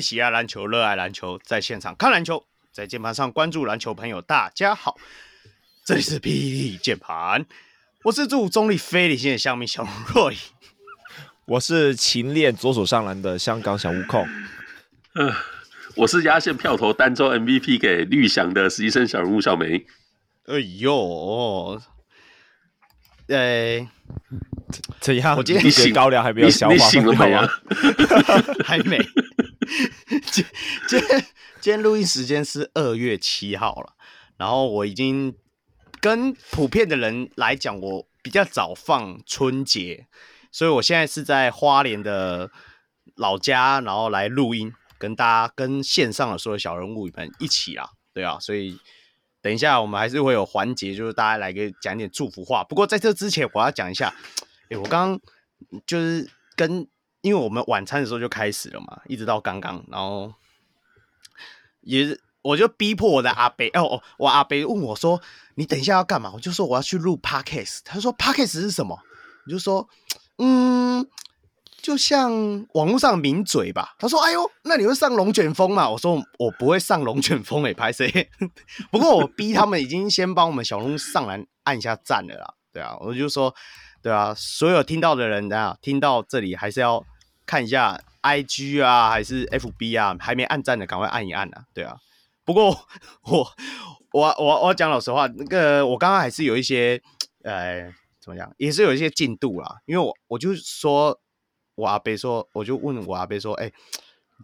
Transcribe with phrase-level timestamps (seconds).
[0.00, 4.96] 喜爱篮球、热爱篮球，在现场看篮球，在键盘上关注篮球朋友，大家好，
[5.84, 7.44] 这里是霹雳键盘，
[8.04, 10.38] 我是祝中立非理性的乡民小若影，
[11.46, 14.26] 我是勤练左手上篮的香港小悟空，
[15.14, 15.32] 嗯，
[15.96, 19.84] 我是压线票投单周 MVP 给绿翔的实习生小人物小梅，
[20.46, 21.80] 哎呦。
[23.28, 23.88] 呃，
[24.98, 25.36] 怎样？
[25.36, 27.40] 我今天你血高粱还没有消化，你醒了没有？
[28.66, 28.98] 还没。
[30.30, 30.44] 今
[30.88, 31.26] 今天
[31.60, 33.94] 今天录音时间是二月七号了，
[34.36, 35.36] 然后我已经
[36.00, 40.06] 跟普遍的人来讲，我比较早放春节，
[40.50, 42.50] 所以我现在是在花莲的
[43.16, 48.78] 老家，然后来录音，跟大家跟线上的所有小人物们一起啊，对啊，所以。
[49.42, 52.62] 等一下，我们还是会有环节，就是大家来给讲点祝福话。
[52.62, 54.14] 不过在这之前，我要讲一下，
[54.68, 55.20] 哎，我刚刚
[55.86, 56.86] 就是跟，
[57.22, 60.32] 因为我们晚餐的时候就开始了嘛，一直到刚刚，然后
[61.82, 65.20] 也是我就逼迫我的阿伯，哦哦，我阿伯问我说
[65.56, 68.98] ：“你等一下要干嘛？”我就说：“我要去录 Podcast。”他说：“Podcast 是什么？”
[69.46, 69.88] 我就说
[70.38, 71.06] ：“嗯。”
[71.82, 72.30] 就像
[72.74, 78.28] 网络上名嘴吧，他说：“哎呦，那你会上龙卷风吗？”我说：“我不会上龙卷风诶，拍谁？
[78.92, 83.54] 不过我逼他们已经先帮我们小龙上来按一下赞了啦，对啊，我就说，
[84.02, 87.04] 对啊，所有听到的人啊，听到这里还是要
[87.46, 91.96] 看一下 IG 啊，还是 FB 啊，还没按赞的赶快按一按啊，对啊。
[92.44, 92.70] 不过
[93.22, 93.46] 我
[94.12, 97.00] 我我我讲老实话，那个我刚刚还是有一些
[97.44, 101.20] 呃怎么讲，也是有一些进度啦，因为我我就说。
[101.76, 103.72] 我阿伯说，我就问我阿伯说：“哎、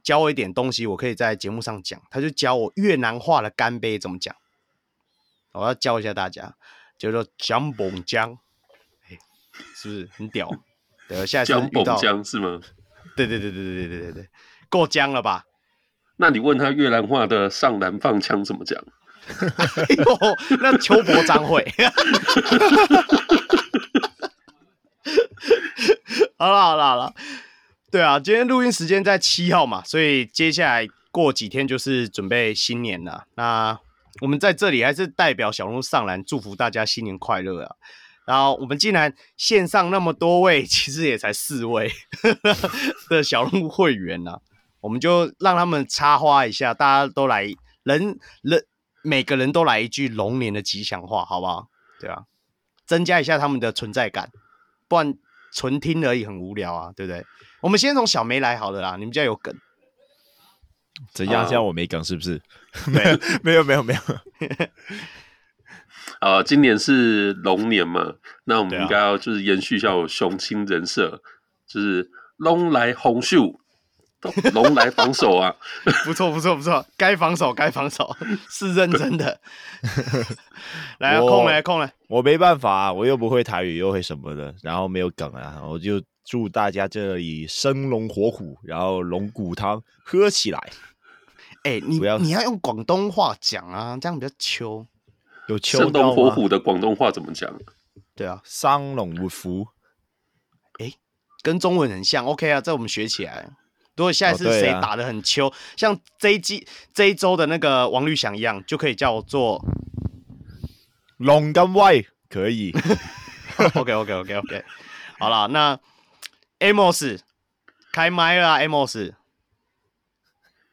[0.02, 4.34] 教我一点东西，我可以在节目上讲。”他就教我越南话的干杯怎么讲。
[5.52, 6.56] 我要教一下大家，
[6.96, 8.38] 叫做姜崩姜，
[9.74, 10.50] 是不是很屌？
[11.08, 12.60] 对，下次遇到江是吗？
[13.16, 14.28] 对对对对对对对对，
[14.68, 15.44] 够僵了吧？
[16.18, 18.82] 那你问他越南话的上篮放枪怎么讲？
[19.28, 20.18] 哎呦，
[20.60, 21.64] 那邱伯章会。
[26.38, 27.14] 好了好了好了，
[27.90, 33.26] 对啊，今天录音时间在七号嘛，所以接下来过几天就是准备新年了。
[33.36, 33.78] 那
[34.20, 37.76] 我们在这里还是代表小鹿上篮，祝福大家新年快乐啊！
[38.26, 41.90] 然后我们竟然线上那么多位，其实也才四位
[43.08, 44.40] 的小鹿会员呢、啊，
[44.80, 47.44] 我们就让他们插花一下，大家都来
[47.84, 48.66] 人人
[49.02, 51.68] 每个人都来一句龙年的吉祥话，好不好？
[52.00, 52.24] 对啊，
[52.84, 54.30] 增加一下他们的存在感，
[54.86, 55.14] 不然。
[55.52, 57.24] 纯听而已，很无聊啊，对不对？
[57.62, 59.54] 我们先从小梅来好了啦，你们家有梗？
[61.14, 61.48] 怎样？
[61.48, 62.42] 像我没梗是不是？
[62.86, 64.00] 没有，没有，没有，没有。
[66.20, 71.20] 呃，今年是龙年嘛，那我们应该要就是延续一下我雄心人设，
[71.66, 73.60] 就是龙来红秀，
[74.54, 75.54] 龙来防守啊！
[76.04, 78.16] 不错，不错，不错，该防守，该防守，
[78.48, 79.40] 是认真的。
[80.98, 81.92] 来，空来，空来。
[82.08, 90.58] 我没办法啊，我又不会台语，又会什么的，然后没有梗啊，我就祝大家这里生龙活虎，然后龙骨汤喝起来。
[91.64, 94.86] 哎、欸，你要你要用广东话讲啊，这样比较秋。
[95.48, 97.52] 有秋生龙活虎的广东话怎么讲？
[98.14, 99.68] 对啊，生龙活虎。
[100.78, 100.94] 哎、欸，
[101.42, 102.24] 跟中文很像。
[102.24, 103.48] OK 啊，这我们学起来。
[103.96, 109.64] 如果下一次谁打的很秋，哦啊、像这一季这一周的那个王绿翔一样，就可以叫做。
[111.18, 112.72] 龙跟威可以，
[113.74, 114.64] OK OK OK OK，
[115.18, 115.80] 好了，那
[116.58, 117.20] Amos
[117.90, 119.14] 开麦了，Amos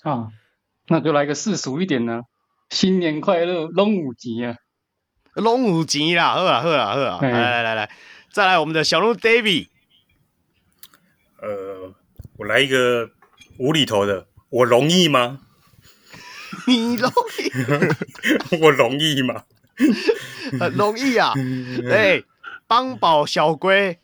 [0.01, 0.27] 啊，
[0.87, 2.23] 那就来个世俗一点呢，
[2.69, 4.57] 新年快乐，龙五吉啊，
[5.35, 7.89] 龙五吉啦，喝啦喝啦喝啦，来来来来，
[8.29, 9.67] 再来我们的小鹿 David，
[11.41, 11.93] 呃，
[12.37, 13.09] 我来一个
[13.57, 15.39] 无厘头的，我容易吗？
[16.67, 17.51] 你容易？
[18.61, 19.43] 我容易吗？
[20.59, 21.33] 很容易啊！
[21.89, 22.21] 哎，
[22.67, 23.97] 帮宝小龟，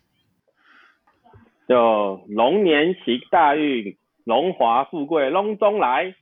[1.67, 6.15] 就龙年行大运，荣华富贵龙中来，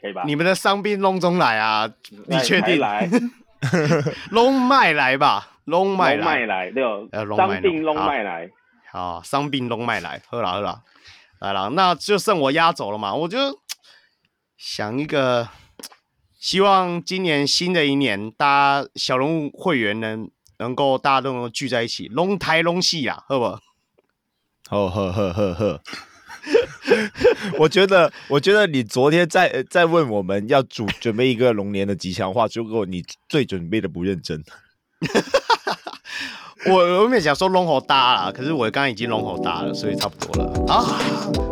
[0.00, 0.22] 可以吧？
[0.24, 1.92] 你们的伤兵龙中来啊？
[2.26, 2.78] 你确定？
[2.80, 3.06] 来，
[4.30, 8.50] 龙脉来吧，龙脉来，来六，伤病龙脉来，
[8.90, 10.82] 好，伤病龙脉来，喝了喝了，
[11.40, 13.38] 来了，那就剩我压走了嘛，我就
[14.56, 15.48] 想一个。
[16.36, 23.58] 希望今年新的一年，大家小龙会员能能够大家都能聚在一起，龙台龙戏啊，好不好？
[24.68, 25.80] 好呵呵呵呵。
[27.58, 34.42] 我觉得，我觉得你昨天在在问我们要准准备一个龙年的吉祥话，结果你最准备的不认真。
[36.66, 40.82] 我我没有想说龙猴大了，可是我刚刚已经龙猴大了，所以差不多了啊。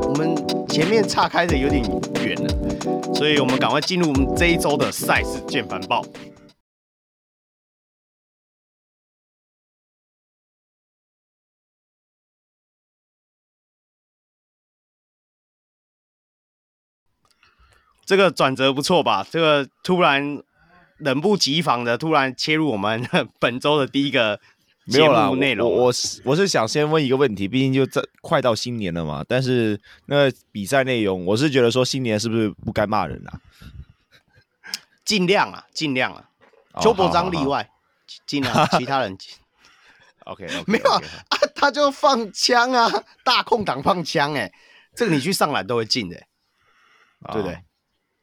[0.08, 0.34] 我们
[0.68, 1.82] 前面岔开的有点
[2.24, 6.02] 远了，所以我们赶快进入我们这一周的赛事键盘报。
[18.04, 19.26] 这个转折不错吧？
[19.30, 20.42] 这个突然
[20.98, 23.08] 冷不及防的突然切入我们
[23.38, 24.40] 本周的第一个
[24.86, 25.70] 节目内容。
[25.70, 29.24] 我我是我是想先问一个问题，毕竟就这快到新年了嘛。
[29.28, 33.40] 但是那比赛内容，我是觉得说新年是不是不该骂人啊？
[35.04, 36.24] 尽量啊，尽量啊，
[36.80, 37.68] 邱伯章例外，
[38.26, 39.16] 尽量 其他人。
[40.24, 41.00] OK，, okay 没有啊，
[41.54, 42.88] 他就放枪啊，
[43.24, 44.52] 大空档放枪哎，
[44.94, 46.16] 这个你去上篮都会进的，
[47.32, 47.58] 对不对？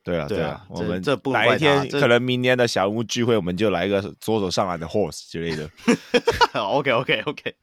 [0.10, 5.70] 对啊，对啊，我们这不哪一天可能明年的小屋聚会，我们就来一个左手上篮的 horse 之类的。
[6.54, 7.56] OK OK OK，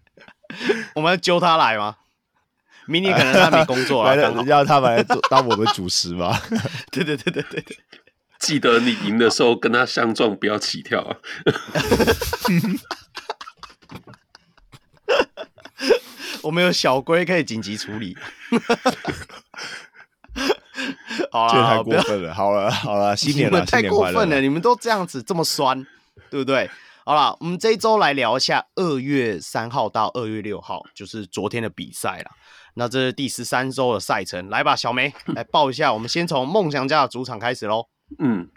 [0.94, 1.96] 我们要揪他来吗？
[2.86, 4.14] 明年可能他没工作了，
[4.46, 6.38] 让 他们来做当我们主持吗？
[6.92, 7.76] 对对对对对对，
[8.38, 11.16] 记得你赢的时候跟他相撞，不要起跳啊！
[16.42, 18.16] 我们有小龟可以紧急处理。
[21.32, 22.34] 好了，太过分了。
[22.34, 25.86] 好了，好了， 新年了，你们太过分了，了，你们都这样子这么酸，
[26.30, 26.68] 对不对？
[27.04, 32.30] 好了，我们这一周来聊一下二月三号到二月六号，就是昨天的比赛了。
[32.74, 35.92] 那这是第十三周的赛程，来吧，小梅 来报一下。
[35.92, 37.86] 我们先从梦想家的主场开始喽。
[38.18, 38.48] 嗯，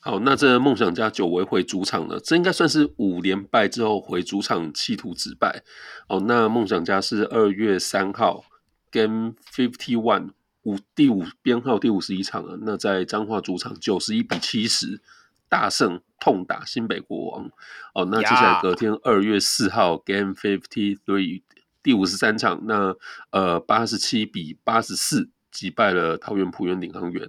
[0.00, 5.62] 好，那这梦想家久违回主场了，这应该算是五连败之后回主场企图止败。
[6.08, 8.44] 哦，那梦想家是二月三号
[8.90, 10.30] Game Fifty One。
[10.62, 15.00] 五第五编号第五十一场啊，那在彰化主场九十一比七十
[15.48, 17.50] 大胜痛打新北国王
[17.94, 18.04] 哦。
[18.10, 21.42] 那接下来隔天二月四号 Game Fifty Three
[21.82, 22.94] 第五十三场，那
[23.30, 27.28] 呃八十七比八十四击败了桃园浦园领航员，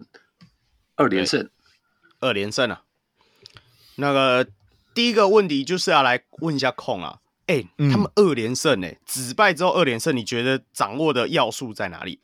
[0.96, 1.50] 二连胜，
[2.20, 2.84] 二连胜啊。
[3.96, 4.48] 那个
[4.94, 12.20] 第一个问题就是要来问一下控啊，哎、他们二连胜哎，止败之后二连胜，你觉得掌握的要素在哪里？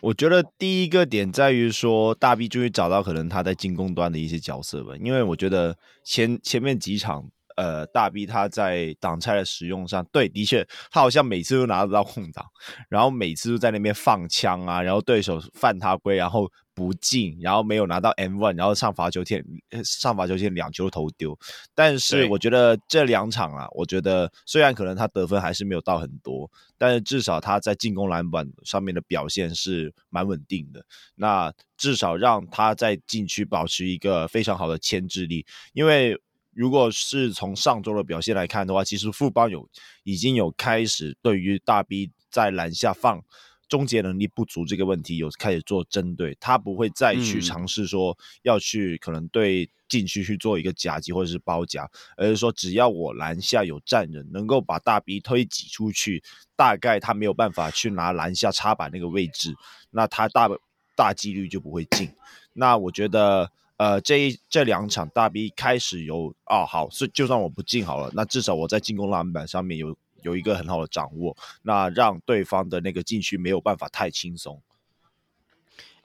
[0.00, 7.24] 我觉得第一个点在于说，大 B 终于找到可能他在进攻端的一些角色吧，因为我觉得前前面几场，
[7.56, 12.44] 呃，大 B 他在挡拆的使用上，对，的确他好像每次都拿得到空档，
[12.88, 16.50] 然后每次都在那边放枪啊，然后对手犯他规，然后。
[16.80, 19.44] 不进，然后没有拿到 M one，然后上罚球线，
[19.84, 21.38] 上罚球线两球投丢。
[21.74, 30.82] 但是我觉得这两场啊，我觉得虽然可能他得分还是没有到很多，但是至少他在进攻篮板上面的表现是蛮稳定的。
[31.16, 35.44] 那至少让他在禁区保持一个非常好的牵制力。
[35.74, 36.18] 因为
[36.54, 39.68] 如果是从上周的表现来看的话，其实富邦有
[40.02, 43.22] 已经有开始对于大 B 在篮下放。
[43.70, 56.20] 终结能力不足这个问题有开始做针对，他不会再去尝试说要去可能对禁区去做一个夹击或者是包夹，而是说只要我篮下有站人，能够把大 B 推挤出去，
[56.56, 59.54] 大概他没有办法去拿篮下插板那个位置，
[59.90, 60.48] 那他大
[60.96, 62.10] 大几率就不会进。
[62.52, 69.96] 那我觉得，呃，这一这两场大 B 开始有哦，好，是就算我不进好了，那至少我在进攻篮板上面有。
[70.22, 74.62] 有一个很好的掌握，那让对方的那个禁区没有办法太轻松。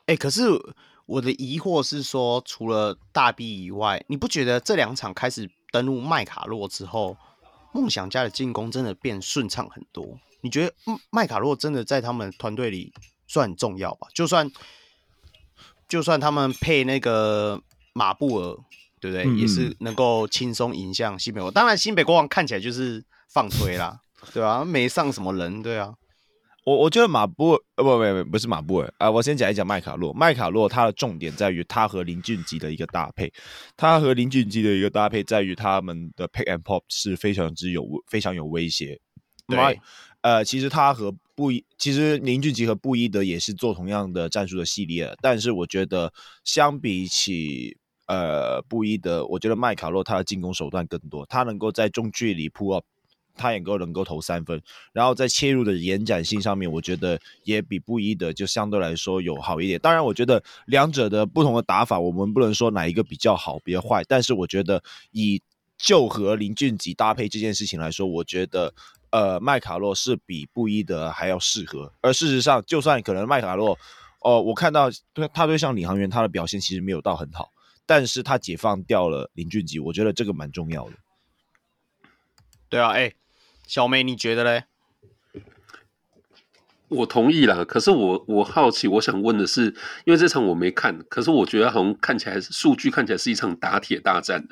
[0.08, 0.44] 哎、欸，可是
[1.06, 7.18] 我的疑惑是说，除了大 B 以外，你不觉得这两场开始登陆麦卡洛之后，
[7.74, 10.20] 梦想家的进攻真的变顺畅很多？
[10.42, 10.74] 你觉得
[11.10, 12.94] 麦卡洛真的在他们团队里
[13.28, 14.08] 算很重要吧？
[14.14, 14.52] 就算
[15.88, 17.62] 就算他们配那个
[17.94, 18.58] 马布尔，
[19.00, 19.24] 对不对？
[19.26, 21.50] 嗯、也是能够轻松赢向西北国。
[21.50, 24.02] 当然，新北国王看起来就是放推啦。
[24.34, 25.94] 对啊，没上什么人，对啊，
[26.66, 30.12] 我我觉得马布尔呃不不不不是马布尔啊，我先讲一讲麦卡洛。
[30.14, 33.32] 麦卡洛他的重点在于他和林俊杰的一个搭配，
[33.78, 39.00] 他和林俊杰的一个搭配在于他们的 pick and pop 是非常之有非常有威胁。
[39.48, 39.80] 对，
[40.22, 46.12] 呃，其实他和布伊，其实林俊杰和布伊德也是做同样的战术的系列，但是我觉得
[46.44, 47.78] 相比起
[48.08, 52.84] 呃布伊德，我觉得麦卡洛他的进攻手段更多，他能够在中距离 pull up。
[53.36, 54.62] 他也够能够投三分，
[54.94, 59.80] 然后在切入的延展性上面，我觉得也比布伊德就相对来说有好一点。
[59.80, 64.04] 当然，我觉得两者的不同的打法，我们不能说哪一个比较好，比较坏。
[64.08, 65.42] 但是我觉得以
[65.78, 68.74] 就和林俊杰搭配这件事情来说，我觉得
[69.10, 71.92] 呃麦卡洛是比布伊德还要适合。
[72.02, 73.74] 而事实上，就算可能麦卡洛，
[74.22, 77.52] 哦、呃，我看到对他对上领航员他的表现其实没有到很好，
[77.86, 80.94] 但是他解放掉了林俊杰，我觉得这个蛮重要的。
[82.68, 83.14] 对啊，哎、
[83.68, 84.64] 小梅，你觉得嘞？
[86.88, 89.74] 我同意啦，可是我我好奇，我想问的是，
[90.06, 94.48] 因为这场我没看，可是我觉得好像看起来数据看起来是一场打铁大战。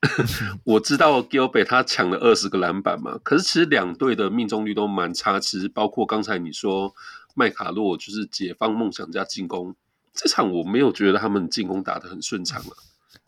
[0.64, 6.94] 我知道 Gilbert 他抢了二十个篮板嘛，可是其实两队的命中率都蛮差，其实包括刚才你说
[7.34, 9.74] 麦卡洛就是解放梦想家进攻，
[10.14, 12.72] 这场我没有觉得他们进攻打得很顺畅啊。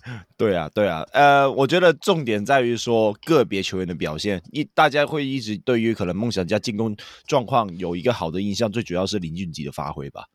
[0.38, 10.26] 对啊，对啊，呃，我觉得重点在于说个别球员的表现，一大家会一直对于可能梦想家进攻状况有一个好的印象，最主要是林俊杰的发挥吧。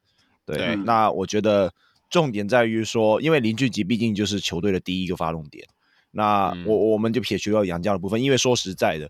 [0.46, 0.75] 对，对。
[0.75, 1.74] 那我觉得
[2.10, 5.65] 重点在于说，因为林俊杰毕竟就是球队的第一个发动点，
[6.12, 9.10] 那我、嗯、我们就撇除掉杨家的部分，因为说实在的，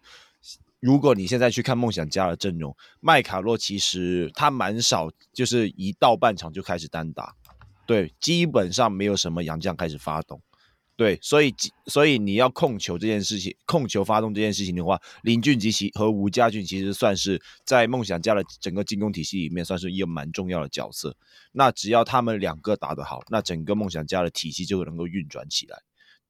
[0.79, 7.33] 如果你现在去看梦想家的阵容，麦卡洛其实他蛮少，就是一到半场就开始单打，
[7.85, 10.41] 对，基本上没有什么洋将开始发动。
[10.95, 11.51] 对，所以
[11.87, 21.17] 所以你要控球这件事情，控球发动这件事情的话，林俊杰其和吴家俊其实算是在梦想家的整个进攻体系里面算是一个蛮重要的角色。
[21.51, 25.79] 那只要他们两个打得好，那整个梦想家的体系就能够运转起来。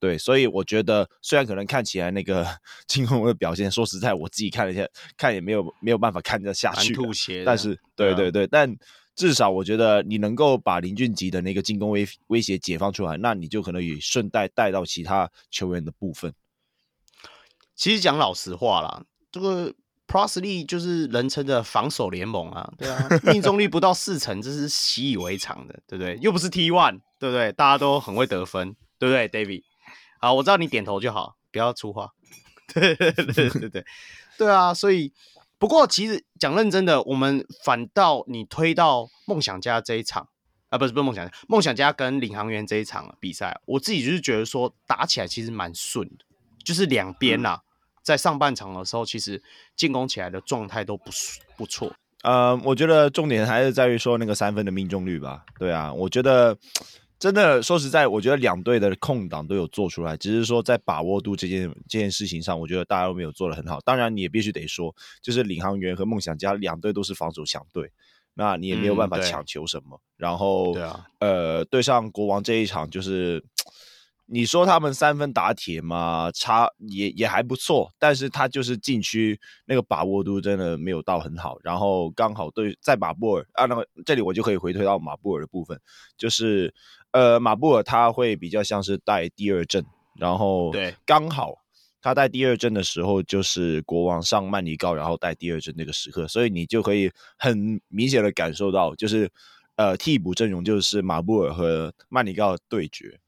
[0.00, 2.46] 对，所以我觉得虽然可能看起来那个
[2.88, 7.42] 进攻的表现，说实在，我自己看了一下，看也没有没有办法看得下去，吐血。
[7.44, 8.74] 但是，对对对，但。
[9.14, 16.34] 至少我觉得你能够把林俊杰的那个进攻威威胁解放出来，那你就可能也顺带带到其他球员的部分。
[17.76, 19.72] 其实讲老实话啦，这个
[20.08, 26.18] Prosley 就是人称的防守联盟啊，对啊， 命中率不到四成，这是习以为常的，对不对？
[26.20, 27.52] 又不是 T one，对不对？
[27.52, 29.62] 大家都很会得分，对不对，David？
[30.20, 32.10] 好，我知道你点头就好，不要出话。
[32.74, 33.84] 对对对对对，
[34.36, 35.12] 对啊，所以。
[35.64, 40.28] 不过，其实讲认真的，我们反倒你推到梦想家这一场
[40.68, 46.26] 啊，不是不是梦想家，梦想家跟领航员这一场比赛，我自己就是觉得说打起来其实蛮顺的，
[46.62, 47.60] 就是两边呐，
[48.02, 49.42] 在上半场的时候，其实
[49.74, 51.10] 进攻起来的状态都不
[51.56, 51.90] 不错。
[52.24, 55.46] 呃，我觉得重点还是在于说那个三分的命中率吧。
[55.58, 56.58] 对啊，我觉得。
[57.24, 63.80] 真的说实在，我觉得两队的空档都有做出来，只是说在把握度这件这件事情上，我觉得大家都没有做的很好。
[63.80, 67.90] 当然，你也必须得说，就是领航员和梦想家两队都是防守强队，
[68.34, 69.96] 那你也没有办法强求什么。
[69.96, 73.42] 嗯、然后，对啊，呃，对上国王这一场，就是
[74.26, 81.56] 你说他们三分打铁嘛，差也也还不错，但是他就是禁区那个把握度真的没有到很好。
[81.62, 85.80] 然后刚好对在马布尔啊，那么这里我就可以回推到马布尔的部分，
[86.18, 86.74] 就是。
[87.14, 91.54] 呃，马布尔他会比较像是带第二阵，然后对，刚好
[92.02, 99.30] 他带第二阵的时候就是国王上曼尼高，然后带第二阵那个时刻，所以你就可以很明显的感受到，就是
[99.76, 103.20] 呃替补阵容就是马布尔和曼尼高的对决，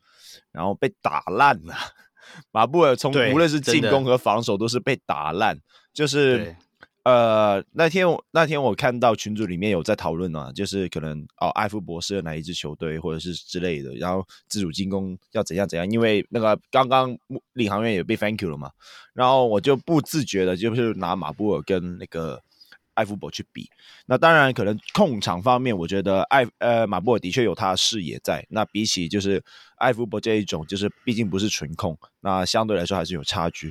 [0.50, 1.73] 然后被打烂了。
[2.50, 5.61] 马布尔从无论是进攻和防守都是被打烂，
[5.95, 6.57] 就是。
[7.06, 17.16] 呃，那天我那天我看到群组里面有在讨论啊，就是可能哦，艾弗博士哪一支球队，或者是之类的，然后自主进攻要怎样怎样，因为那个刚刚
[17.52, 18.72] 领航员也被 thank you 了嘛，
[19.14, 22.42] 然后我就不自觉的就是拿马布尔跟那个。
[22.97, 23.71] 艾夫伯去比，
[24.07, 28.45] 那当然可能控场方面，我觉得艾呃马布尔的确有他的视野在。
[28.49, 29.43] 那比起就是
[29.76, 33.71] 艾夫伯这一种，就是毕竟不是纯控，那相对来说还是有差距。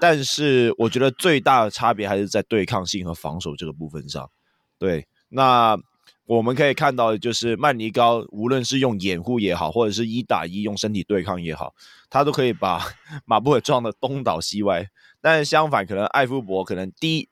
[0.00, 4.28] 但是我觉得最大的差别还是在对抗性和防守这个部分上。
[4.76, 5.78] 对，那
[6.26, 11.72] 我们可以看到就是曼尼高，无论是用掩护也好，或者是一打一用身体对抗也好，
[12.10, 12.84] 他都可以把
[13.24, 14.84] 马布尔撞得东倒西歪。
[15.20, 17.28] 但是相反，可能艾夫伯可能第一。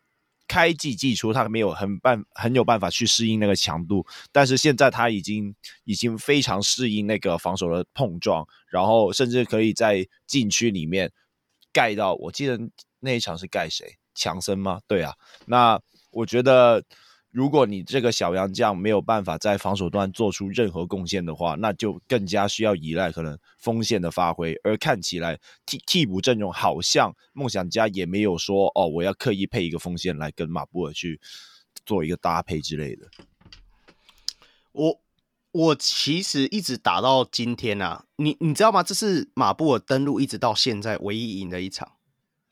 [0.49, 11.11] 开季季初，他没有很办很有办法去适应那个强度，但是现在他已经已经非常适应那个防守的碰撞，然后甚至可以在禁区里面
[11.73, 12.15] 盖到。
[12.15, 12.59] 我记得
[13.01, 13.97] 那一场是盖谁？
[14.15, 14.81] 强森吗？
[14.87, 15.15] 对啊，
[15.47, 15.81] 那
[16.11, 16.83] 我觉得。
[17.33, 24.55] 如果你这个小杨将没有办法在防守端做出任何贡献的话，那就更加需要依赖可能锋线的发挥。
[24.63, 31.19] 而看起来替替补阵容好像梦想家也没有说哦，我要刻意配一个锋线来跟马布尔去
[31.87, 33.09] 做一个搭配之类的。
[34.73, 35.01] 我
[35.53, 38.83] 我其实一直打到今天啊，你你知道吗？
[38.83, 41.93] 这是马布尔登陆一直到现在唯一赢的一场。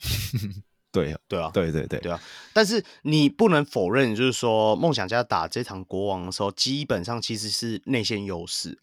[0.93, 2.21] 对对啊，对对对对啊！
[2.53, 8.77] 但是你不能否认，就是说梦想家打这场国王的时候，基本上其实是内线优势。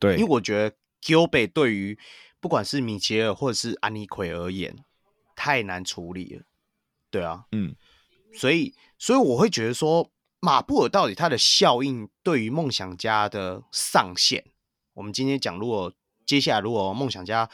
[0.00, 1.96] 对，因为我觉得 Gilbert 对于
[2.40, 4.76] 不管是米切尔或者是安妮奎而言，
[5.36, 6.42] 太难处理了。
[7.08, 7.76] 对啊，嗯，
[8.34, 14.44] 所以所以我会觉得说，马布尔到底他的效应对于梦想家的上限，
[14.94, 15.92] 我们今天讲，如果
[16.26, 17.48] 接下来如果梦想家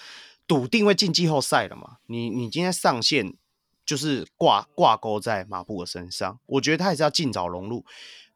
[0.47, 3.37] 笃定会进季后赛了嘛，你你今天上限。
[3.85, 6.39] 就是挂挂钩在马布尔身上。
[6.47, 7.85] 我觉得他还是要尽早融入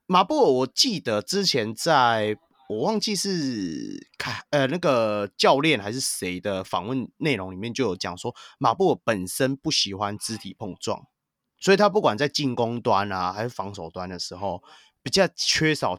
[0.06, 0.50] 马布尔。
[0.50, 2.36] 我记得之前在
[2.68, 11.06] 我忘记是看呃那个教练还是谁的访问内容里面就有讲说，马布尔本身不喜欢肢体碰撞，
[11.58, 14.62] 所以他不管在进攻端啊还是防守端的时候，
[15.02, 15.98] 比较缺少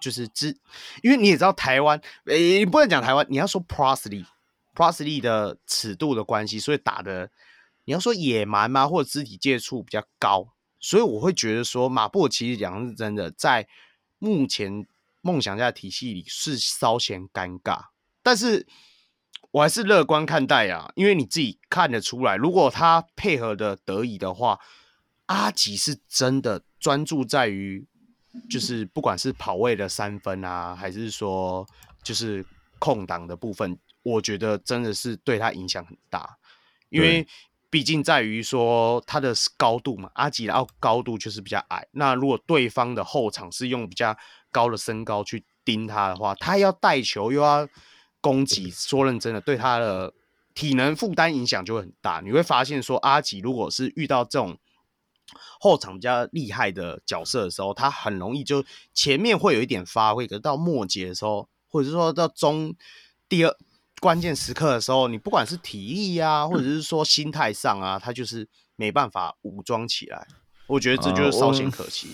[0.00, 0.56] 就是肢，
[1.02, 7.28] 因为你也知道台湾，诶，你不能讲台湾，你要说 Prossley，Prossley 的尺度的关系，所以打的。
[7.86, 8.86] 你要说野蛮吗？
[8.88, 13.68] 或者肢体接触比较高，所以我会觉得说马布尔其实讲是真的，在
[14.18, 14.84] 目前
[15.22, 17.84] 梦想家的体系里是稍显尴尬，
[18.24, 18.66] 但是
[19.52, 24.58] 我还是乐观看待啊，因为你自己看得出来，如果他配合的得宜的话，
[25.26, 27.86] 阿吉是真的专注在于，
[28.50, 31.64] 就是不管是跑位的三分啊，还是说
[32.02, 32.44] 就是
[32.80, 36.36] 空档的部分，我觉得真的是对他影响很大，
[36.88, 37.24] 因为。
[37.68, 41.86] 毕竟在于说他的高度嘛，阿吉的高度就是比较矮。
[41.92, 44.16] 那如果对方的后场是用比较
[44.50, 47.68] 高的身高去盯他的话，他要带球又要
[48.20, 50.14] 攻击，说认真的，对他的
[50.54, 52.20] 体能负担影响就会很大。
[52.24, 54.56] 你会发现说，阿吉如果是遇到这种
[55.58, 62.74] 后场比较厉害的角色的时候，他很容易就前面会有一点发挥，可是到末节的时候，或者是说到中
[63.28, 63.56] 第二。
[64.06, 68.46] 关键时刻的时候，你不管是体力啊，或者是说心态上啊，他就是
[68.76, 70.24] 没办法武装起来。
[70.68, 72.10] 我觉得这就是稍显可惜。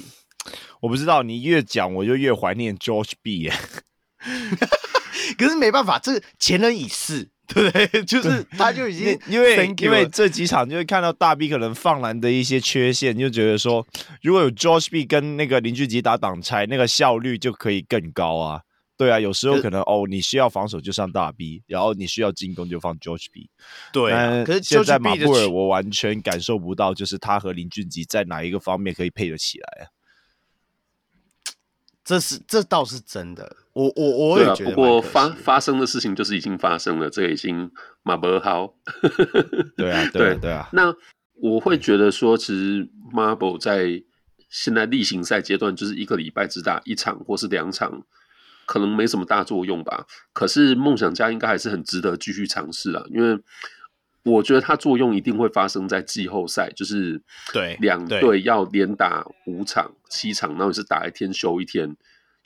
[0.46, 3.50] 呃、我，我不知道你越讲，我就越怀念 George B。
[5.36, 8.04] 可是没办法，这前人已逝，对 不对？
[8.04, 13.86] 就是他就已经 因为因为这几场就会看到大 B 可能放篮的一些缺陷，就觉得说
[14.22, 18.62] 如果有 George B 跟那个林俊杰打挡拆，那个效率就可以更高啊。
[19.02, 23.50] 对啊，有时候可能哦，你需要防守就上大 B，然后你需要进攻就放 George B。
[23.92, 29.90] 对啊，可是现在马布尔我完全感受不到，就是他和林俊杰在哪一个方面可以配得起来啊？
[32.04, 34.70] 这是这倒是真的，我我我也觉得。
[34.70, 37.70] 不过发发生的事情就是已经发生了，这已经
[38.04, 38.74] 马不好。
[39.76, 40.68] 对啊，对啊，对啊。
[40.72, 40.94] 那
[41.40, 44.02] 我会觉得说，其实 Marble 在
[44.48, 48.04] 现在例行赛阶段，就是一个礼拜只打一场或是两场。
[48.72, 53.38] 可能没什么大作用吧，可是梦想家应该还是很值得继续尝试啊，因为
[54.22, 57.20] 我觉得它作用一定会发生在季后赛，就是
[57.52, 61.94] 对两队要连打五场、七场，然后你是打一天休一天，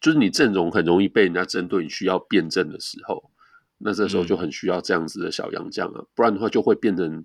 [0.00, 3.30] 就是你阵容很容易被人家针对，你需要辩证的时候，
[3.78, 7.24] 那这时候就很需要这样子的小洋将啊，不然的话就会变成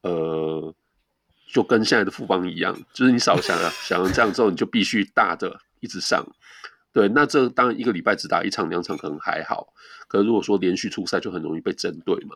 [0.00, 0.74] 呃，
[1.52, 6.26] 就跟现在的富邦一样，就是你少想啊，小洋将之后你就必须大的一直上。
[6.92, 9.72] 对，那这当然一个礼拜只打一场两场可能还好，
[10.08, 12.34] 可是如果说连续出赛就很容易被针对嘛。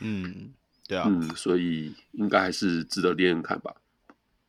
[0.00, 0.52] 嗯，
[0.88, 3.74] 对啊，嗯，所以应该还是值得练练看吧。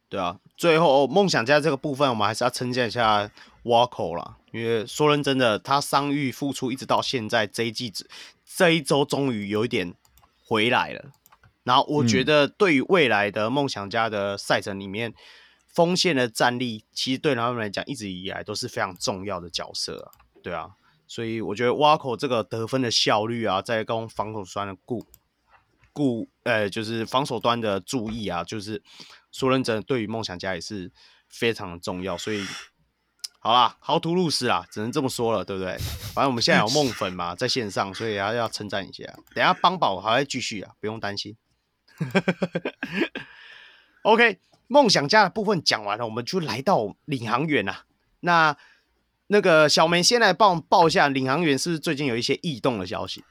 [0.10, 3.30] 对啊，最后梦想家这个部分，我们还是要称赞一下
[3.64, 7.94] Walker 啦，因为说认真的，他伤愈复出一直到现在这一季，
[8.46, 9.94] 这一周终于有一点
[10.44, 11.12] 回来了。
[11.64, 15.14] 然后我觉得对于未来的梦想家的赛程里面。
[15.76, 20.12] 锋线的战力其实对他们来讲一直以来都是非常重要的角色啊，
[20.42, 20.70] 对啊，
[21.06, 25.06] 所以我觉得挖口这个得分的效率啊，在跟防守端的顾
[25.92, 28.82] 顾呃，就是防守端的注意啊，就是
[29.34, 30.90] 说认真，对于梦想家也是
[31.28, 32.18] 非常的重要。
[32.18, 32.46] 所以
[33.40, 35.78] 好啦，豪图入室啦，只能这么说了，对不对？
[36.14, 39.04] 反正我们现在有梦粉嘛，在线上，所以还要称赞一下。
[39.34, 41.36] 等下邦宝还会继续啊，不用担心。
[44.04, 44.40] OK。
[44.68, 47.84] 梦想家的部分讲完了，我们就来到领航员啊。
[48.22, 48.58] 那
[49.28, 53.24] 那个小梅先来帮我们报一下，领航员是不是最近有一些异动的消息？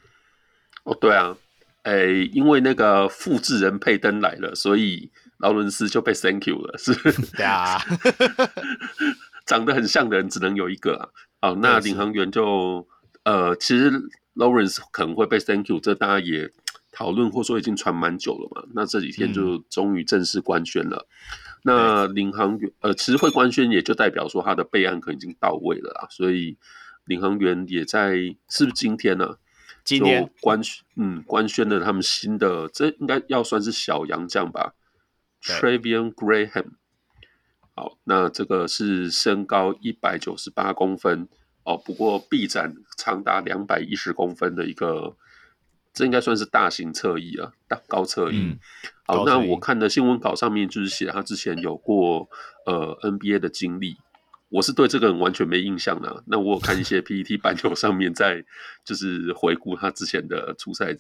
[0.84, 1.36] 哦，对啊，
[1.82, 6.94] 诶、欸，因为那个复制人佩登来了，所以劳伦斯就被 Thank you 了，是？
[7.36, 7.80] 对啊，
[9.46, 11.08] 长得很像的人只能有一个啊。
[11.40, 12.86] 好，那领航员就
[13.24, 13.90] 呃，其实
[14.34, 16.50] Lawrence 可能会被 Thank you，这大家也。
[16.94, 21.08] 讨论或说已经传蛮久了嘛，那这几天就终于正式官宣了。
[21.08, 26.56] 嗯、那领航员呃，其实会官宣也就代表说他的备案可能已经到位了啦，所以
[27.04, 28.12] 领航员也在
[28.48, 29.36] 是不是今天呢、啊？
[29.82, 34.74] 今天官宣嗯官宣了他们新的，这应该要算是小洋将吧
[35.42, 36.74] ，Travion Graham。
[37.74, 41.28] 好，那这个是身高一百九十八公分
[41.64, 45.16] 哦，不过臂展长达两百一十公分的一个。
[45.94, 48.36] 这应该算是大型侧翼啊，大高侧翼。
[48.36, 48.58] 嗯、
[49.06, 52.28] 好，那我看的新闻稿上面就是写他之前有过
[52.66, 53.96] 呃 NBA 的经历，
[54.48, 56.22] 我是对这个人完全没印象的、啊。
[56.26, 58.44] 那我有看一些 PPT 板球上面在
[58.84, 60.96] 就是回顾他之前的出赛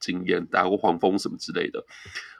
[0.00, 1.84] 经验，打过黄蜂什么之类的。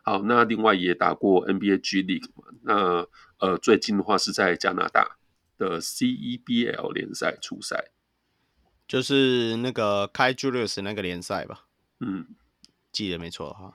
[0.03, 2.45] 好，那另外也打过 NBA G League 嘛。
[2.63, 3.07] 那
[3.39, 5.17] 呃，最近的话是在加拿大
[5.57, 7.93] 的 CEBL 联赛出赛，
[8.89, 11.64] 就是那个开 Julius 那个联赛吧？
[12.01, 12.27] 嗯，
[12.93, 13.75] 记得没错哈。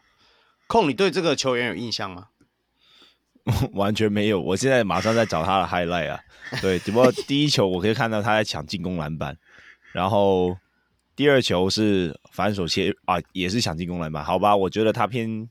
[0.67, 2.27] 控，你对这个球员有印象吗？
[3.73, 6.19] 完全没有，我现在马上在找他的 highlight 啊。
[6.61, 9.35] 对，只不过第一球我可以看到他在抢进攻篮板，
[9.91, 10.55] 然后
[11.15, 14.23] 第二球是反手切啊，也是抢进攻篮板。
[14.23, 15.49] 好吧，我觉得他偏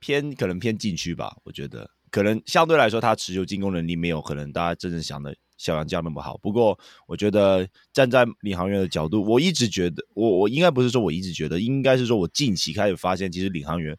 [0.00, 1.36] 偏可能偏禁区吧。
[1.44, 6.36] 我觉得可能相对来说他持球进攻能力没有可能大家真正想的小杨将那么好。
[6.38, 13.96] 不过我觉得站在领航员的角度，我一直觉得我我应该不是说我一直觉得，应该是说我近期开始发现，其实领航员。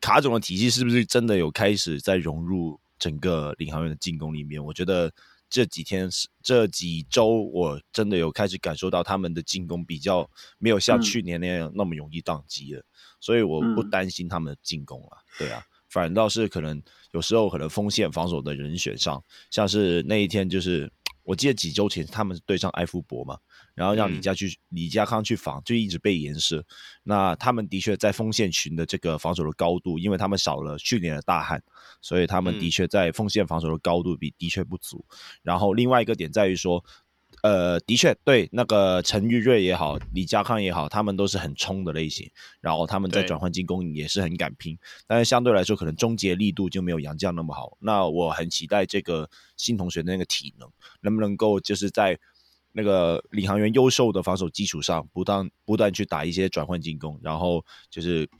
[0.00, 4.62] 卡总的体系是不是真的有开始在融入整个领航员的进攻里面？
[4.62, 5.12] 我觉得
[5.48, 10.28] 这几天是、这几周，我真的有开始感受到他们的进攻比较
[10.58, 12.84] 没有像去年那样那么容易宕机了，嗯、
[13.20, 15.18] 所以我不担心他们的进攻了。
[15.38, 20.90] 对啊，反倒是可能有时候可能锋线防守的人选上，像是那一天就是。
[21.24, 23.38] 我记得几周前他们对上埃夫伯嘛，
[23.76, 26.66] 然后让李佳去、嗯、李家康去防，就一直被延射。
[27.04, 31.62] 那他们的确在锋线群的这个防守的高度，因为他们少了去年的大汉，
[32.00, 35.06] 所以他们的确在锋线防守的高度比的确不足。
[35.08, 36.84] 嗯、然后另外一个点在于说。
[37.42, 44.78] 呃，的确，对那个陈玉瑞也好，李家康也好，他们都是很冲的类型，然后他们在转换进攻也是很敢拼，
[45.08, 47.76] 但是相对来说，可能终结力度就没有杨绛那么好。
[47.80, 52.16] 那我很期待这个新同学的那个体能，能不能够就是在
[52.70, 58.30] 那个领航员优秀的防守基础上，不断不断去打一些转换进攻，然后就是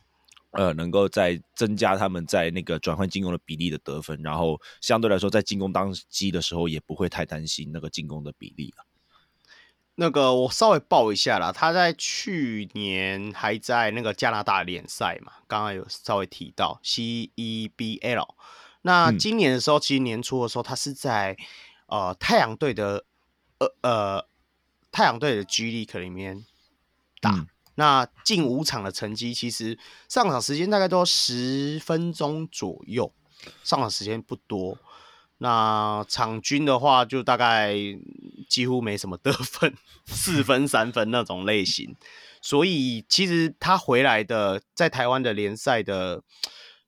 [0.53, 8.85] 呃，能够在增加他们在那个转换进攻的比例的得分，然后相对来说，在进攻当机的时候，也不会太担心那个进攻的比例了。
[9.97, 18.29] 那个我稍微报一下啦，他在去年还在那个加拿大联赛嘛，刚刚有稍微提到 CEBL。
[18.83, 21.37] 那今年的时候，嗯、其实年初的时候，他是在
[21.87, 23.05] 呃太阳队的
[23.59, 24.27] 呃呃
[24.91, 26.45] 太阳队的 G League 里面
[27.21, 27.31] 打。
[27.31, 29.79] 嗯、那近五场的成绩，其实
[30.09, 33.13] 上场时间大概都十分钟左右，
[33.63, 34.79] 上场时间不多。
[35.39, 37.75] 那场均的话，就大概
[38.53, 41.97] 几乎没什么得分，四分、三分那种类型。
[42.43, 46.23] 所以其实他回来的，在台湾的联赛的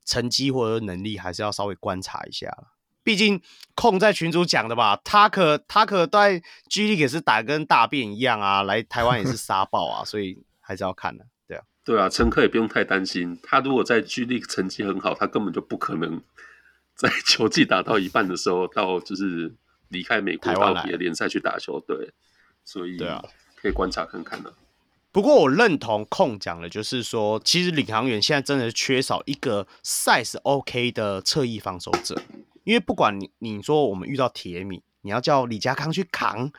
[0.04, 2.54] 成绩或者能力，还是要稍微观察一下。
[3.02, 3.40] 毕竟
[3.74, 11.24] 控在群主讲的吧，他可他可在 G League 也是打跟大便一样啊，来台湾也是杀爆啊，所以还是要看的。
[11.48, 16.22] 对啊，对啊，乘客也不用太担心，他如果在 G l 成绩很好，他根本就不可能。
[16.94, 19.52] 在球季打到一半的时候，到就是
[19.94, 22.12] 离开美国到别的联赛去打球，对，
[22.64, 24.58] 所以对啊，可以观察看看呢、啊。
[25.12, 32.20] 不过我认同控讲的，就是说，其实领航员现在真的缺少一个 size OK 的侧翼防守者，
[32.64, 36.50] 因为不管你你说我们遇到铁米，你要叫李家康去扛，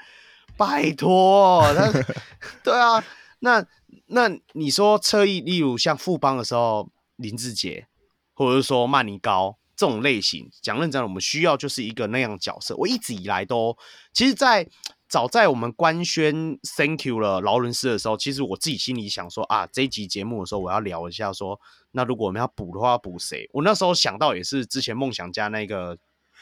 [0.55, 1.91] 拜托，那
[2.63, 3.03] 对啊，
[3.39, 3.65] 那
[4.07, 7.87] 那你说侧翼，例如像富邦的时候，林志杰，
[8.33, 9.57] 或者是说曼尼高。
[9.75, 12.75] 这种类型讲认真，我们需要就是一个那样角色。
[12.77, 13.77] 我一直以来都，
[14.13, 14.71] 其实在，在
[15.07, 21.59] 早在我们官宣 Thank you 了劳伦斯的时候，其实我自己心里想说啊，这一集节目的时候我要聊一下说，
[21.91, 23.49] 那如果我们要补的话，要补谁？
[23.53, 25.97] 我那时候想到也是之前梦想家那个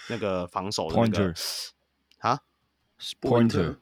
[0.08, 1.34] 那个防守的那个
[2.20, 2.40] 啊
[3.20, 3.78] ，Pointer，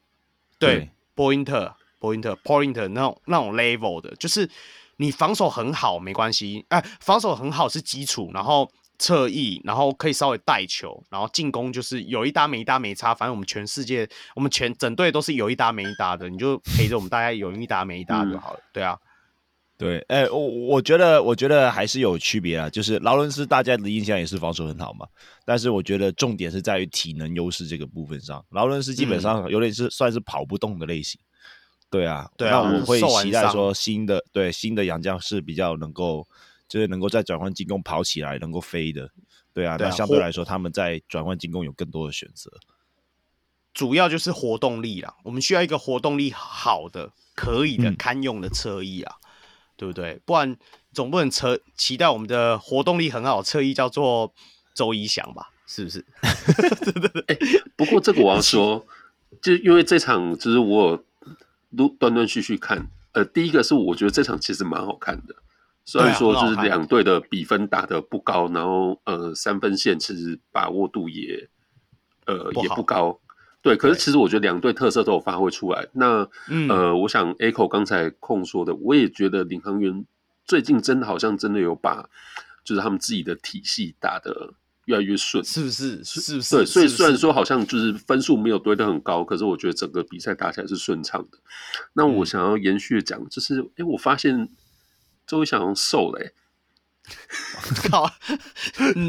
[0.58, 4.50] 对，Pointer Pointer Pointer 那种那种 level 的，就是
[4.98, 8.72] 你防守很好没关系，哎，防守很好是基础，然后。
[9.02, 18.60] 侧翼，然后可以稍微带球，然后进攻就是有一搭没一搭没差，反正我们全世界，我们全整队都是有一搭没一搭的，你就陪着我们大家有一搭没一搭就好了。
[18.60, 18.96] 嗯、对啊，
[19.76, 25.08] 对，哎、欸，我我觉得我觉得还是有区别啊，就是劳伦斯大家的印象也是防守很好嘛，
[25.46, 31.20] 但是我觉得重点是在于体能优势这个部分上，劳伦斯基本上有点是算是跑不动的类型。
[31.90, 36.28] 对啊，对啊，那我会期待说新的对新的洋将是比较能够。
[36.71, 39.12] 就是能够在转换进攻跑起来，能够飞的，
[39.53, 42.49] 对啊，对啊，那相对来说，他们在转换进攻有更多的选择。
[43.73, 49.15] 主要就是活动力啦，我们需要一个活动力好的、可以的、嗯、堪用的侧翼啊，
[49.75, 50.21] 对不对？
[50.25, 50.55] 不然
[50.93, 54.34] 总不能车期待我们的活动力很好侧翼叫做
[54.73, 55.49] 周一翔吧？
[55.67, 56.05] 是不是？
[56.86, 57.63] 对对对。
[57.75, 58.86] 不过这个我要 说，
[59.41, 61.03] 就因为这场就是我
[61.71, 65.36] 有断断续续看，呃，第一个是我觉得这场其实蛮好看的。
[65.91, 71.49] 虽然说就是两队的比分打得不高，然后呃三分线其实把握度也
[72.27, 73.19] 呃不也不高，
[73.62, 73.75] 对。
[73.75, 75.86] 可是其实我觉得两队特色都有发挥出来。
[75.91, 80.06] 那、嗯、呃，我想 Echo 刚才控说的，我也觉得领航员
[80.45, 82.10] 最近真的好像真的有把，
[82.63, 84.54] 就是他们自己的体系打得
[84.86, 86.01] 越来越顺，是不是？
[86.06, 86.56] 是不是？
[86.56, 91.38] 对，所以虽然说好像就是分数没有堆得很高，可是我觉得整个比赛打起来是顺畅的。
[91.91, 94.47] 那我想要延续讲，就是，哎、欸，我发现
[95.32, 96.34] 周一翔好像瘦了、欸，
[97.89, 98.12] 靠，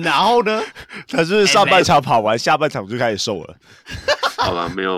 [0.05, 0.63] 然后呢？
[1.11, 3.57] 他是上半场跑完，下半场就开始瘦了。
[4.39, 4.95] 好吧，没有，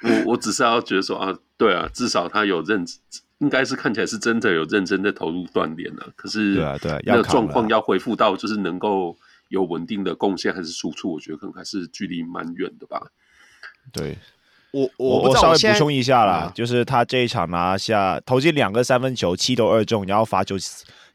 [0.00, 2.82] 我我只是要觉得说啊，对啊，至少他有认，
[3.36, 6.10] 应该是看起来是真的有认真的投入锻炼了。
[6.16, 9.14] 可是，对啊，对啊，那个状况要恢复到就是能够
[9.48, 13.08] 有稳定的贡献还是输出，我觉得可能还是距离蛮远的吧。
[13.92, 14.16] 对，
[14.72, 20.56] 我我我稍微补充一下啦，嗯、就是他这一场拿下投进两个三分球，七投二中，然后罚球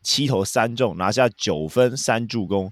[0.02, 2.72] 七投三中，拿下九分三助攻。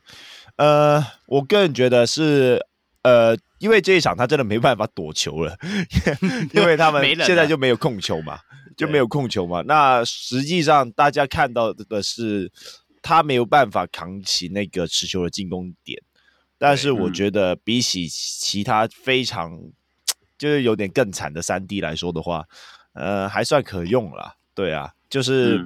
[0.57, 2.65] 呃，我个人觉得是
[3.03, 3.37] 呃。
[3.61, 5.55] 因为这一场他真的没办法躲球了，
[6.51, 8.39] 因为他们 现在就没有控球嘛，
[8.75, 9.61] 就没有控球嘛。
[9.67, 12.51] 那实际上大家看到的是
[13.03, 16.01] 他没有办法扛起那个持球的进攻点，
[16.57, 19.51] 但是我觉得比起其他非常
[20.41, 22.43] 就是有点更惨的三 D 来说的话，
[22.93, 24.33] 呃，还算可用了。
[24.55, 25.63] 对啊，就是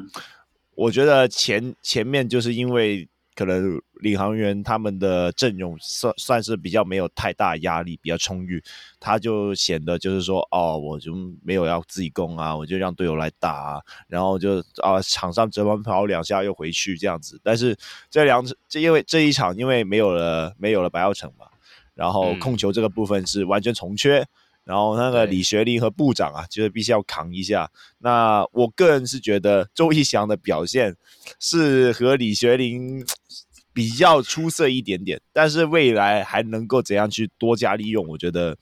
[0.75, 3.07] 我觉得前前面就是因为。
[3.37, 8.63] 可能领航员他们的阵容算算是比较没有太大压力，比较充裕，
[8.97, 17.37] 他就显得就是说，哦，我就没有要自己攻啊，我就让队友来打啊，然后就啊场上折返跑两下又回去这样子。
[17.43, 17.75] 但是
[18.09, 21.45] 这两这因为这一场因为没有了没有了白耀城嘛，
[21.93, 24.19] 然后控球这个部分是完全从缺。
[24.19, 24.27] 嗯
[24.65, 27.71] 然后那个李学林和部长啊，就是必须要扛一下。
[27.99, 30.97] 那我个人是觉得周一翔的表现
[31.39, 33.05] 是和李学林
[33.71, 38.57] 比较出色一点点，但是未来还能够怎样去多加利用，我觉得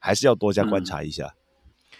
[0.00, 1.26] 还是要多加观察一下。
[1.26, 1.98] 嗯、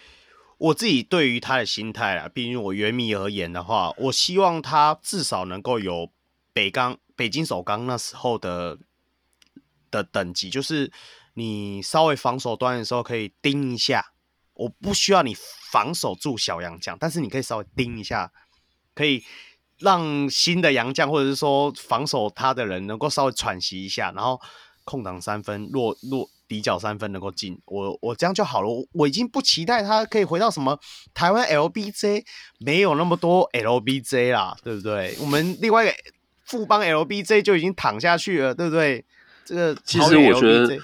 [0.59, 6.11] 我自己对于他的心态啊，毕竟我原迷而言的话，我希望他至少能够有
[6.53, 8.79] 北钢、北京首钢那时候的
[9.93, 10.91] 的等级，就是。
[11.35, 14.13] 你稍微防守端的时候可以盯一下，
[14.55, 15.37] 我不需要你
[15.71, 18.31] 防守住小杨将，但是你可以稍微盯一下，
[18.95, 19.25] 可以
[19.79, 24.41] 让新的杨将或者是说防守他的人能够稍微喘息一下，然后
[24.85, 28.69] 空档三分落落底角三分能够进，我我这样就好了。
[28.69, 30.79] 我我已经不期待他可以回到什么
[31.13, 32.25] 台湾 LBJ，
[32.61, 35.17] 没有那么多 LBJ 啦，对不对？
[35.21, 35.95] 我们另外一个
[36.45, 39.05] 富邦 LBJ 就已经躺下去了，对不对？
[39.45, 40.79] 这个其实我觉得。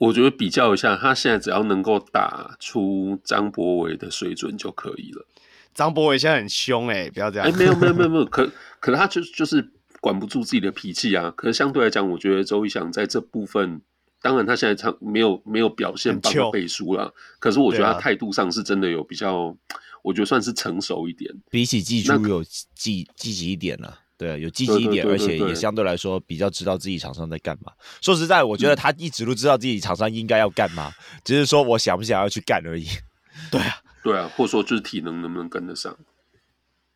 [0.00, 5.26] 我觉得比较一下，他现在只要能够打出张博伟的水准就可以了。
[5.74, 7.46] 张博伟现在很凶哎、欸，不要这样。
[7.46, 11.30] 哎、欸，没有没有没有没有， 可可他就就是管不住自己的脾气啊。
[11.36, 13.82] 可是相对来讲，我觉得周一翔在这部分，
[14.22, 17.12] 当然他现在场没有没有表现帮他背书了。
[17.38, 19.54] 可是我觉得他态度上是真的有比较，
[20.02, 22.42] 我觉得算是成熟一点，比起季初有
[22.74, 23.98] 积积极一点了。
[24.20, 27.72] 对，有积极一点，而且也相对来说比较知道自己场上在干嘛。
[28.02, 32.86] 说实在，我觉得他一直都知道自己场上应该要干嘛，嗯、只是说我想不想要去干而已。
[33.50, 35.96] 对啊，对啊，或者说就是体能能不能跟得上。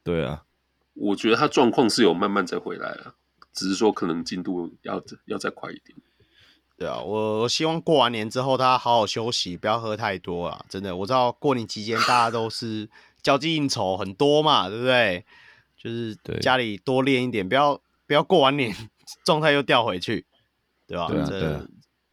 [0.02, 0.42] 对啊，
[0.92, 3.14] 我觉得他状况是有慢慢再回来了，
[3.54, 5.96] 只是说可能进度要要再快一点。
[6.76, 10.62] 对啊，我我希望过完年之后他好好休息，不要喝太多啊！
[10.68, 12.87] 真的，我知道过年期间大家都是
[13.22, 15.24] 交际应酬很多嘛，对不对？
[15.84, 18.74] 就是家里多练一点，不要不要过完年
[19.22, 20.24] 状态又掉回去，
[20.86, 21.08] 对吧？
[21.08, 21.66] 对啊，对啊，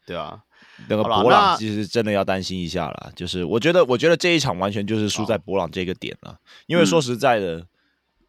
[0.08, 0.42] 对啊。
[0.88, 3.10] 那个博朗其实真的要担心一下了。
[3.16, 6.38] 就是我觉得，我觉得这一场完全就是输在博朗这个点了。
[6.66, 7.66] 因为说实在的，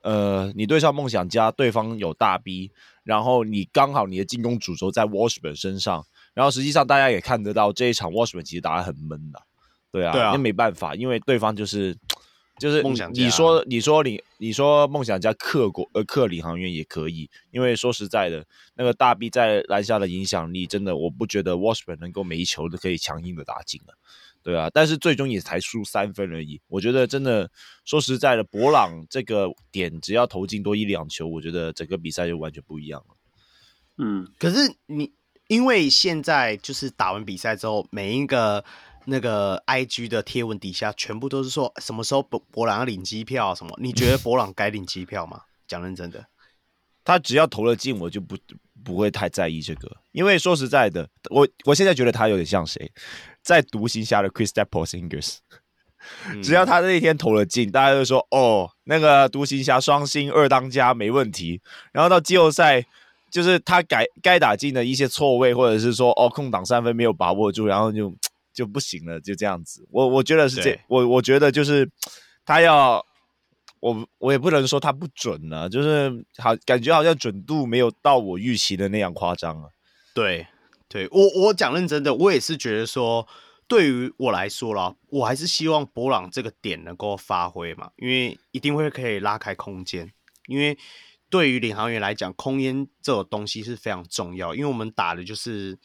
[0.04, 2.72] 嗯、呃，你对上梦想家，对方有大 B，
[3.04, 9.42] 然后你刚好你的进攻主轴在 Washburn 身上，然后实际上大家也看得到这一场 Washburn 其实打得很闷的，
[9.92, 11.98] 对啊，那啊，没办法，因为对方就是。
[12.60, 23.98] 就是梦想家，你说你说你你说梦想家克国呃克领航员也可以，因为说实在的，那个大 B 在篮下的影响力真的，我不觉得 Washburn 能够每一球都可以强硬的打进了，
[24.44, 26.62] 对啊，但是最终也才输三分而已。
[26.68, 27.50] 我觉得真的
[27.84, 33.16] 说实在的，博朗这个点只要投进多一两球，我觉得整个比赛就完全不一样了。
[33.98, 35.12] 嗯，可是你
[35.48, 38.64] 因为现在就是打完比赛之后，每一个。
[39.06, 43.78] 那个 I G 的贴文底下全部都是说什么时候博博朗要领机票啊什么？
[43.82, 45.42] 你觉得博朗该领机票吗？
[45.68, 46.26] 讲认真的，
[47.04, 48.38] 他只要投了进，我就不
[48.84, 49.92] 不会太在意这个。
[50.12, 52.92] 因为说实在的，我我现在觉得他有点像谁，
[53.42, 55.38] 在独行侠的 Kristaps Porzingis。
[56.44, 61.62] 只要他那一天投了进，大家就说哦，那个独行侠双星二当家没问题。
[61.92, 62.86] 然后到季后赛，
[63.32, 68.14] 就是他改该打进的一些错位，或者是说哦空档三分没有把握住，然后就。
[68.54, 69.86] 就不行了，就这样子。
[69.90, 71.90] 我我觉得是这，我我觉得就是
[72.46, 73.04] 他要，
[73.80, 79.70] 我我也不能说他不准呢、啊，就是好感觉好像准度没有到我预期的那样夸张啊。
[80.14, 80.46] 对，
[80.88, 83.28] 对我我讲认真的，我也是觉得说，
[83.68, 90.14] 对于我来说啦，我还是希望博朗这个点能够发挥嘛，因为一定会可以拉开空间，
[90.48, 90.78] 因为
[91.30, 95.78] 对于领航员来讲，空间这种东西是非常重要，因为我们打的就是。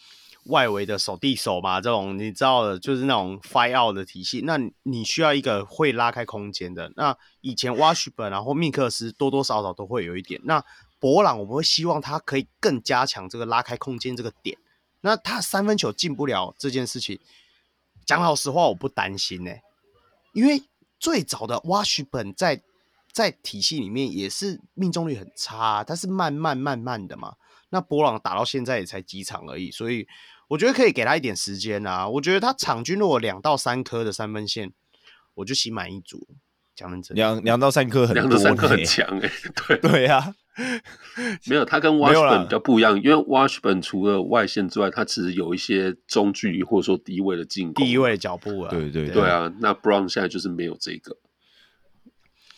[0.48, 4.40] 外围的守地手嘛，这种你知道的，就是那种 five out 的体系。
[4.44, 6.90] 那你需要一个会拉开空间的。
[6.96, 10.40] 那以前 Washburn 然后密克斯多多少少都会有一点。
[10.44, 10.64] 那
[10.98, 14.56] 博朗我们会希望他可以更加强这个拉开空间这个点。
[15.02, 17.20] 那他三分球进不了这件事情，
[18.06, 19.52] 讲老实话我不担心呢、
[20.32, 20.62] 因为
[20.98, 22.62] 最早的 Washburn 在
[23.12, 27.34] 在体系里面也是命中率很差，他是慢慢慢慢的嘛。
[27.68, 30.08] 那博朗打到现在也才几场而已，所以。
[30.48, 32.08] 我觉得可以给他一点时间啊！
[32.08, 34.72] 我觉得他场均如果两到三颗的三分线，
[35.34, 36.26] 我就心满意足。
[36.74, 40.32] 讲认真，两两到三颗很两到三颗很强哎、欸，对 对啊，
[41.46, 49.52] 没有他跟 Washburn 比较不一样，因为 Washburn 除了外线之外，他其实有一些中距离或者说低位的进攻，低位的脚步啊，对对对，对啊。
[49.58, 51.16] 那 Brown 现在就是没有这个。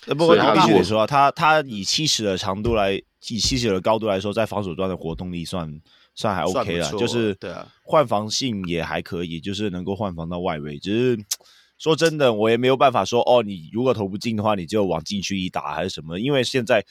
[0.06, 2.92] 呃，不过他必须得说，他他以七十的长度来，
[3.28, 5.80] 以七十的高度来说，在防守端的活动力算。
[6.20, 10.78] 算还 OK 了，就是对啊，换防性也还可以，就是能够换防到外围。
[10.78, 11.24] 只是
[11.78, 16.20] 说真的，我也没有办法说哦，你如果投不进的话，你就往禁区一打还是什么？
[16.20, 16.84] 因为现在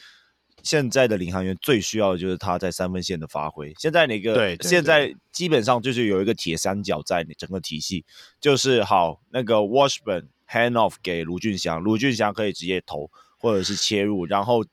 [0.63, 3.71] 现在的领航员最需要的就是他在三分线的发挥。
[3.77, 8.03] 现在那个对，现在基本上就是有一个铁三角在你整个体系，
[8.41, 14.65] 就是好那个 Washburn hand off 给卢俊祥，卢俊祥可以直接投或者是切入，然后。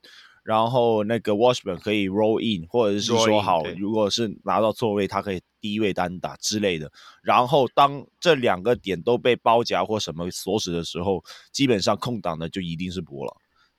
[0.47, 6.89] 然后那个 Washburn 可以 roll in，或者是说好，如果是拿到错位，他可以低位单打之类的。
[7.21, 13.37] 然后当这两个点都被包夹或什么锁死的时候，基本上空档的就一定是博朗。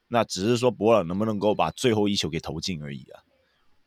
[0.09, 3.21] 那只是说博朗能不能够把最后一球给投进而已啊。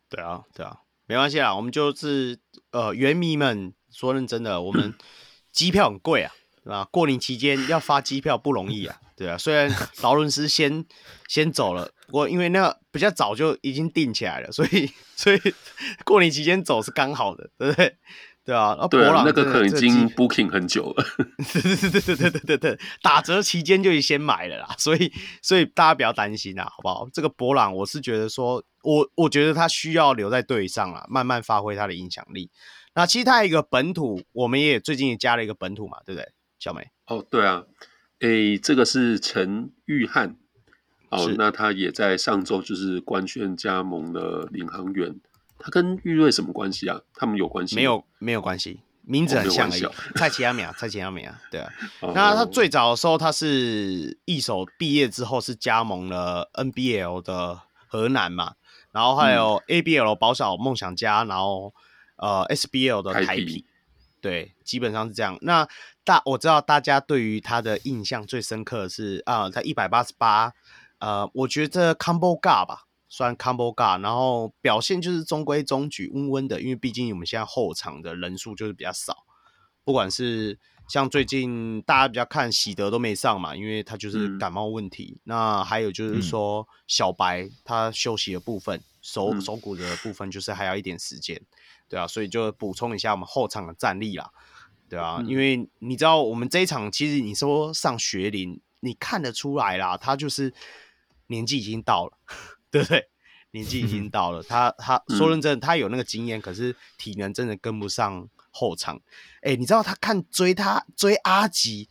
[0.09, 2.39] 对啊，对啊，没关系啊，我们就是
[2.71, 4.95] 呃，原迷们说认真的，我们
[5.53, 6.33] 机票很贵啊。
[6.65, 9.37] 啊，过年期间要发机票不容易啊， 对啊。
[9.37, 10.85] 虽然劳伦斯先
[11.27, 15.39] 先走了，不过因为那比较早就已经定起来了， 所以所以
[16.05, 17.95] 过年期间走是刚好的，对不对？
[18.43, 18.75] 对啊。
[18.79, 21.05] 啊对啊，那个可能已经 booking 很久了。
[21.53, 27.07] 对对对对对对对对，打折期间就已经先买了啦，所以所以大家不要担心啦，好不好？
[27.13, 32.51] 这个博朗我是觉得说，我我觉得他需要留在队上啊，慢慢发挥他的影响力。
[32.93, 36.27] 那其实他一个本土，我们也最近也加了一个本土嘛，对不对？
[36.61, 37.63] 小梅哦，对啊，
[38.19, 40.37] 诶，这个是陈玉汉，
[41.09, 45.19] 哦，那他也在上周就是官宣加盟了领航员，
[45.57, 47.01] 他跟玉瑞什么关系啊？
[47.15, 47.75] 他们有关系？
[47.75, 49.83] 没有，没有关系，名字很像而已。
[50.15, 51.73] 蔡奇亚米亚，蔡奇亚米亚，对啊。
[52.13, 58.53] 那他最早的时候，他是一手毕业之后是加盟了 NBL 的河南嘛，
[58.91, 61.73] 然后还有 ABL 宝岛梦想家，然后
[62.17, 63.65] 呃 SBL 的台啤。
[64.21, 65.35] 对，基本上是这样。
[65.41, 65.67] 那
[66.03, 70.53] 大我知道大家对于他的印象最深刻的是啊，他一百八十八，
[70.99, 76.59] 呃，我觉得 combo guard 吧，算 combo guard，然后表现就是中规中矩，温温的。
[76.61, 79.25] 因为毕竟我们现在后场的人数就是比较少，
[79.83, 85.17] 不管是像最近大家比较看喜德都没上嘛，因为他就是感冒问题。
[85.17, 91.39] 嗯、那还有就是说小白他休息的部分，手手骨的部分就是还要一点时间。
[91.87, 94.31] 对啊，所以就补充一下我们后场的战力啦，
[94.91, 100.53] 对啊，嗯、因为你知道我们这一场其实你说上学龄，你看得出来啦，他就是
[101.27, 102.11] 年纪已经到了，
[102.69, 103.07] 对不对？
[103.51, 108.99] 年纪已经 到了，他他说认真，他有那个经验，可是体能真的跟不上后场。
[109.43, 111.87] 哎，你知道他看追他追阿吉，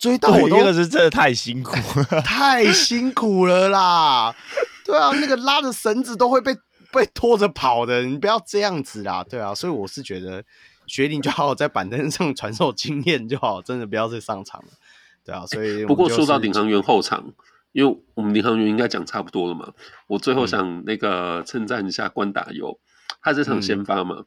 [0.00, 1.76] 追到我都，那个是真的太辛苦
[2.10, 4.34] 了， 太辛苦了啦。
[4.84, 6.56] 对啊，那个拉着绳子都会被。
[6.92, 10.42] 被拖着跑的，你不要这样子啦，对啊，所以我是觉得
[10.86, 14.68] 学龄就好好在板凳上传授经验就好，真的不要再上场了，
[15.24, 17.32] 对啊，所以、就是、不过说到领航员后场，
[17.72, 19.72] 因为我们领航员应该讲差不多了嘛，
[20.06, 22.78] 我最后想那个称赞一下关达佑，
[23.20, 24.26] 他这场先发嘛，嗯、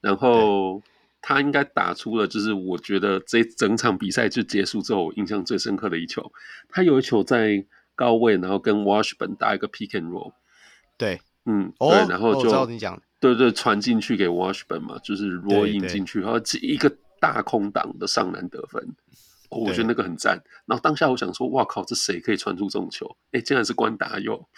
[0.00, 0.82] 然后
[1.22, 6.32] 他应该打出了就是我觉得这整场比赛就结束之后我印象最深刻的一球，
[6.68, 10.32] 他有一球在高位，然后跟 Washburn 打一个 pick and roll，
[10.96, 11.20] 对。
[11.46, 18.82] 嗯，哦、对，然后就哦、你讲对对，传进去给 Washburn 嘛，就是 roll in 进去，然后一个大空档的上篮得分，
[19.48, 20.42] 哦，我觉得那个很赞。
[20.66, 23.16] 然后当下我想说，哇靠，这谁可以传出这种球？
[23.32, 24.48] 哎，竟然是关达佑。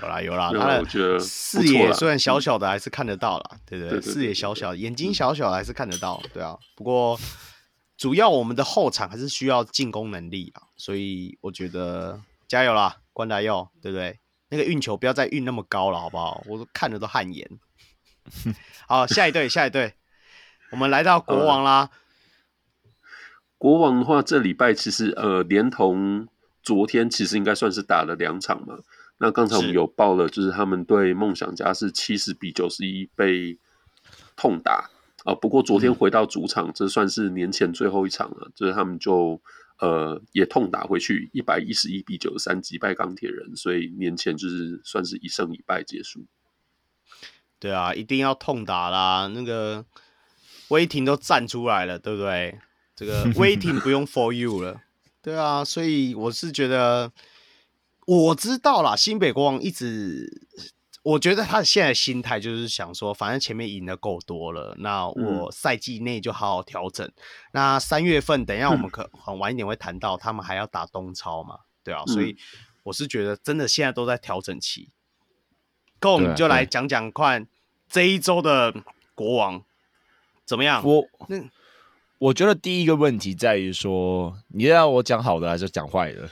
[0.00, 6.58] 有啦有啦，有啦，我觉得视野虽然小小的，还是看得到啦，对对，视野小小，眼睛小小的还是看得到，对啊。
[6.74, 7.18] 不过。
[7.98, 14.18] 主要我们的后场还是需要进攻能力啊，所以我觉得加油啦，关达佑，对不对？
[14.48, 16.44] 那个运球不要再运那么高了，好不好？
[16.46, 17.48] 我都看着都汗颜。
[18.86, 19.94] 好，下一队，下一队，
[20.70, 21.90] 我们来到国王啦。
[22.82, 22.90] 呃、
[23.56, 26.28] 国王的话，这礼拜其实呃，连同
[26.62, 28.78] 昨天其实应该算是打了两场嘛。
[29.16, 33.58] 那刚才我们有报了，就是他们对梦想家是七十比九十一被
[34.36, 34.90] 痛打
[35.24, 35.34] 啊、呃。
[35.34, 39.40] 不过昨天回到主场，嗯、这算是年前最后一场了，就是他们就。
[39.82, 46.24] 呃，也痛打回去，一百一十一比九十三击败钢铁人，所以年前就是算是一胜一败结束。
[47.58, 49.26] 对啊，一定要痛打啦！
[49.34, 49.84] 那个
[50.68, 52.60] 威霆都站出来了，对不对？
[52.94, 54.80] 这个 威霆不用 for you 了，
[55.20, 57.10] 对啊，所以我是觉得
[58.06, 60.46] 我知道啦，新北国王一直。
[61.04, 67.04] 我觉得他的现在心态就是想说，反正前面赢的够多了，那我赛季内就好好调整。
[67.04, 67.12] 嗯、
[67.54, 72.36] 那三月份，等一下我们可很晚一点会谈到，他们还要打东超嘛，对啊，嗯、所以
[72.84, 74.90] 我是觉得真的现在都在调整期。
[76.00, 77.48] 那我们就来讲讲看
[77.88, 78.72] 这一周的
[79.16, 79.60] 国王
[80.44, 80.84] 怎么样？
[80.84, 81.36] 我那
[82.18, 86.30] 我觉得第一个问题在于说，你要我讲好的还是讲坏的？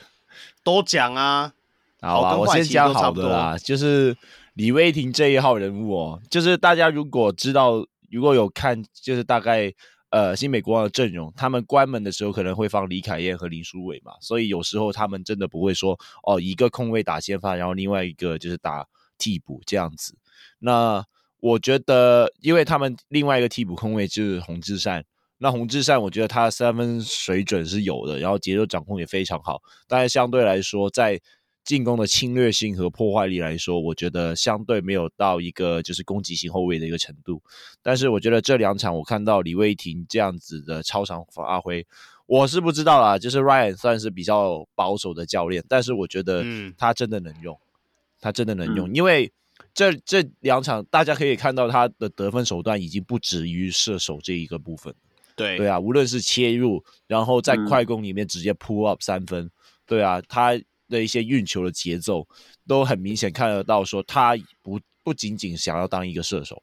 [0.62, 1.55] 都讲啊。
[2.01, 4.16] 好吧，我先讲好的啦，就是。
[4.55, 9.72] 李威霆这一号人物哦，就是大家如果知道，如果有看，就是大概
[10.11, 18.86] 呃新美国的阵容，他们关门的时候可能会放李凯燕和林书伟嘛，所以有时候他们真的不会说哦一个空位打先发，然后另外一个就是打
[19.18, 20.16] 替补这样子。
[20.59, 21.05] 那
[21.38, 25.03] 我觉得，因为他们另外一个替补空位就是洪志善，
[25.38, 31.18] 那洪志善我觉得他三分水准是有的，然后节奏掌控也非常好，但是相对来说在
[31.62, 37.40] 进攻的侵略性和破坏力来说，我觉得相对没有到一个就是攻击型后卫的一个程度。
[37.82, 41.86] 但是我觉得这两场我看到李卫廷这样子的超常发挥，
[42.26, 43.18] 我是不知道啦。
[43.18, 46.44] 就是 Ryan 算是比较保守的教练，但是我觉得
[46.76, 47.68] 他真的能用，嗯、
[48.20, 49.30] 他真的能用，嗯、因为
[49.74, 54.92] 这这两场大家可以看到他的得分手段已经不止于射手这一个部分。
[55.36, 59.50] 对对啊，无论是切入，然后在快攻里面直接 pull up 三分，嗯、
[59.86, 60.61] 对啊，他。
[60.91, 62.26] 的一些运球的节奏
[62.66, 66.62] 都很明显看得到，说他不不仅仅想要当一个射手，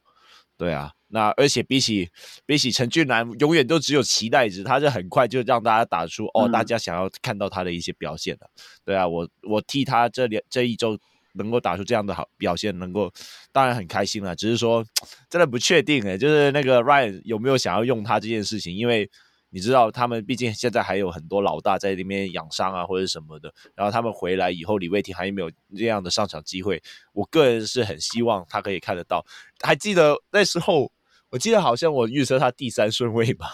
[0.55, 2.07] 对啊，那而且比起
[2.45, 10.99] 比起陈俊南，永远都只有期待值，他是很快就让大家打出哦，大家想要看到他的一些表现的，嗯、对啊，我我替他这两这一周
[11.33, 13.11] 能够打出这样的好表现，能够
[13.51, 14.85] 当然很开心了，只是说
[15.29, 19.09] 真的不确定诶，就是那个 Ryan 有没有想要用他这件事情，因为。
[19.49, 23.53] 你知道他们毕竟现在还有很多老大在那边养伤啊，或者什么的。
[23.75, 26.81] 然后他们回来以后，李卫廷还有没有这样的上场机会？
[27.13, 29.25] 我个人是很希望他可以看得到。
[29.61, 30.91] 还记得那时候，
[31.29, 33.47] 我记得好像我预测他第三顺位吧？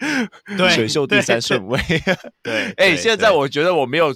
[0.56, 1.78] 对，选秀第三顺位。
[2.42, 4.14] 对， 哎、欸，现在我觉得我没有，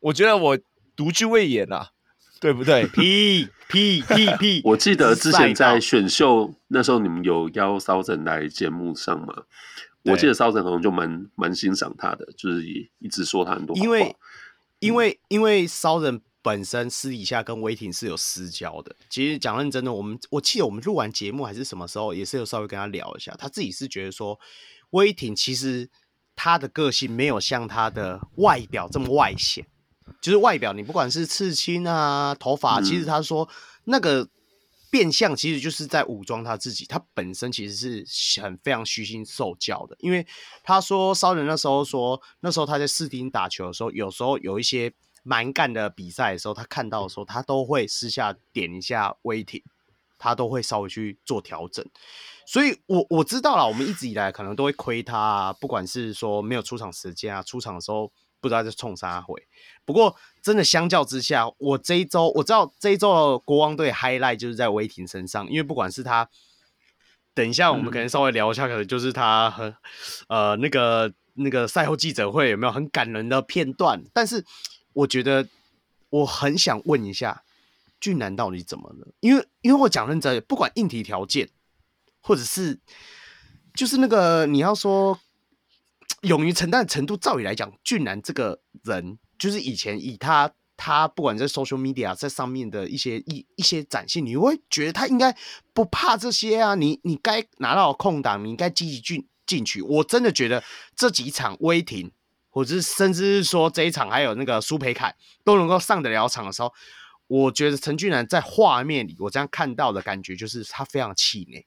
[0.00, 0.58] 我觉得我
[0.94, 1.90] 独具慧眼啊，
[2.38, 2.86] 对不对？
[2.94, 4.60] 屁屁屁屁！
[4.64, 9.34] 我记得之前在选秀那时候，你们有邀骚整来节目上吗？
[10.06, 13.82] 我记得骚神好像就蛮蛮欣赏他的，就是也一直说他很多话。
[13.82, 14.16] 因为
[14.80, 18.94] 因为因为骚人本身私底下跟威霆是有私交的。
[19.08, 23.34] 其实讲认真的，我们我记得我们录完节目还是什么时候，也是有稍微跟他聊一下。
[23.38, 24.38] 他自己是觉得说，
[24.90, 25.88] 威霆其实
[26.34, 29.66] 他的个性没有像他的外表这么外显，
[30.20, 33.48] 就是外表你不管是刺青啊、头发，其实他说
[33.84, 34.28] 那个。
[34.96, 40.26] 变相其实就是在武装他自己，他本身其实是很非常虚心受教的，因为
[40.62, 44.90] 他说骚人那时候说，那时候他在试听打球的时候，有时候有一些
[45.22, 49.62] 蛮干的比赛的时候，他看到的时候，他都会私下点一下威霆，
[50.18, 51.84] 他都会稍微去做调整，
[52.46, 58.10] 所以我我知道了，我们一直以来可能都会亏他啊，不管是说没有出场时间啊，出场的时候。
[58.40, 59.34] 不知道在冲啥回，
[59.84, 66.28] 不过真的相较之下，我这一周我知道这一周国王队 highlight 就是在威霆身上，因为不管是他，
[67.34, 69.74] 等一下我们可能稍微聊一下，可能就是他和
[70.28, 74.44] 呃那个那个赛后记者会有没有很感人的片段，但是
[74.92, 75.48] 我觉得
[76.10, 77.42] 我很想问一下
[77.98, 79.08] 俊男到底怎么了？
[79.20, 81.48] 因为因为我讲认真，不管硬体条件，
[82.20, 82.78] 或者是
[83.74, 85.18] 就是那个你要说。
[86.26, 95.34] 勇于承担的程度，照理来讲，俊男这个人，就是以前以他他不管在 social media 在上面的一些一一些展现，你会觉得他应该
[95.72, 96.74] 不怕这些啊？
[96.74, 99.80] 你你该拿到空档，你应该积极进进去。
[99.80, 100.62] 我真的觉得
[100.94, 102.10] 这几场威霆，
[102.50, 105.14] 或者是甚至是说这一场还有那个苏培凯
[105.44, 106.72] 都能够上得了场的时候，
[107.28, 111.66] 我觉得陈俊男在画面里，我这样看到的感觉就是他非常气馁，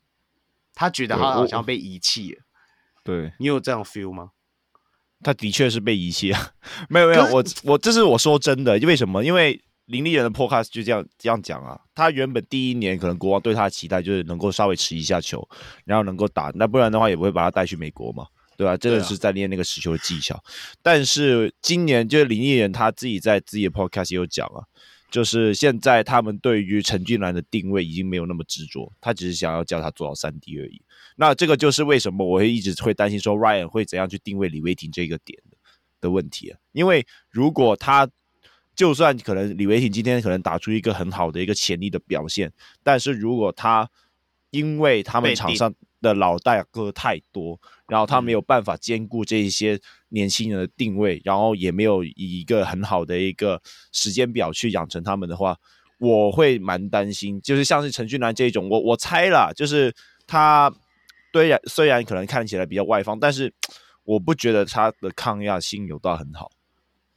[0.74, 2.41] 他觉得他好像被遗弃了。
[3.03, 4.32] 对，你有这样 feel 吗？
[5.24, 6.52] 他的确是被遗弃啊，
[6.90, 9.24] 没 有没有，我我这是我说真的，为什么？
[9.24, 15.48] 因为林立人的 podcast 就这样这样讲啊，他原本第一年可能国王对他的期待就是能够稍微持一下球，
[15.84, 18.78] 然后能够打，那不然的话也不会把他带去美国嘛，对吧、啊？
[18.78, 20.36] 真的是在练那个持球的技巧。
[20.36, 20.42] 啊、
[20.84, 24.62] 但是今年就是林立人他自己在自己的 podcast 也有讲啊，
[25.12, 30.82] 就是现在他们对于陈俊南的定位已经没有那么执着，他只是想要叫他做到三 D 而已。
[31.16, 35.38] 那这个就是为什么我会一直会担心说 Ryan 会怎样去定位李维廷这个点
[35.99, 36.60] 的问题啊？
[36.72, 38.10] 因为如果他
[38.76, 42.53] 就算可能李维廷今天可能打出一个很好的一个潜力的表现，
[42.84, 43.89] 但是如果他
[44.52, 49.80] 因为他们场上的老大哥太多，然后他没有办法兼顾这一些
[50.10, 55.58] 年轻人的定位，然后也没有以一个很好的一个时间表去养成他们的话，
[56.00, 57.41] 我会蛮担心。
[57.41, 59.93] 就是像是陈俊南这一种，我我猜啦，就是
[60.28, 60.74] 他。
[61.32, 63.54] 虽然虽然可能看起来比较外放，但是
[64.04, 66.50] 我不觉得他的抗压性有到很好。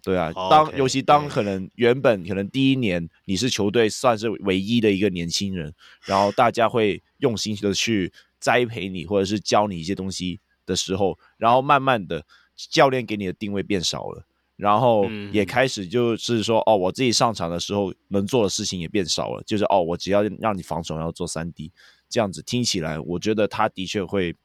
[0.02, 5.72] 对啊，当 okay, 尤其当可能原本可能第一年你是球队算是唯一的一个年轻人，
[6.04, 12.26] 然后大家会用心的去栽培你，或者是教你一些东西的时候，然后慢慢的
[12.56, 14.26] 教练给你的定位变少了，
[14.56, 21.70] 然后也开始就是说哦，我自己上场的时候能做的事情也变少了，就是哦，我只要让你防守，然后做三 D。
[22.08, 24.36] 这样子听起来，我觉得他的确会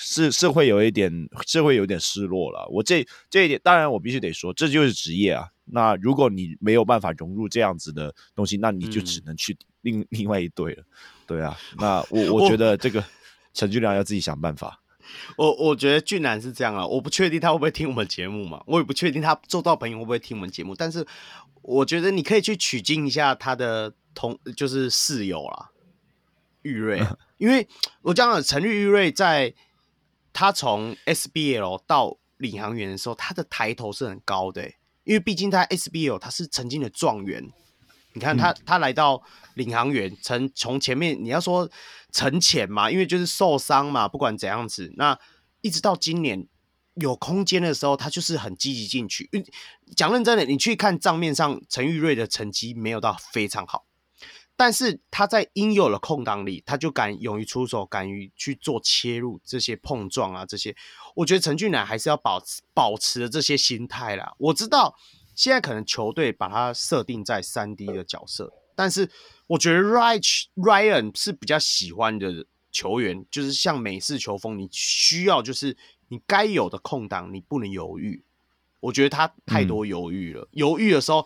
[0.00, 1.12] 是是会有一点
[1.44, 2.68] 是会有点失落了。
[2.70, 5.48] 我这这一点，当然我必须得说，这就是职业啊。
[5.64, 10.84] 那如果你没有办法融入这样子的东西，那你就只能去另、嗯、另外一队了。
[11.26, 13.04] 对啊，那我我觉得这个
[13.52, 14.80] 陈俊良要自己想办法。
[15.36, 20.76] 我我觉得俊男是这样啊，我不确定他会不会听我们节目嘛，我也不确定他做到朋友会不会听我们节目。
[20.76, 21.04] 但是
[21.62, 25.70] 我觉得你可以去取经一下他的同就是室友啦。
[26.62, 27.02] 玉瑞，
[27.38, 27.66] 因为
[28.02, 29.54] 我讲了陈玉玉瑞在
[30.38, 34.62] 他从 SBL 到领航员的时候，他的抬头是很高的，
[35.02, 37.50] 因为毕竟他 SBL 他是曾经的状元。
[38.12, 39.20] 你看他，他来到
[39.54, 41.68] 领航员，从从前面你要说
[42.12, 45.18] 沉潜嘛，因为就是受伤嘛，不管怎样子，那
[45.60, 46.46] 一直到今年
[46.94, 49.28] 有空间的时候，他就是很积极进取。
[49.96, 53.87] 讲认真的，你去看账面上陈玉瑞的成绩没有到非常好。
[54.60, 60.74] 但是他在应有的空档里，他就敢勇于出手，敢于去做切入，这些碰撞啊，这些，
[61.14, 64.34] 我觉得陈俊南还是要保持保持这些心态啦。
[64.36, 64.96] 我知道
[65.36, 69.08] 现在可能球队把他设定在三 D 的角色，但是
[69.46, 75.76] 我觉得 RICH Ryan 是比较喜欢的球员，就是像美式球风，你需要就是
[76.08, 78.24] 你该有的空档，你不能犹豫。
[78.80, 81.24] 我觉得他太多犹豫了，嗯、犹豫的时候。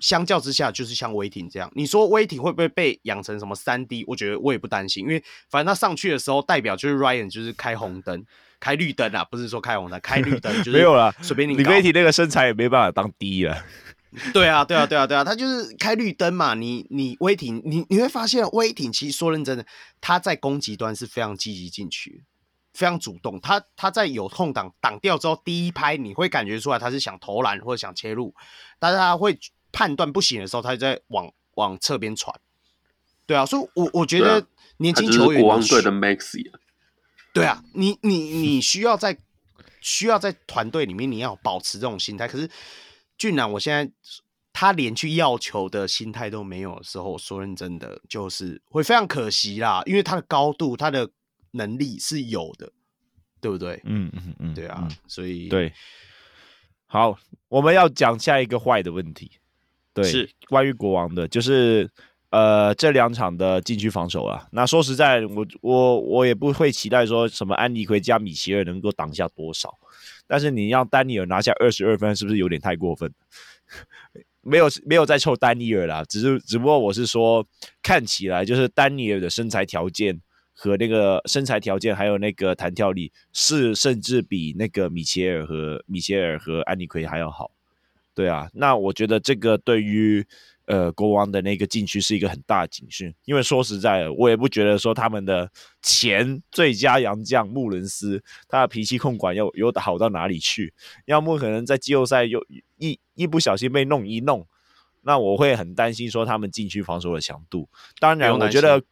[0.00, 1.70] 相较之下，就是像威霆这样。
[1.74, 4.04] 你说威霆会不会被养成什么三 D？
[4.06, 8.24] 我觉得我也不担心，因为反正他上去的时候，代表就是 Ryan 就是开红灯、
[8.60, 11.14] 开绿灯啊，不是说开红灯，开绿灯就是没有了。
[11.22, 13.64] 随便你，你威霆那个身材也没办法当 D 了。
[14.32, 16.54] 对啊，对啊，对啊，对啊，他就是开绿灯嘛。
[16.54, 19.66] 你你威霆，你你会发现威霆其实说认真的，
[20.00, 22.22] 他在攻击端是非常积极进取，
[22.72, 23.40] 非常主动。
[23.40, 28.34] 他他在有空挡挡掉之后，第一拍你会感觉出来他是想投篮或者想切入，
[28.78, 29.38] 但是他会。
[29.76, 32.34] 判断不行的时候，他就在往往侧边传。
[33.26, 34.46] 对啊，所以我我觉得
[34.78, 36.50] 年轻球员，国王队的 Maxi。
[37.34, 39.18] 对啊，你你你需要在
[39.82, 42.26] 需要在团队里面，你要保持这种心态。
[42.26, 42.48] 可是
[43.18, 43.92] 俊男，我现在
[44.50, 49.82] 他连去要球的心态都没有的时候，我说认真的，就是会非常可惜啦。
[49.84, 51.10] 因为他的高度，他的
[51.50, 52.72] 能力是有的，
[53.42, 53.78] 对不对？
[53.84, 55.70] 嗯嗯嗯，对啊，嗯、所以对。
[56.86, 57.18] 好，
[57.48, 59.32] 我们要讲下一个坏的问题。
[59.96, 61.90] 对，是关于国王的，就是
[62.30, 64.46] 呃这两场的禁区防守啊。
[64.52, 69.72] 那说实在，我我我也不会期待说什么安妮奎加米切尔能够挡下多少，
[70.26, 73.10] 但是你让丹尼尔拿下二十二分，是不是有点太过分？
[74.42, 77.44] 没有没有在臭丹尼尔啦，只是只不过我是说，
[77.82, 80.20] 看起来就是丹尼尔的身材条件
[80.52, 87.50] 和那个身材条件还有那个弹跳力是甚至比那个米切尔和米切尔和安妮奎还要好。
[88.16, 90.26] 对啊，那我觉得这个对于
[90.64, 95.50] 呃国王的那个禁区是一个很大的警讯，因为说实在的，我也不觉得说他们的
[95.82, 100.72] 前最佳洋将穆伦斯他的脾气控管又有好到哪里去，
[101.04, 102.42] 要么可能在季后赛又
[102.78, 104.46] 一一不小心被弄一弄，
[105.02, 107.68] 那我会很担心说他们禁区防守的强度。
[108.00, 108.82] 当然，我觉得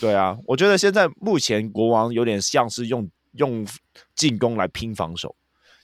[0.00, 3.66] 对啊，我觉得现在目前国王有点像是用用
[4.14, 5.34] 进攻来拼防守，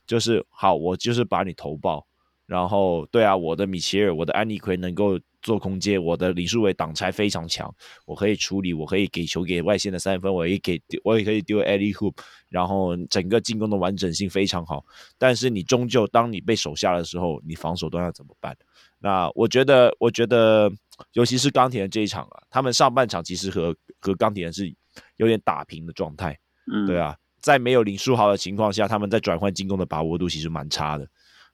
[0.07, 2.07] 就是好，我就是把你投爆。
[2.47, 7.73] 然后对啊，我的米切尔，我的安妮奎能够做空接，我的李书伟挡拆非常强，
[8.05, 12.15] 我可以处理，我可以给球给外线的三分，我也给我也可以丢 alley hoop，
[12.49, 14.85] 然后整个进攻的完整性非常好。
[15.19, 18.57] 但是你终究当你被守下的时候，你防守端要怎么办？
[18.99, 20.71] 那我觉得，我觉得，
[21.13, 24.73] 尤其是钢铁人这一场啊，他们上半场其实和和钢铁人是
[25.17, 26.39] 有点打平的状态。
[26.73, 31.07] 嗯，对啊，在没有林书豪的情况下，他们在转换进攻的把握度其实蛮差的。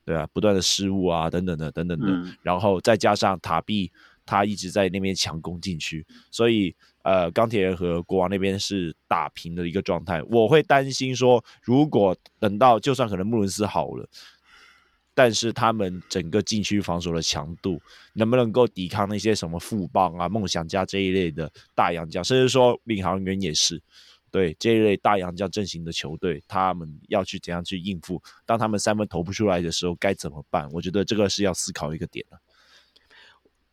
[0.05, 3.91] 对啊，不断的失误啊，等等的，等等的，嗯、然后再加上塔比
[4.25, 10.23] 他一直在那边强攻禁区，所以呃，钢铁人和国王那边是打平的一个状态。
[10.31, 14.09] 我会担心说，如果等到就算可能穆伦斯好了。
[15.15, 17.79] 但是他们整个禁区防守的强度
[18.15, 23.79] 能不能够抵抗那些什么富邦啊、梦想家这一类的大洋将，甚至说领航员也是，
[24.33, 28.21] 对这一类大洋将阵型的球队，他们要去怎样去应付？
[28.45, 30.69] 当他们三分投不出来的时候，该怎么办？
[30.73, 32.41] 我觉得这个是要思考一个点的。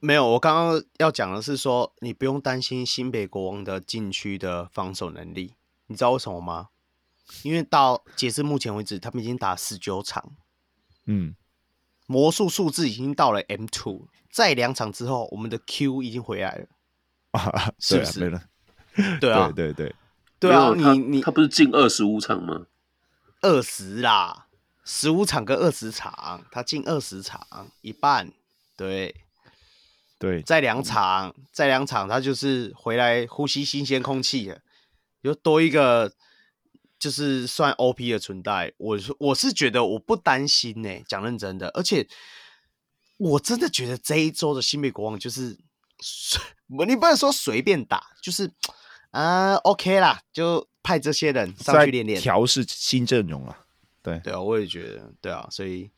[0.01, 5.55] 没有，我刚刚要讲的是说，你不用担心新北国王的禁区的防守能力，
[5.87, 6.69] 你知道为什么吗？
[7.43, 10.35] 因为到截至目前为止，他们已经打十九场。
[11.05, 11.35] 嗯，
[12.05, 16.67] 魔术数字已经到了 M two，在两场之后，我们的 Q 已经回来了，
[17.31, 18.19] 啊，是不是？
[18.19, 18.49] 对啊，
[19.19, 19.95] 对啊，对对
[20.39, 22.65] 对，啊，你你他不是进二十五场吗？
[23.41, 24.47] 二十啦，
[24.83, 28.31] 十五场跟二十场，他进二十场，一半，
[28.77, 29.15] 对
[30.17, 34.59] 对，在两场，在两场，他就是回来呼吸新鲜空气了，
[35.21, 36.13] 又多一个。
[36.99, 42.05] 就是算 OP 的存在，我我是觉得我不担心呢、欸，讲认真的，而且
[43.15, 45.57] 我真的觉得这一周的新北国王就是，
[46.67, 48.51] 你不能说随便打，就是
[49.11, 53.57] 啊 OK 啦，就派这些人上去练练，调试新阵容啊，
[54.03, 54.19] 对。
[54.23, 55.89] 对啊，我也觉得对啊，所以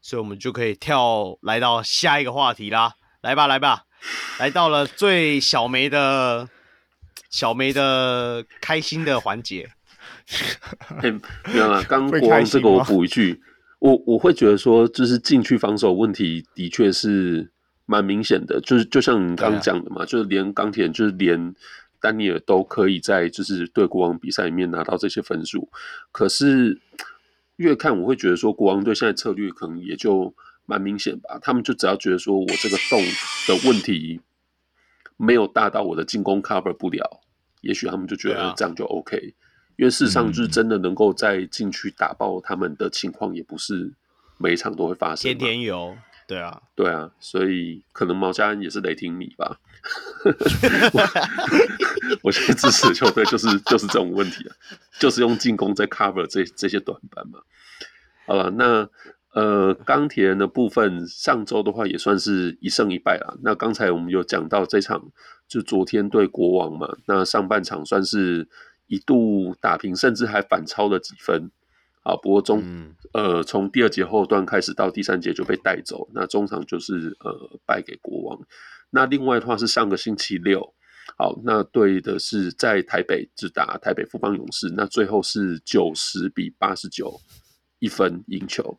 [0.00, 3.84] 所以我们就可以跳来到下一个话题啦，来吧来吧，
[4.38, 6.48] 来到了最小梅的
[7.30, 9.70] 小梅的开心的环节。
[11.00, 11.10] 嘿，
[11.52, 13.40] 没有啊，刚国王这个我补一句，
[13.78, 17.52] 我我会觉得说，就是禁区防守问题的确是
[17.84, 21.54] 蛮明显的，就是就像你刚刚讲的嘛，就是连钢铁，就是连
[22.06, 25.68] 丹尼尔都可以在就是对国王比赛里面拿到这些分数，
[26.12, 26.80] 可是
[27.56, 30.32] 越看我会觉得说，国王队现在策略可能也就
[30.66, 33.02] 蛮明显吧，他们就只要觉得说我这个洞
[33.48, 34.20] 的问题
[35.16, 37.22] 没有大到我的进攻 cover 不了，
[37.60, 39.34] 也许他们就觉得这样就 OK。
[39.76, 43.92] 因为事实上，就是真的能够在进去打爆他们的情况，也不是
[44.38, 45.24] 每一场都会发生。
[45.24, 45.96] 天天有，
[46.28, 49.58] 对啊，对啊，所以可能毛家恩也是雷霆迷吧。
[52.22, 54.56] 我 现在支持球队就是就是这种问题啊，
[54.98, 57.40] 就是用进攻在 cover 这这些短板嘛。
[58.26, 58.88] 好了，那
[59.32, 63.36] 呃钢铁人的部分，上周的话也算是一胜一败啦。
[63.42, 65.10] 那刚才我们有讲到这场，
[65.46, 68.48] 就昨天对国王嘛，那上半场算是。
[68.88, 71.50] 一度打平，甚至还反超了几分，
[72.04, 78.38] 啊，不过中、嗯、呃从第二节后段开始到第三节就被带走，那中场就是呃败给国王。
[78.90, 80.74] 那另外的话是上个星期六，
[81.18, 87.20] 好，那对的是在台北只打台北富邦勇士，那最后是九十比八十九
[87.78, 88.78] 一分赢球。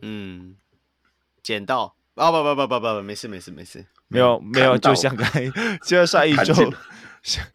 [0.00, 0.56] 嗯，
[1.42, 5.50] 捡到啊不不不不不，没事没事没事，没有没有，就像刚才
[5.86, 6.54] 就上一周。
[7.22, 7.46] 上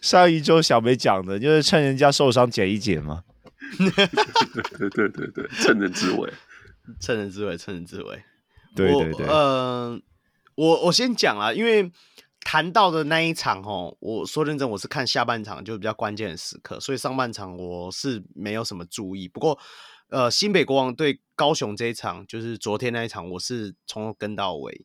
[0.00, 3.24] 上一周小梅讲的，就是趁人家受伤捡一捡嘛。
[3.76, 6.32] 对对对对，趁人之危，
[7.00, 8.22] 趁人之危，趁人之危。
[8.76, 9.26] 对对对。
[9.26, 10.00] 呃，
[10.56, 11.90] 我我先讲啊，因为
[12.40, 19.28] 谈到的那一场哦，我说认真，我是看下半场就比较关键的时刻，所以上半场我是没有什么注意。
[19.28, 19.58] 不过，
[20.08, 24.84] 呃，新北国王对高雄这一场，就是昨天那一场，我是从头跟到尾。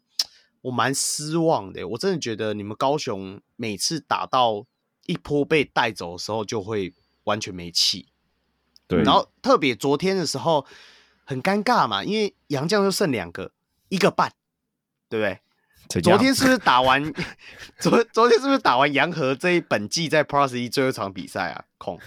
[0.64, 4.68] 我蛮失望的，我真的觉得你们高雄每次打到
[5.08, 6.94] 一波被带走的时候，就会
[7.24, 8.10] 完全没气。
[8.86, 10.66] 对，然后特别昨天的时候
[11.24, 13.52] 很尴尬嘛，因为杨将就剩两个，
[13.90, 14.34] 一个半，
[15.10, 15.40] 对不对？
[16.02, 17.04] 昨天是不是打完？
[17.80, 21.64] 昨昨天是不是打完洋河这一本季在 Plus 一最后一场比赛啊？
[21.78, 22.00] 空，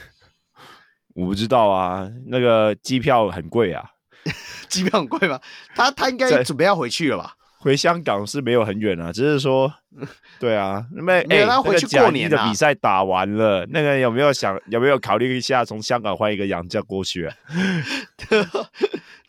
[1.14, 3.84] 我不知道啊，那个机票很贵啊，
[4.68, 5.40] 机票很贵吗？
[5.74, 7.34] 他他应该准备要回去了吧？
[7.58, 9.72] 回香港是没有很远啊，只是说，
[10.38, 17.34] 对啊，那么没有他回去过年的比赛打完了，那个有没有想有没有考虑一下从香港换一个洋将过去啊？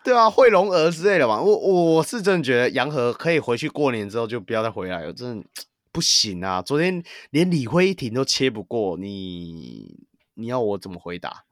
[0.05, 1.41] 对啊，惠龙儿之类的嘛。
[1.41, 5.45] 我我是真的觉得洋河可以回去过年之后就不要再回来了，真的
[5.91, 6.61] 不行啊！
[6.61, 11.43] 昨天连李辉廷都切不过你，你要我怎么回答？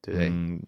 [0.00, 0.28] 对不对？
[0.30, 0.60] 嗯，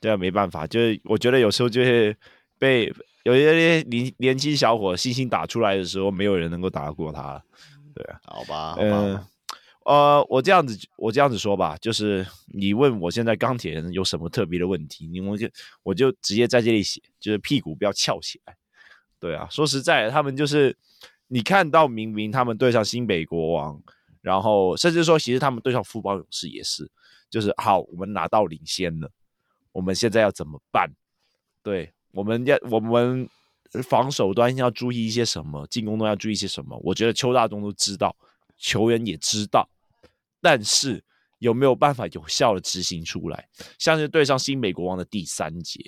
[0.00, 2.16] 对啊，没办法，就是我觉得有时候就是
[2.58, 2.90] 被。
[3.24, 7.42] 有一些年年轻小伙信心打出来的时候，没有人能够打得过他。
[7.92, 8.82] 对啊，好吧，好吧。
[8.82, 9.26] 呃
[9.86, 15.48] 呃，我这样子，我这样子说吧，就是你问我现在钢铁人有什么特别的问题，你我就
[15.84, 18.56] 我就直接在这里写，就是屁股不要翘起来。
[19.20, 20.76] 对啊，说实在，他们就是
[21.28, 23.80] 你看到明明他们对上新北国王，
[24.22, 26.90] 然后甚至说其实他们对上富邦勇士也是，
[27.30, 29.08] 就是好，我们拿到领先了，
[29.70, 30.90] 我们现在要怎么办？
[31.62, 33.28] 对，我们要我们
[33.84, 36.76] 防守端要注意一些什么，进攻端要注意些什么？
[36.82, 38.16] 我觉得邱大中都知道，
[38.58, 39.68] 球员也知道。
[40.46, 41.02] 但是
[41.40, 43.48] 有没有办法有效的执行出来？
[43.80, 45.80] 像是对上新美国王的第三节，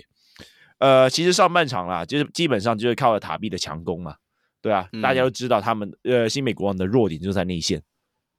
[0.79, 4.17] 呃，其实上半场啦，就是基本上就是靠了塔比的强攻嘛，
[4.61, 7.81] 对啊，嗯、大家都知道他们呃新美国王的弱点就在内线，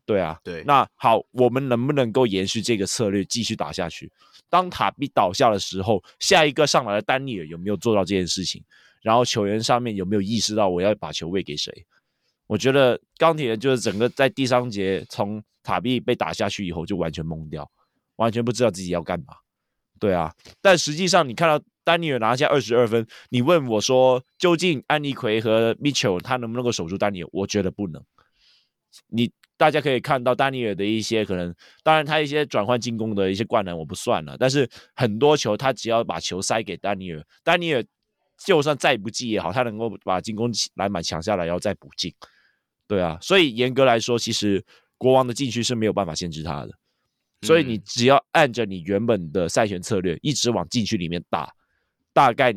[0.05, 4.11] 对啊，对，那好，我们能不能够延续这个策略继续打下去？
[4.49, 8.61] 当塔比倒下的时候，下一个上来的丹尼尔有没有做到这件事情？
[9.01, 11.71] 然后球员上面有没有意识到我要把球喂给谁？
[12.47, 17.69] 我觉得钢铁人就是整个在第三节从塔比被打下去以后就完全懵掉，
[18.15, 19.35] 完全不知道自己要干嘛。
[19.99, 27.29] 对啊，但实际上你看到丹尼尔拿下二十二分，你问我说究竟安妮奎和米切尔他能不能够守住丹尼尔？
[27.31, 28.03] 我觉得不能。
[29.07, 31.53] 你大家可以看到丹尼尔的一些可能，
[31.83, 37.83] 当然他一些转换进攻的一些灌篮我不算了，但是很多球他只要把球塞给丹尼尔，丹尼尔
[38.37, 42.13] 就算再不济也好，他能够把进攻篮板抢下来，然后再补进。
[42.87, 44.63] 对啊，所以严格来说，其实
[44.99, 46.77] 国王的禁区是没有办法限制他的。
[47.41, 51.49] 所以你只要按着你原本的赛前策略，一直往禁区里面打，
[52.11, 52.53] 大概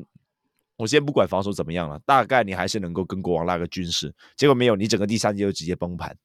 [0.77, 4.13] 我先不管防守怎么样了，大概你还是能够跟国王拉个均势。
[4.37, 6.17] 结果没有，你整个第三节就直接崩盘。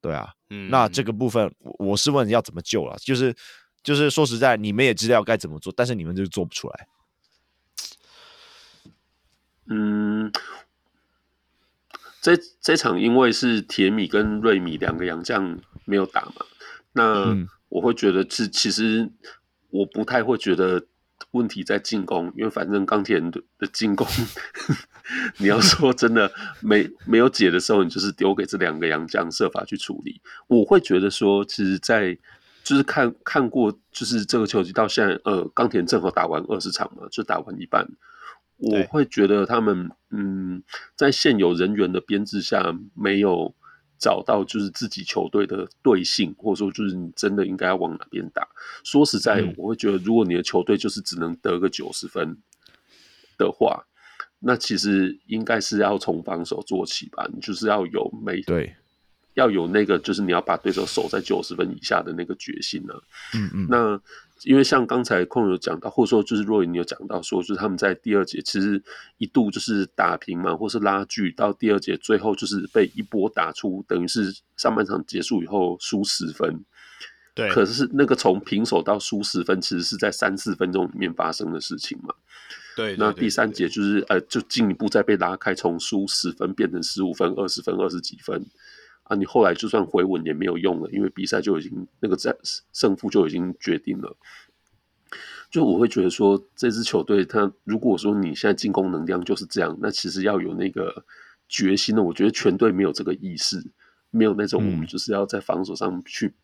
[0.00, 3.34] 对啊，嗯，那这个部分我是问要怎么救了，就是
[3.82, 6.88] 就是说实在，你们也知道该怎么做，但是你们就做不出来。
[9.66, 10.30] 嗯。
[12.20, 16.44] 这这场因为是铁米跟瑞米两个洋将没有打嘛，
[16.92, 17.36] 那
[17.68, 19.10] 我会觉得是其实
[19.70, 20.84] 我不太会觉得
[21.32, 24.06] 问题在进攻，因为反正钢铁人的进攻，
[25.38, 30.20] 你要说真的没没有解的时候，你就是丢给这两个洋将设法去处理。
[30.46, 32.16] 我会觉得说，其实，在
[32.64, 37.86] 就是看看过就是这个球季到现在，呃，钢铁正好打完二十场嘛，就打完一半。
[38.60, 40.60] 我会觉得他们嗯，
[40.96, 43.54] 在现有人员的编制下，没有
[44.00, 48.48] 找到就是自己球队的队性，或者说就是你真的应该要往哪边打。
[48.82, 52.36] 说实在，我会觉得，如果你的球队就是只能得个九十分
[53.36, 53.86] 的话，
[54.40, 57.28] 那其实应该是要从防守做起吧。
[57.32, 58.74] 你就是要有每对
[59.34, 63.00] 要有那个，就是你要把对手守在九十分以下的那个决心呢、啊。
[63.34, 64.00] 嗯嗯，那。
[64.44, 68.82] 因为像刚才控有讲到，或者说就是若隐你有讲到说，就是他们在第二节其实
[69.16, 76.64] 一度就是打平嘛，或是拉锯到第二节最后就是被一波打出，等于是上半场结束以后输十分。
[77.34, 82.14] 对，可是那个从平手到输十分，其实是在三四分钟里面发生的事情嘛。
[82.76, 88.44] 对，那第三节就是呃，就进一步再被拉开，从输十分变成十五分、二十分、二十几分。
[89.08, 92.36] 啊，你后来就算回稳也没有用了，因为比赛就已经那个战
[92.72, 94.16] 胜负就已经决定了。
[95.50, 101.04] 就我会觉得说，这支球队他如果说你现在进攻能量就是这样，那其实要有那个
[101.48, 102.02] 决心的。
[102.02, 103.56] 我觉得全队没有这个意识，
[104.10, 106.34] 没有那种我们就是要在防守上去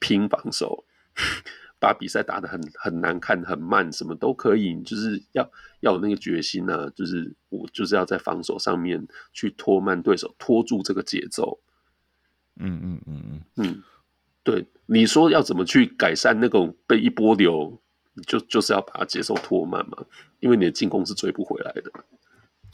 [0.00, 0.84] 拼防守，
[1.14, 1.22] 嗯、
[1.78, 6.90] 把比赛打得很很难看、很慢，什么都可以，就是要要有那个决心啊！
[6.96, 11.60] 就是我就是要在防守上面去拖慢对手，拖住这个节奏。
[12.60, 13.82] 嗯嗯嗯嗯嗯，
[14.42, 17.80] 对，你说要怎么去改善那种被一波流，
[18.26, 19.98] 就就是要把节奏拖慢嘛，
[20.40, 21.82] 因为你的进攻是追不回来的。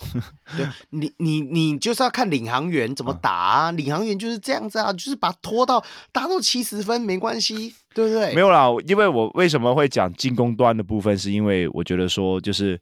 [0.56, 8.34] 对，你你你就是要看领航员怎么打啊，领航员就是这样子啊，就是把拖到打到七十分没关系，对不对？
[8.34, 12.80] 没有啦，因为我为什么会讲进攻端的部分，是因为我觉得说就是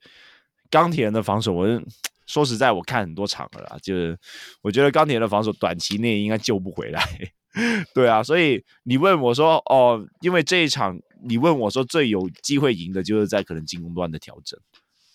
[0.70, 1.82] 钢铁人的防守，我。
[2.28, 4.16] 说实在，我看很多场了啦，就是
[4.62, 7.02] 我觉得钢铁的防守短期内应该救不回来，
[7.94, 14.60] 对啊，所以你问我说，哦，因为这一场你问我说最有机会赢的就是在可能进攻端的调整，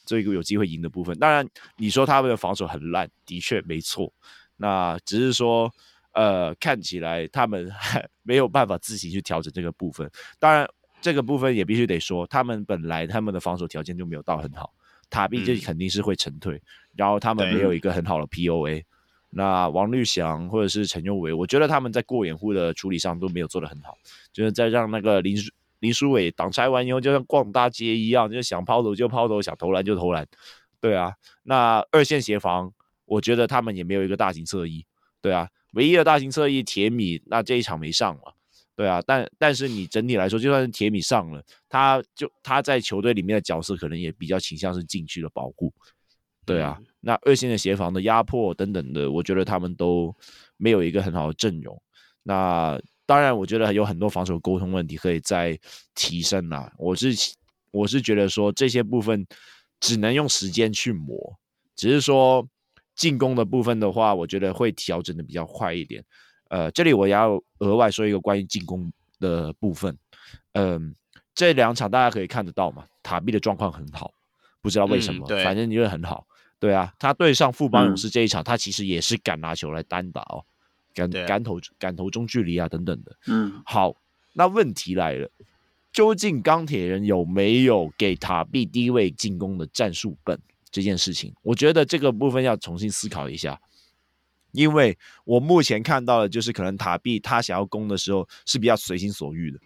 [0.06, 1.18] 这个有机会赢的部分。
[1.20, 1.48] 当然，
[1.78, 4.12] 你说他们的防守很烂，的确没错，
[4.58, 5.72] 那只是说，
[6.14, 10.10] 呃，看起来他们还 没有办法自行去调整这个部分。
[10.40, 10.68] 当然，
[11.00, 14.74] 这个部分也必须得说，他们本来他们的防守条件就没有到很好。
[15.10, 16.62] 塔币就肯定是会沉退，嗯、
[16.96, 18.84] 然后他们没有一个很好的 POA。
[19.36, 23.98] 那王绿祥或者是陈佑伟，我觉得他们在过掩护的处理上都没有做得很好，
[24.32, 25.36] 就是在让那个林
[25.80, 30.28] 林书伟挡拆完以后，就像逛大街一样，就是想抛投就抛投，想投篮就投篮，
[30.80, 32.72] 对啊，那二线协防，
[33.06, 34.86] 我觉得他们也没有一个大型侧翼，
[35.20, 38.34] 对啊，唯一的大型侧翼铁米，那这一场没上嘛，
[38.76, 45.74] 对啊，但但是你整体来说，就算是铁米上了，他就他在球队里面的角色可能也比较倾向是禁区的保护，
[46.46, 50.16] 对啊，嗯、那二线的协防的压迫等等的，我觉得他们都
[50.58, 51.82] 没有一个很好的阵容，
[52.24, 55.60] 那当然，我觉得有很多防守沟通问题可以再
[55.96, 57.14] 提升啦，我是
[57.72, 59.26] 我是觉得说这些部分。
[59.80, 61.38] 只能用时间去磨，
[61.76, 62.48] 只是说
[62.96, 66.02] 进攻的部分的话，我觉得会调整的比较快一点。
[66.54, 69.98] 呃，这里我要额外说一个关于进攻的部分。
[70.52, 74.14] 嗯、呃，这两场大家可以看得到嘛，塔比的状况很好，
[74.62, 76.28] 不知道为什么，嗯、反正就是很好。
[76.60, 80.46] 对啊，他对上富邦勇士这一场，嗯、他其实也是敢拿球来单打哦，
[80.94, 83.18] 敢敢投敢投中距离啊等等的。
[83.26, 83.96] 嗯，好，
[84.34, 85.28] 那问题来了。
[85.92, 90.40] 究竟钢铁人有没有给塔比低位进攻的战术本
[90.70, 91.34] 这件事情？
[91.42, 93.60] 我觉得这个部分要重新思考一下，
[94.54, 99.60] 因为我目前看到的就是可能塔比他想要攻的时候是比较随心所欲的，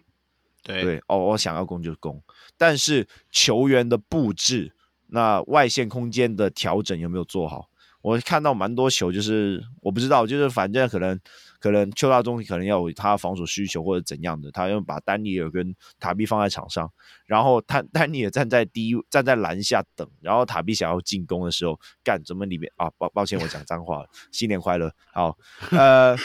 [0.64, 0.82] 对。
[0.82, 2.20] 对哦，我想要攻就攻，
[2.56, 4.74] 但是球员的布置，
[5.06, 7.70] 那外线空间的调整有没有做好？
[8.02, 11.18] 我看到蛮多球就是我不知道，就是反正可能。
[11.60, 16.88] 可能邱大中可能要有他防守需求或者怎样的，他要把丹尼尔跟塔比放在场上，
[17.26, 22.88] 然后他丹尼尔站在第一站在篮下等，然后塔比想要进攻的时候，干怎么里面啊？
[22.96, 24.88] 抱抱歉，我讲脏话了，新年快乐。
[25.12, 25.36] 好，
[25.72, 26.16] 呃，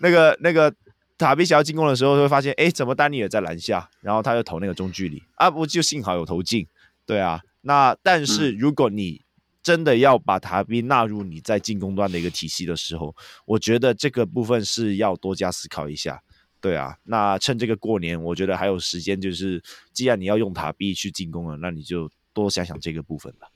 [0.00, 0.74] 那个那个
[1.18, 3.86] 塔比想要进攻的时候，会发现，哎，怎么丹尼尔在篮下？
[4.00, 6.66] 然后他就投那个中距离啊，不就幸好有投进，
[7.04, 7.42] 对啊。
[7.60, 9.24] 那但是如果你、嗯
[9.62, 13.14] 真的要把塔比纳入你在进攻端的一个体系的时候，
[13.46, 16.20] 我觉得这个部分是要多加思考一下。
[16.60, 23.48] 对啊，那趁这个过年，我觉得还有时间，就是既然你要用塔比去进攻了，那你就多想想这个部分吧。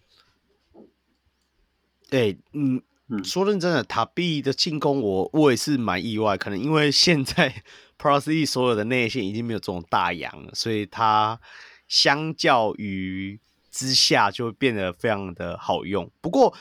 [2.09, 7.63] 对，嗯嗯，说认真的，塔比的进攻我，我我也是蛮意外，可能因为现在
[8.29, 11.41] E 所有的内线已经没有这种大洋了，所以它
[11.89, 13.41] 相较于。
[13.77, 16.11] 之下就会变得非常的好用。
[16.23, 16.55] 不过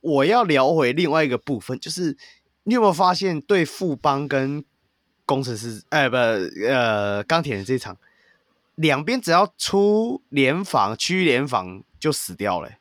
[0.00, 2.16] 我要聊回另外一个部分，就是
[2.62, 4.64] 你有没有发现，对富邦跟
[5.26, 7.96] 工程师，哎不呃钢铁人这场，
[8.76, 12.78] 两边只要出联防区域联防就死掉了，欸。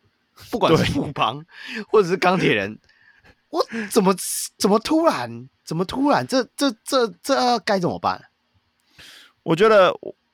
[0.52, 1.44] 不管是富邦
[1.90, 2.78] 或者是钢铁人，
[3.50, 4.16] 我怎么
[4.58, 8.30] 怎么突然怎么突然，这这这这该怎么办？
[9.42, 9.92] 我觉得。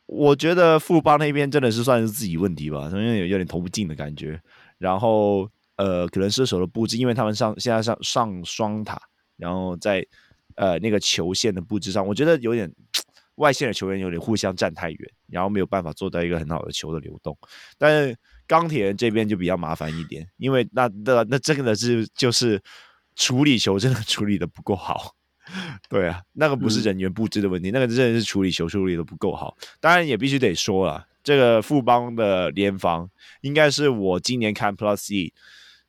[0.07, 4.39] 我觉得富邦那边真的是算是自己问题吧，因为有有点投不进的感觉。
[4.77, 9.01] 然后呃，可能射手的布置，因为他们上现在上上双塔，
[9.37, 10.05] 然后在
[10.55, 12.71] 呃那个球线的布置上，我觉得有点
[13.35, 17.37] 外线的球员有点互相站太远，然后没有办法做到一个很好的球的流动。
[17.77, 22.61] 但是钢铁人这边就比较麻烦一点，因为那那那真的是就是
[23.15, 25.15] 处理球真的处理的不够好。
[25.89, 29.55] 对啊，那个不是人员布置的问题，嗯、那个真的是处理球处理的不够好。
[29.79, 33.09] 当然也必须得说了，这个富邦的联防
[33.41, 35.33] 应该是我今年看 Plus E，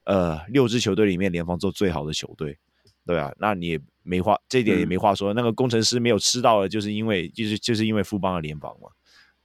[0.04, 2.58] 呃，六支球队里面联防做最好的球队。
[3.04, 5.32] 对啊，那你也没话，这一点也没话说。
[5.32, 8.88] 嗯、那个工程师没有吃到的，就是因为就是就是因为富邦的联防嘛。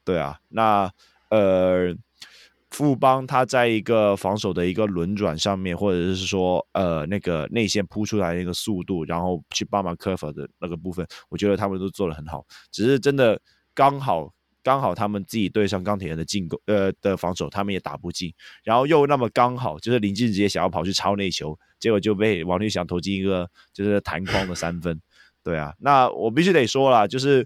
[0.03, 0.91] 对啊，那
[1.29, 1.95] 呃。
[2.71, 12.45] 富邦他在一个防守的一个轮转上面，或者是说，呃，那个内线扑出来的那个速度，然后去帮忙 cover 的那个部分，我觉得他们都做得很好。
[12.71, 13.37] 只是真的
[13.73, 18.33] 刚好刚好他们自己对上钢铁人的进攻，呃的防守，他们也打不进。
[18.63, 24.97] 然后又那么刚好，就是林俊杰想要跑去抄那球，结果就被王律翔投进一个就是弹框的三分。
[25.43, 27.45] 对啊，那我必须得说了，就是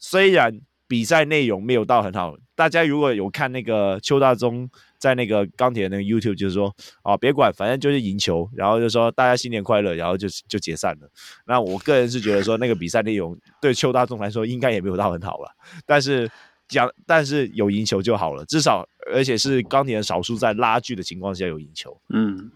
[0.00, 0.60] 虽然。
[0.94, 6.72] 比赛内容没有到很好，大家如果有看那个邱大中在那个钢铁的那个 YouTube，就是说
[7.02, 11.10] 啊，别管，反正就是赢球，然后就说大家新年快乐，然后就就解散了。
[11.46, 15.50] 那我个人是觉得说，那个比赛内容对邱大中来说应该也没有到很好了，
[15.84, 16.30] 但是
[16.68, 22.00] 讲，但是有赢球就好了，至少而且是钢铁人少数在拉锯的情况下有赢球。
[22.10, 22.52] 嗯，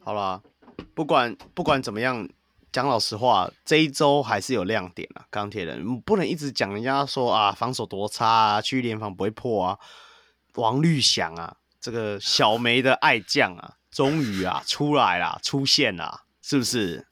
[0.00, 0.42] 好了，
[0.94, 2.28] 不管不管怎么样。
[2.72, 5.24] 讲老实话，这一周还是有亮点啊！
[5.30, 9.78] 钢铁人不能一直讲人家说啊，防守多差啊，区域联防不会破啊。
[10.54, 17.06] 王绿翔啊，这个小梅的爱将啊，终于啊出来了，出现了，是不是？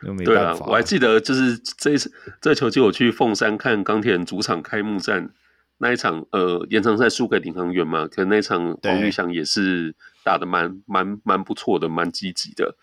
[0.24, 5.34] 对啊，我还记得就是这一次这球季我去凤山看钢铁人主场开幕战
[5.78, 12.76] 那一场，呃，延长赛输给领航员嘛，可能那一场王绿翔也是打的蛮蛮蛮不错的，蛮积极的。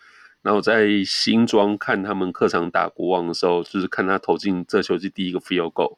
[0.46, 5.96] 然后在新庄看他们客场打国王的时候，就是看他投进这球季第一个 field goal，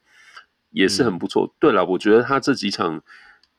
[0.71, 1.47] 也是很不错。
[1.47, 3.03] 嗯、对了，我觉得他这几场，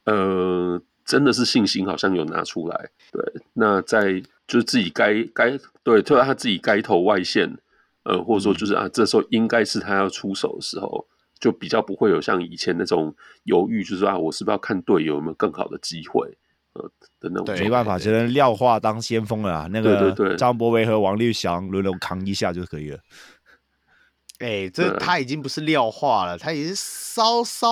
[0.06, 2.90] 呃，真的是信心好像有拿出来。
[3.12, 3.22] 对，
[3.54, 5.52] 那在就是自己该该
[5.84, 7.56] 对，特别他自己该投外线，
[8.02, 11.06] 呃，或者说就是啊，这时候应该是他要出手的时候，
[11.40, 16.36] 就比较不会有像以前那种犹豫，就是说啊，我是不是要看队友有没有更好的机会，
[16.80, 17.56] 呃的那种。
[17.60, 19.68] 没办法，只能廖化当先锋了。
[19.70, 23.00] 那个张博维和王立祥轮流扛一下就可以了。
[24.40, 27.70] 哎、欸，这他已经不是廖化了，他已经稍稍，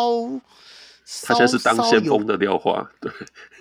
[1.26, 3.12] 他现在是当先锋的廖化，对，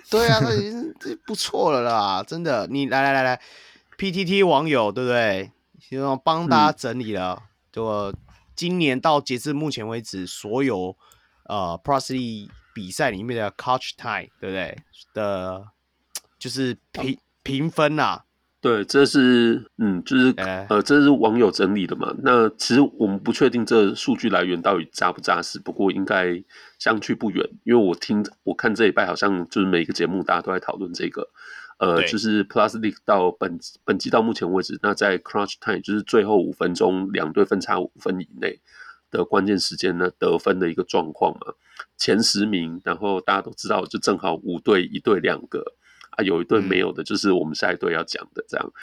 [0.09, 0.93] 对啊，他已经
[1.25, 2.67] 不错了啦，真的。
[2.67, 3.41] 你来来来来
[3.97, 5.51] ，PTT 网友对不对？
[5.79, 8.13] 希望帮大家整理了，就、嗯、
[8.53, 10.97] 今年到截至目前为止，所有
[11.45, 14.77] 呃 Pro League 比赛里面的 Clutch Time 对不对？
[15.15, 15.65] 的，
[16.37, 18.23] 就是评评分呐、啊。
[18.61, 22.13] 对，这是嗯，就是呃，这是网友整理的嘛。
[22.19, 26.39] 那其实我们不确定这数据来源到底扎不扎实，不过应该
[26.77, 27.43] 相去不远。
[27.63, 31.27] 因为我听我看这一拜好像就是每一个节目大家都在讨论这个，
[31.79, 38.59] 呃，就是 Plus League 到本本季到目前为止，那在 Crunch Time 就是最后五分钟两队分差五分以内
[39.11, 41.53] 的关键时间呢，得分的一个状况嘛，
[41.97, 45.63] 前十名，然后大家都知道，就正好五队一队两个。
[46.11, 48.73] 啊，有一队没有的，就是我们下一队要讲的这样。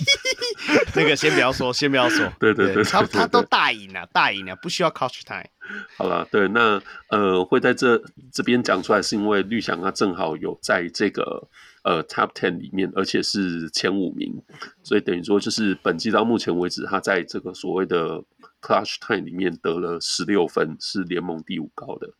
[0.94, 2.30] 那个先不要说，先不要说。
[2.38, 5.48] 对对对，对，他他都大赢了，大赢了，不需要 coach time。
[5.96, 11.48] 好了，对，那呃，会在这这边讲出来，是因为绿翔他正好有在这个
[11.84, 14.42] 呃 top ten 里面，而且是前五名，
[14.82, 18.22] 所以等于说就是本季到目前为止，他在这个所谓的
[18.62, 22.14] clutch time 里面得了十六分，是联盟第五高的。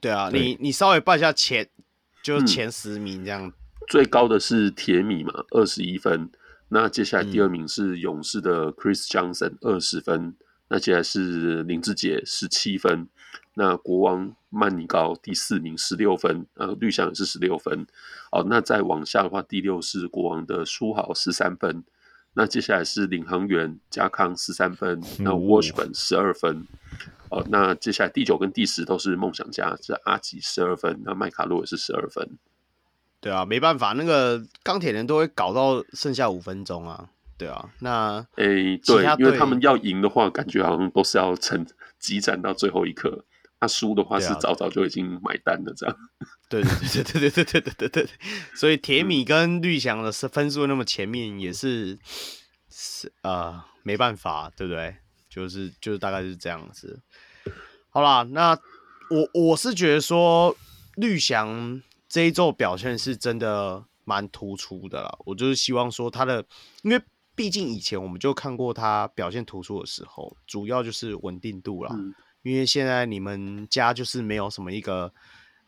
[0.00, 1.68] 对啊，对你你稍微报一下前。
[2.22, 3.52] 就是前十名这样，嗯，
[3.86, 6.28] 最高的是铁米嘛，二十一分。
[6.70, 10.36] 那接下来第二名是勇士的 Chris Johnson，二十分，嗯。
[10.66, 13.06] 那接下来是林志杰，十七分。
[13.54, 16.44] 那国王曼尼高第四名，十六分。
[16.54, 17.86] 呃，绿翔也是十六分。
[18.32, 21.84] 哦，那再往下的话，第六是国王的书豪，十三分。
[22.36, 25.02] 那接下来是领航员加康，十三分。
[25.20, 26.66] 那 Washburn 十二分。
[27.30, 32.38] 哦，那接下来第九跟第十都是梦想家，是阿吉十二分，那麦卡洛也是十二分。
[33.20, 37.08] 对啊，没办法，那个钢铁人都会搞到剩下五分钟啊。
[37.38, 41.66] 对啊，那诶、欸，对，因为他们要赢的话，感觉好像都是要撑
[41.98, 43.24] 激战到最后一刻。
[43.58, 45.96] 他输的话是早早就已经买单了，这样。
[46.48, 48.08] 对对对对对对对对对对。
[48.54, 51.98] 所以 铁米跟绿翔的分数那么前面，也是
[52.70, 54.96] 是呃没办法，对不对？
[55.28, 57.00] 就是就是大概是这样子。
[57.90, 58.58] 好啦，那
[59.10, 60.56] 我我是觉得说
[60.96, 65.18] 绿翔这一周表现是真的蛮突出的啦。
[65.26, 66.44] 我就是希望说他的，
[66.82, 67.02] 因为
[67.34, 71.90] 毕竟以前我们就看过他表现突出的时候，主要就是稳定度啦。
[71.94, 72.14] 嗯、
[72.46, 75.12] 因为现在你们家就是没有什么一个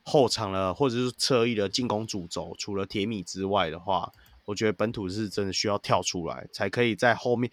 [0.04, 4.12] 后场了，或者是侧翼的进攻主轴，除了铁米之外的话，
[4.44, 7.50] 我觉得本土是真的需要跳出来，才可以在后面。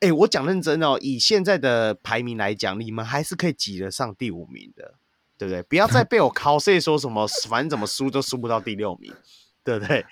[0.00, 4.94] 哎、欸，我讲认真哦，以现在的排名来讲，你们还是可以挤得上第五名的，
[5.38, 5.62] 对不对？
[5.62, 9.14] 不要再 被我考碎说什么，反正怎么输都输不到第六名，
[9.62, 10.04] 对不对？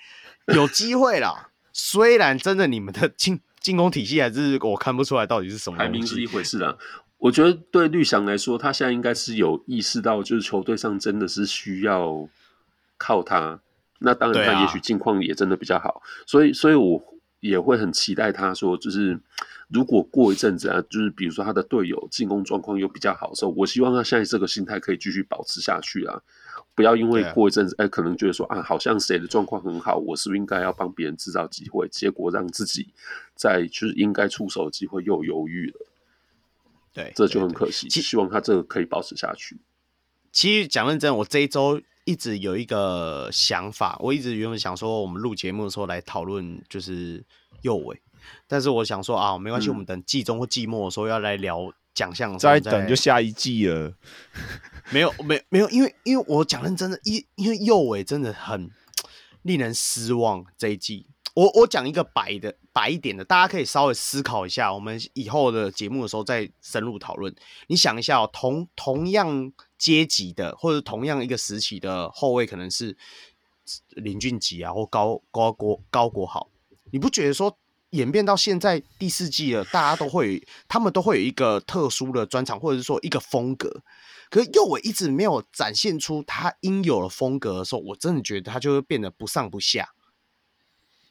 [0.55, 5.77] 有机会啦，虽然真的你们的进进攻体系还是我看不出来到底是什么。
[5.77, 6.75] 排名是一回事啦，
[7.23, 12.27] 我觉得对绿翔来说，他现在应该是有意识到，就是球队上真的是需要
[12.97, 13.57] 靠他。
[13.99, 17.01] 那当然，他也许境况也真的比较好，啊、所以，所以我
[17.39, 19.17] 也会很期待他说，就是。
[19.69, 26.21] 如果过一阵子啊，就是比如说他的队友进攻状况又比较好的时候，我希望他现在这个心态可以继续保持下去啊，
[26.75, 31.87] 不要因为过一阵子，哎、欸，可能觉得说啊，好像谁的状况很好，我是不是应该要帮别人制造机会？
[31.87, 32.87] 结果让自己
[33.33, 35.87] 在就是应该出手的机会又犹豫了，
[36.93, 37.89] 对，这就很可惜。
[37.89, 39.59] 希望他这个可以保持下去。
[40.31, 47.23] 其实讲认真，我这一周一直有一个想法，我一直原本想说，我们录节目的时候来讨论就是
[47.61, 48.01] 右尾。
[48.47, 53.93] 但是我想说啊，没关系，我们等季中或季末的时候要来聊奖项，再等就下一季了。
[54.91, 58.69] 没有，没，没有，因为因为我讲认真的，因因为右尾真的很
[59.41, 61.05] 令人失望这一季。
[61.33, 67.33] 我我讲一个白的白一点的，大家可以稍微思考一下，我们以后的节目的时候再深入讨论。
[67.67, 72.97] 你想一下哦，同同样阶级的或者同样一个时期的后卫，可能是
[73.89, 76.49] 林俊杰啊，或高高国高国豪，
[76.91, 77.57] 你不觉得说？
[77.93, 83.83] 演变到现在第四季了，大家都会，他们都会有一个特殊的专场，或者是说一个风格。
[84.31, 89.87] 可是右尾一直没有展现出他应有的风格的时候，我真的觉得他就会变得不上不下。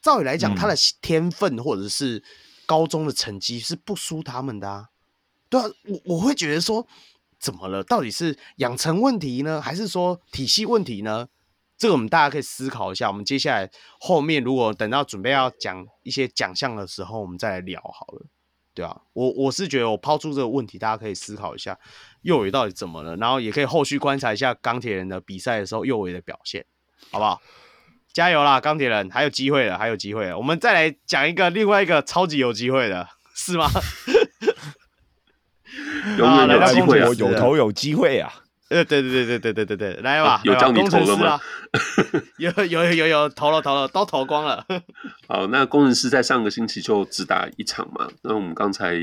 [0.03, 2.21] 照理来讲，他的天分或者是
[2.65, 4.89] 高中的成绩是不输他们的啊。
[5.49, 6.85] 对啊，我我会觉得说，
[7.39, 7.81] 怎么了？
[7.83, 11.29] 到底是养成问题呢，还是说体系问题呢？
[11.77, 13.07] 这个我们大家可以思考一下。
[13.07, 18.25] 我们接下来后面如果等到准备要讲一些奖项的时候，我们再来聊好了，
[18.73, 21.79] 对啊，我我是觉得我抛出这个问题，大家可以思考一下
[22.21, 26.65] 右尾到底怎么了，然后也可以后续观察一下钢铁人的比赛的时候右尾的表现，
[27.11, 27.41] 好不好？
[28.13, 30.37] 加油啦，钢铁人，还有机会了，还有机会了。
[30.37, 33.67] 我们再来讲一个另外一个超级有机会的，是吗？
[36.17, 37.09] 永远有机会啊！
[37.17, 38.31] 有投有机会啊！
[38.69, 41.39] 呃，对对对对对对对对，来吧，有叫你投了吗？
[42.37, 44.63] 有有有有有投了投了，都投光了。
[45.27, 48.07] 好，那工程师在上个星期就只打一场嘛？
[48.21, 48.95] 那我们刚才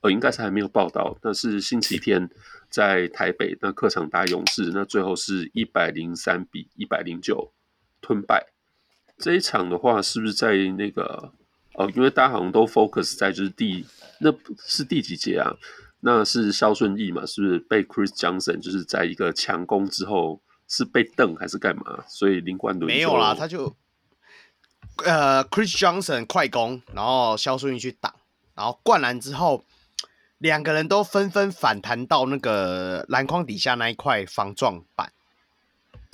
[0.00, 2.30] 呃应该是还没有报道，那是星期天
[2.70, 7.52] 在台北那客场打勇士，那最后是一百零三比一百零九
[8.00, 8.53] 吞败。
[9.18, 11.32] 这一场的话，是不是在那个
[11.74, 11.90] 哦？
[11.94, 13.86] 因为大家好像都 focus 在就是第
[14.20, 14.32] 那
[14.66, 15.54] 是第几节啊？
[16.00, 17.24] 那是肖顺义嘛？
[17.24, 22.04] 是不是被 Chris Johnson 就是在一个强攻之后是被瞪还是干嘛？
[22.08, 23.74] 所以林冠伦没有啦，他就
[25.04, 28.14] 呃 Chris Johnson 快攻，然后肖顺义去挡，
[28.54, 29.64] 然后灌篮之后，
[30.36, 35.13] 两个人都纷纷反弹到那个篮筐底下那一块防撞板，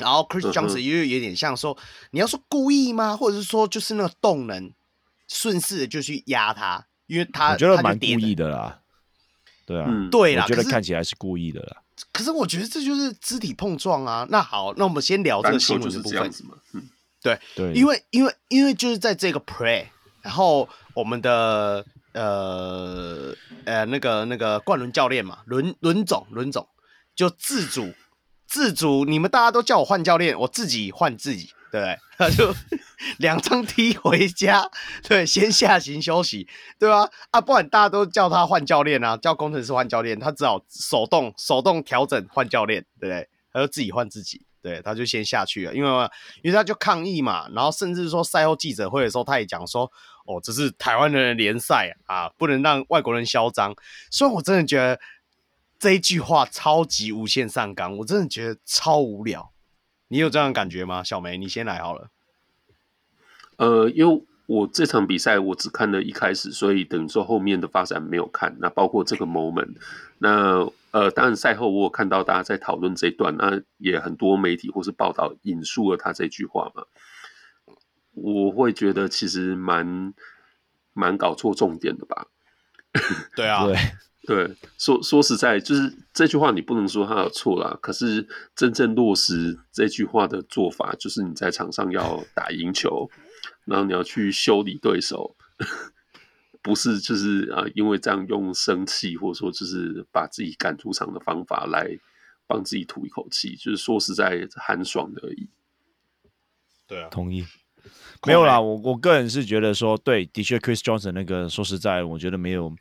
[0.00, 3.16] 然后 Chris Johnson 又有点像说，嗯、你要说故意吗？
[3.16, 4.72] 或者是说就是那个动能
[5.28, 8.80] 顺势的就去压他，因为他我觉得蛮故意的啦。
[9.66, 11.76] 对啊，嗯、对啦，我觉得看起来是故意的啦。
[12.12, 14.26] 可是我觉得这就是肢体碰撞啊。
[14.30, 16.28] 那好，那我们先聊这个新闻的部分。
[16.72, 16.88] 嗯，
[17.22, 19.84] 对对，因为因为因为就是在这个 play，
[20.22, 21.84] 然后我们的
[22.14, 23.32] 呃
[23.64, 26.66] 呃那个那个冠伦教练嘛，伦伦总伦总
[27.14, 27.92] 就自主
[28.50, 31.52] 自主，你们大家都叫我换教练，我自己换自己。
[31.70, 32.52] 对，他 就
[33.18, 34.68] 两张踢回家，
[35.04, 37.08] 对，先下行休息，对吧？
[37.30, 43.28] 啊，不然大家都叫他换教练啊，叫工程师换教练，他只好手动手动调整换教练，对不对？
[43.52, 45.90] 他就自己换自己，对，他就先下去了，因为
[46.42, 49.84] 因为他就抗议嘛，然后甚至说赛后记者会的时候，他也讲说，
[50.26, 53.72] 哦，这是台湾人的联赛啊，不能让外国人嚣张。
[54.10, 54.98] 所以我真的觉得
[55.80, 59.50] 这一句话超级无限上纲，我真的觉得超无聊。
[60.08, 61.02] 你有这样的感觉吗？
[61.02, 62.10] 小梅，你先来好了。
[63.56, 68.54] 呃，因为我这场比赛我只看了一开始，所以等于说后面的发展没有看。
[68.60, 69.76] 那包括这个 moment，
[70.18, 76.84] 那呃，当然赛后我有看到大家在讨论这一段，那也很多媒体或是报道引述了他这句话嘛。
[78.12, 80.12] 我会觉得其实蛮
[80.92, 82.26] 蛮搞错重点的吧？
[83.34, 83.76] 对啊，对。
[84.26, 87.76] 对，说说实在，就是这句话你不能说他有错啦。
[87.80, 93.10] 可是真正落实这句话的做法，就是你在场上要打赢球，
[93.64, 95.34] 然后你要去修理对手，
[96.60, 101.88] 不是就是啊，因为这样用生气，或者说就是把自己赶出场的方法来
[102.46, 105.48] 帮自己吐一口气，就是说实在寒爽的而已。
[106.86, 107.46] 对啊，同意。
[108.26, 112.76] 没有啦，我我个人是觉得说，对，的确，Chris Johnson 那个说实在，我觉得没有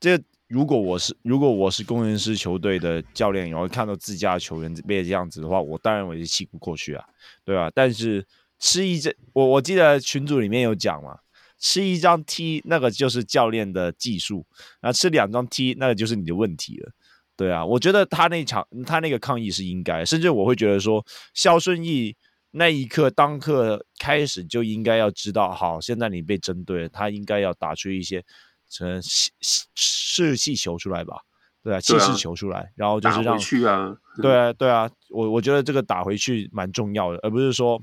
[0.00, 0.18] 这。
[0.48, 7.04] 如果我是如果我是工程师球队的教练，然后看到自家的球员被这样子的话，我当然我也气不过去啊，
[7.44, 7.70] 对吧？
[7.74, 8.26] 但是
[8.58, 11.18] 吃一张，我我记得群组里面有讲嘛，
[11.58, 14.46] 吃一张 T 那个就是教练的技术，
[14.80, 16.92] 那吃两张 T 那个就是你的问题了，
[17.36, 17.62] 对啊。
[17.66, 21.04] 我觉得他那场他那个抗议是应该，甚至我会觉得说，
[21.34, 22.16] 肖顺义
[22.52, 28.24] 那一刻当刻开始就应该要知道，好，现在你被针对，他应该要打出一些。
[28.70, 29.30] 成气
[29.74, 31.22] 士气球出来吧，
[31.62, 37.80] 对啊，气势球出来，然后就是让去啊，对啊，对啊，我我觉得这个打回去蛮重要的，而不是说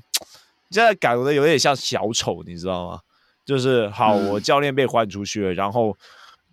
[0.70, 3.00] 现在搞得有点像小丑，你知道吗？
[3.44, 5.96] 就是好，我教练被换出去了，嗯、然后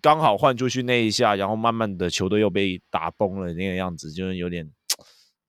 [0.00, 4.68] 刚好换出去那一下，然后慢慢的球队又被打崩了那个样子，就是有点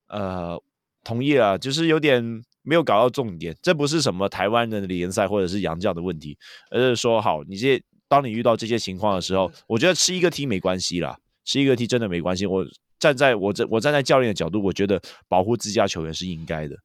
[0.07, 0.61] 呃，
[1.03, 6.37] 同意了，就是有点没有搞到重点，这不是什么台湾人的联赛或者是洋教的问题，
[6.69, 7.81] 而是说好你这。
[8.07, 12.45] 当你遇到这些情况的时候，我觉得吃一个 T 没关系啦，吃一个 T 真的没关系。
[12.45, 12.65] 我
[12.99, 16.75] 站在我这，我站在教练的角度，我觉得保护自家球员是应该的，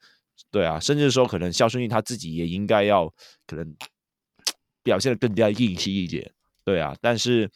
[0.50, 3.12] 对啊，甚至说可能肖顺义他自己也应该要
[3.46, 3.76] 可能
[4.82, 6.30] 表现的更加硬气一点，
[6.64, 6.96] 对啊。
[7.00, 7.48] 但是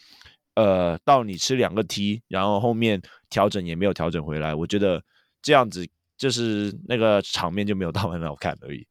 [0.54, 5.02] 呃，到你吃两个 T，然后后面调整也没有调整回来，我觉得
[5.42, 5.86] 这样子
[6.16, 8.86] 就是那个场面就没有到很好看而已。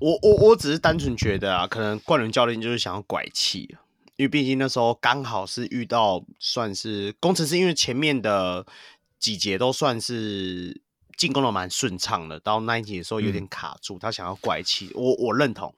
[0.00, 3.76] 我我我只是单纯觉得啊，可能冠伦教练就是想要拐气，
[4.16, 8.66] 因为毕竟那时候刚好是遇到算是工程师，因为前面的
[9.18, 10.80] 几节都算是
[11.16, 15.74] 进攻的蛮顺畅的，到那一节的时候有点卡住，嗯、他想要拐气，我我认同。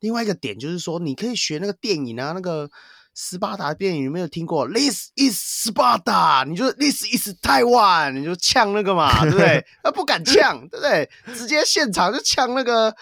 [0.00, 2.68] 另外一个点就是说，你可以学那个电影啊，那个
[3.14, 9.64] 斯巴达电影有没有听过？This is Sparta，你就 This is Taiwan，你就呛那个嘛，对不对？
[9.84, 11.08] 他 不敢呛，对不对？
[11.36, 12.96] 直接现场就呛那个，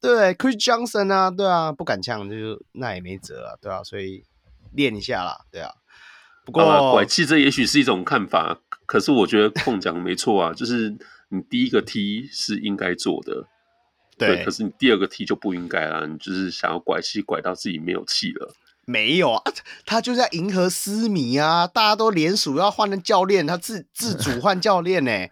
[0.00, 4.24] 对，Chris Johnson 啊，对啊，不敢呛，就是那也没辙啊，对啊，所以
[4.72, 5.70] 练一下啦，对啊。
[6.44, 10.96] 不过、啊、拐气这也许是一种看法，可是我觉得控讲没错啊，就是
[11.28, 13.46] 你第一个踢是应该做的。
[14.16, 18.54] 对，对，可是你第二个踢就不应该啦，你就是想要拐气拐到自己没有气了。
[18.86, 19.42] 没有啊，
[19.86, 25.30] 他就是在迎合私迷啊，大家都联署要换的教练，他自自主换教练呢、欸，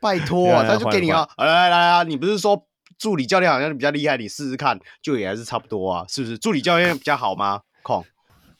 [0.00, 2.66] 拜托、 啊，他就给你啊，来来来啊，你不是说
[3.00, 6.36] 助理教练好像比较厉害，你试试看，就也还是差不多啊，是不是？
[6.36, 7.62] 助理教练比较好吗？
[7.82, 8.04] 控，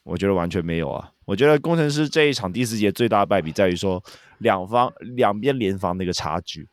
[0.03, 4.03] 我觉得完全没有啊，我觉得工程师这一场第四节最大的败笔在于说
[4.39, 6.67] 两方两边联防的一个差距，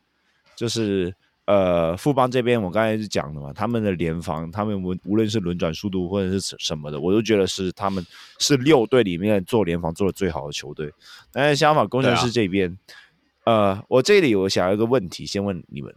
[0.56, 1.14] 就是。
[1.48, 8.06] 呃，富邦这边我刚才是讲的嘛，他们的联防，他们无无论是轮转速度或者是什么的，我都觉得是他们
[8.38, 10.92] 是六队里面做联防做的最好的球队。
[11.32, 12.78] 但是相反，工程师这边，
[13.46, 15.96] 呃，我这里我想要一个问题，先问你们，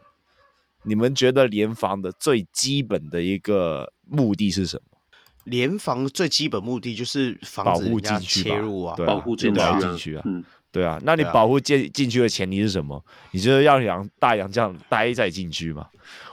[0.85, 4.99] 你们觉得联防的最基本的一个目的是什么？
[5.45, 9.55] 联防最基本目的就是防止人家切入啊，对啊，保护进
[9.97, 10.23] 去啊。
[10.25, 12.95] 嗯对啊，那你保护进进去的前提是什么？
[12.95, 13.03] 啊、
[13.33, 15.89] 你就是要让大洋将待在禁区嘛？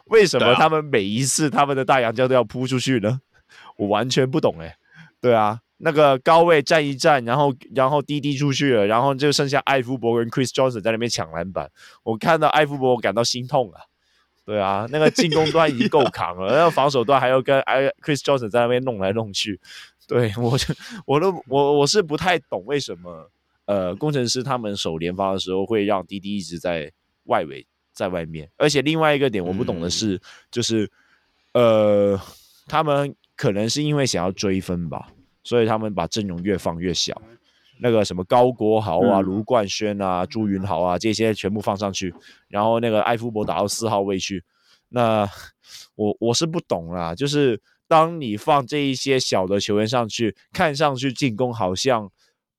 [0.05, 3.19] 为什么他们每一次他们的大洋将都要扑出去呢？
[3.77, 4.77] 我完全不懂哎。
[5.19, 11.67] 对啊，那个高位站一站，然后然后滴滴出去了，然后就剩下艾夫伯跟 Chris Johnson 在那边抢篮板。
[12.03, 13.81] 我看到艾夫伯，我感到心痛啊。
[14.47, 19.59] 对啊，那个进攻端已经够扛了，然 后防守端还要跟艾 Chris Johnson 在那边弄来弄去。
[20.07, 20.73] 对我就
[21.05, 23.29] 我都我我是不太懂为什么。
[23.65, 26.89] 呃，工程师他们守联防的时候会让滴滴一直在
[27.25, 28.49] 外围，在外面。
[28.55, 30.89] 而且另外一个点我不懂的是，嗯、就是
[31.51, 32.17] 呃，
[32.67, 35.09] 他们可能是因为想要追分吧，
[35.43, 37.21] 所以他们把阵容越放越小。
[37.79, 42.13] 那个什么高国豪啊、卢冠轩啊、朱云豪啊这些全部放上去，
[42.47, 44.43] 然后那个艾夫伯打到四号位去。
[44.89, 45.29] 那
[45.95, 52.09] 我我是不懂啦，就是当你放这一些小的球员上去，看上去进攻好像。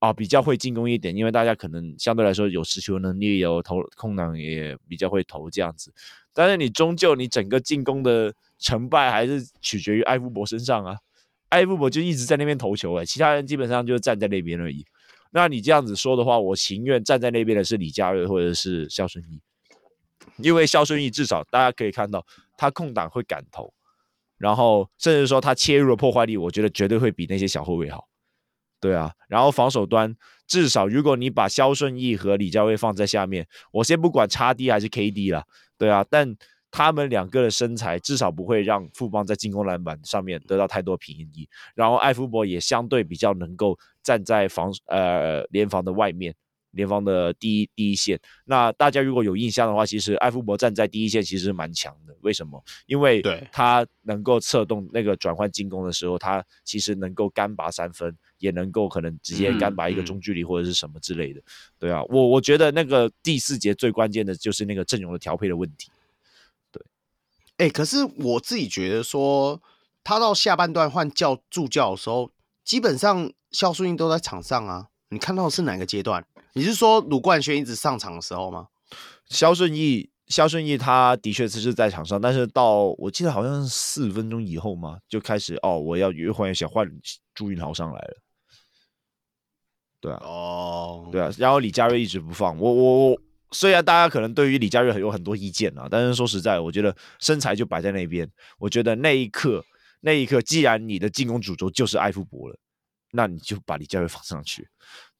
[0.00, 5.92] 啊，比较会进攻一点，因为大家可能相对来说有持球能力，有投空档也比较会投这样子。
[6.32, 10.96] 但是你终究你整个进攻的成败还是取决于艾夫伯身上啊。
[11.48, 14.86] 艾夫伯就一直在那边投球，哎，其他人基本上就站在那边而已。
[15.30, 19.40] 那你这样子说的话，我情愿站在那边的是李佳瑞或者是肖顺义，
[20.38, 22.24] 因为肖顺义至少大家可以看到
[22.56, 23.72] 他空档会敢投，
[24.38, 28.08] 然后甚至说他切入的破坏力，我觉得绝对会比那些小后卫好。
[28.80, 30.14] 对啊，然后防守端
[30.46, 35.44] 至少如果你把肖顺义和李佳瑞放在下面，我先不管叉 D 还是 KD 啦，
[35.76, 36.36] 对啊，但
[36.70, 46.34] 他们两个的身材至少不会让富邦在进攻篮板上面得到太多便宜，然后艾夫伯也相对比较能够站在防呃联防的外面。
[46.72, 52.14] 联防的第一第一线，那大家如果有印象的话，其实艾夫伯站在第一线其实蛮强的。
[52.20, 52.62] 为什么？
[52.86, 61.40] 因为他能够策动那个转换进攻的时候，他其实能够干拔三分，也能够可能直接干拔一个中距离或者是什么之类的。
[61.40, 65.90] 嗯嗯、对啊，我我觉得那个第四节最关键的就是那个阵容的调配的问题。
[67.58, 69.60] 对，哎、欸，可是我自己觉得说，
[70.02, 72.30] 他到下半段换教助教的时候，
[72.64, 74.88] 基本上肖顺义都在场上啊。
[75.10, 76.24] 你看到的是哪个阶段？
[76.52, 78.68] 你是说鲁冠轩一直上场的时候吗？
[79.28, 86.86] 肖顺义，肖顺义他的确是在场上，但是到我记得好像是四分钟以后嘛，就开始哦，我要越换越小，换
[87.34, 88.16] 朱云豪上来了。
[90.00, 93.20] 对啊，哦，对啊，然后李佳瑞一直不放我，我我
[93.52, 98.30] 虽然大家可能对于李佳瑞很有很多意见啊，但是说实在，我觉得身材就摆在那边。
[98.58, 99.64] 我觉得那一刻，
[100.00, 102.58] 那一刻，既然你的进攻主轴就是艾夫伯了，
[103.12, 104.68] 那你就把李佳瑞放上去。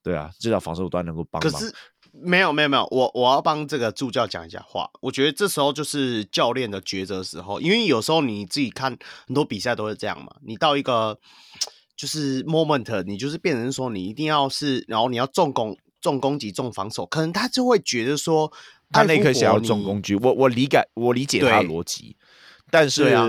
[0.03, 1.53] 对啊，至少防守端能够帮忙。
[1.53, 1.75] 可是
[2.13, 4.89] 没有没有没有，我我要帮这个助教讲一下话。
[5.01, 8.97] 我觉得这时候就是教练的抉择时候，因为有时候你自己看
[9.27, 10.35] 很多比赛都是这样嘛。
[10.43, 11.19] 你到一个
[11.97, 18.53] 就是 moment，你就是变成说你一定要是，然后你要重攻、重攻击、重防守，可能他就会觉得说
[18.91, 20.15] 他那颗想要重攻击。
[20.15, 22.17] 我我理解我理解他的逻辑，
[22.71, 23.29] 但是、啊、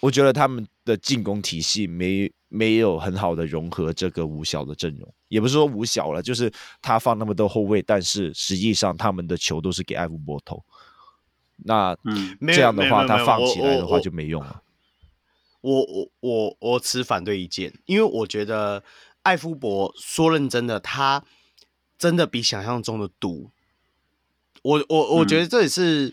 [0.00, 2.32] 我觉得他们的进攻体系没。
[2.50, 6.48] 没有很好的融合这个五小的阵容，也不是说五小了，就是
[6.80, 10.62] 他放那么多后卫，但是实际上他们的球都是给艾夫伯投。
[11.64, 14.62] 那嗯，这样的话，他放起来的话就没用了。
[15.62, 18.84] 我我我我持反对意见，因为我觉得
[19.22, 21.24] 艾夫伯说认真的，他
[22.04, 23.50] 真的比想象中的毒。
[24.60, 26.12] 我我我觉得这也是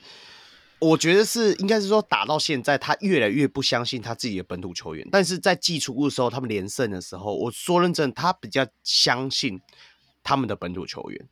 [0.79, 5.05] 我觉得是应该是说打到现在，他越来越不相信他自己的本土球员。
[5.11, 9.59] 但是在季初的时候，他们连胜的时候，我说认真，他比较相信
[10.23, 11.27] 他们的本土球员。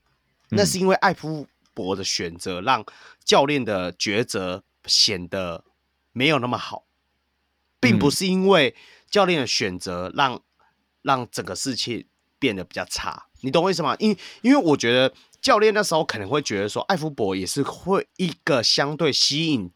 [0.50, 2.86] 嗯、那是因为艾夫伯的选择让
[3.24, 5.64] 教练的抉择显得
[6.12, 6.84] 没有那么好，
[7.80, 8.76] 并不是因为
[9.10, 10.42] 教练的选择让
[11.02, 12.06] 让整个事情
[12.38, 13.28] 变得比较差。
[13.42, 13.96] 你懂我意思吗？
[14.00, 15.14] 因为因为我觉得。
[15.42, 19.72] 教练那时候可能会觉得说，艾夫伯也是会一个相对吸引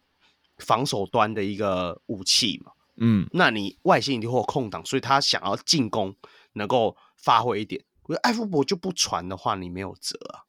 [0.57, 2.73] 防守端的一个武器嘛。
[2.97, 6.13] 嗯，那你外线一定会有空档，所以他想要进攻
[6.55, 7.81] 能够发挥一点。
[8.09, 10.43] 我艾夫伯就不传的话，你没有辙啊，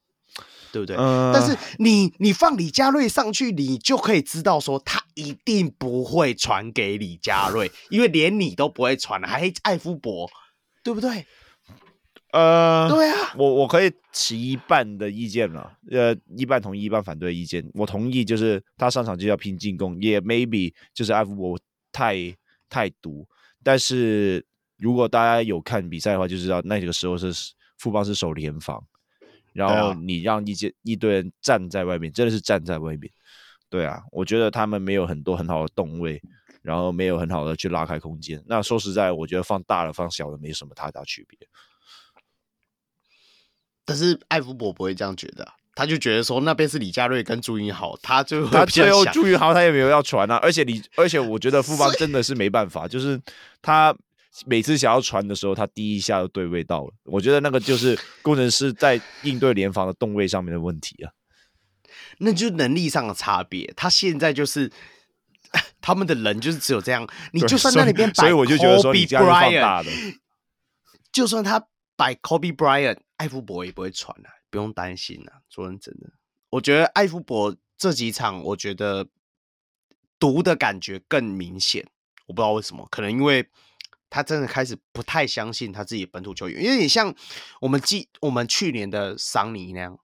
[0.73, 0.97] 对不对？
[0.97, 10.29] 呃、但是你你放李佳瑞上去，你就可以知道说，他一定不会传给李佳瑞，因为连你都不会传，还艾夫伯，
[10.83, 11.25] 对不对？
[12.35, 17.65] 呃，对啊，我我可以持一半的意见了，呃，一半同意，一半反对意见。
[17.75, 21.57] 我同意，就是他上场就要拼进攻，也 maybe 就是艾弗伯
[21.93, 22.37] 太
[22.69, 23.25] 太毒。
[23.63, 24.45] 但是
[24.77, 27.33] 如果大家有看比赛的话，就知道那个时候是
[27.79, 28.85] 富邦是守联防，
[29.53, 33.09] 然后你让一些一堆人站在外面，真的是站在外面。
[33.71, 36.21] 对啊，我觉得他们没有很多很好的动位，
[36.63, 38.43] 然后没有很好的去拉开空间。
[38.45, 41.39] 那说实在，我觉得放大了放小了没什么太大区别。
[43.85, 53.21] 但是艾福伯不会这样觉得，他就觉得说那边是李佳瑞跟朱云豪，他就他最后朱云豪他也没有要传啊，而且你而且我觉得富邦真的是没办法，就是
[53.61, 53.95] 他
[54.47, 61.11] 每次想要传的时候，他第一下就对位到了，我觉得那个就是工程师在应对联防的动位上面的问题啊，
[62.19, 64.71] 那就是能力上的差别，他现在就是
[65.81, 69.91] 他们的人就是只有这样，你就算那里边摆，所以我就觉得说你这样放大的，
[71.13, 71.65] 就算他
[71.97, 72.99] by Kobe Bryant。
[73.17, 75.41] 艾夫伯也不会传啊，不用担心啊。
[75.49, 76.11] 说认真的，
[76.51, 79.07] 我觉得艾夫伯这几场，我觉得
[80.19, 81.87] 毒的感觉更明显。
[82.27, 83.49] 我不知道为什么，可能因为
[84.11, 87.15] 他真的开始不太相信他自己本土球员，因为你像
[87.61, 89.99] 我们记我们去年的桑尼那样，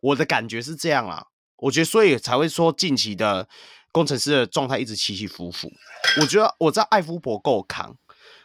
[0.00, 1.26] 我的感觉是这样啊。
[1.56, 3.48] 我觉得所以才会说近期的
[3.90, 5.72] 工程师的状态一直起起伏伏。
[6.20, 7.96] 我觉得我知道艾夫伯够扛，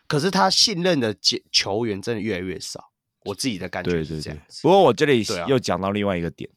[0.07, 1.15] 可是他信任的
[1.51, 2.91] 球员真的越来越少。
[3.25, 4.61] 我自己的感觉是这样，对对对。
[4.61, 6.49] 不过我这里又讲到另外一个点，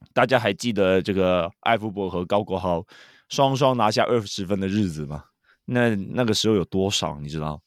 [0.00, 2.82] 啊、大家还记得这个艾夫伯和高国豪
[3.28, 5.24] 双双拿下二十分的日子吗？
[5.66, 7.20] 那那个时候有多少？
[7.20, 7.60] 你知道？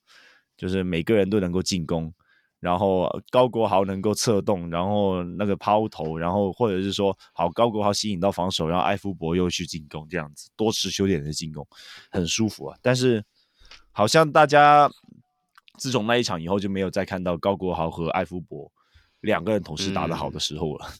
[0.57, 2.11] 就是每个人都能够进攻，
[2.59, 11.65] 然后高国豪能够策动，然后那个抛投，然后或者是说，好高国豪吸引到防守，然后艾夫伯又去进攻，这样子多持球点的进攻
[12.09, 12.77] 很舒服啊。
[12.81, 13.23] 但是
[13.91, 14.89] 好像大家。
[15.77, 18.69] 自从那一场以后，就没有再看到高国豪和艾夫伯
[19.21, 20.99] 两个人同时打得好的时候了，嗯、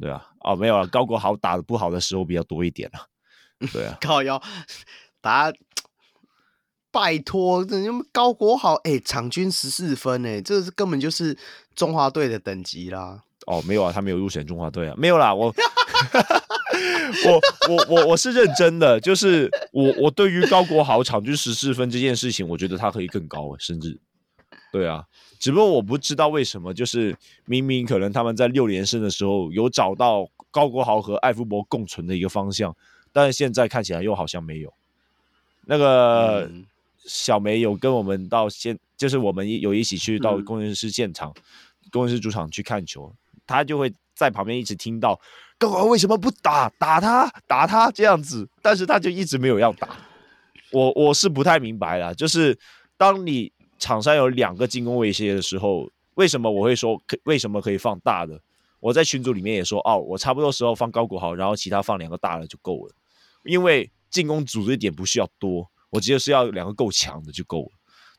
[0.00, 3.08] 对啊，哦，没有了，高国豪打得不好的时候比较多一点了，
[3.72, 4.42] 对啊， 高腰
[5.20, 5.52] 打，
[6.90, 11.38] 拜托，人家高国豪，哎、欸，场均十四分，哎，这是根本就是
[11.76, 13.22] 中华队的等级啦。
[13.46, 15.46] 哦，没有啊，他没有入选中华队啊，没有啦，我，
[17.24, 23.98] 我，我，我，我是认真的，就是我，我对于高国豪场均十四分这件事情，我觉得他可以更高，甚至。
[24.72, 25.06] 对啊，
[25.38, 27.16] 只不过我不知道为什么，就是
[27.46, 32.76] 明明可能他们在六连胜的时候有找到高国豪和艾夫伯共存的一个方向，
[33.12, 34.74] 但是现在看起来又好像没有。
[35.66, 36.50] 那个
[37.04, 41.42] 小梅有跟我们到现，就是我们有一起去到工程师现场，嗯、
[41.90, 43.14] 工程师主场去看球，
[43.46, 45.20] 他就会在旁边一直听到
[45.58, 49.96] 高国豪为什么不打打他打他这样子，但是他就一直没有要打。
[50.72, 52.58] 我我是不太明白了，就是
[52.96, 53.52] 当你。
[53.78, 58.40] 场上有两个进攻威胁的时候，为什么我会说可为什么可以放大的？
[58.80, 62.94] 我在群组里面也说哦，我差不多时候放高国豪，然后其他放两个大的就够了，
[63.44, 67.72] 因为进攻组织点不需要多，我觉得是要两个够强的就够了。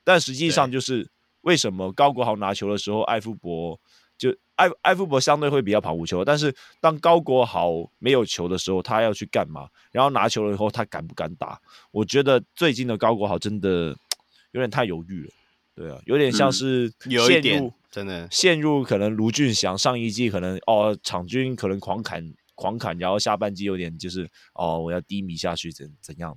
[0.03, 1.09] 但实际上就是
[1.41, 3.79] 为什么高国豪拿球的时候，艾夫伯
[4.17, 7.69] 就艾艾夫伯相对会比较跑无球，但是当高国豪
[7.99, 9.69] 没有球的时候，他要去干嘛？
[9.91, 11.61] 然后拿球了以后，他敢不敢打？
[11.91, 13.95] 我觉得最近的高国豪真的
[14.51, 15.31] 有点太犹豫了。
[15.75, 26.35] 对啊，有点像是陷入、嗯、有一点真的陷入可能卢俊祥上一季可能哦场均可能狂砍狂砍，然后下半季有点就是哦我要低迷下去怎怎样？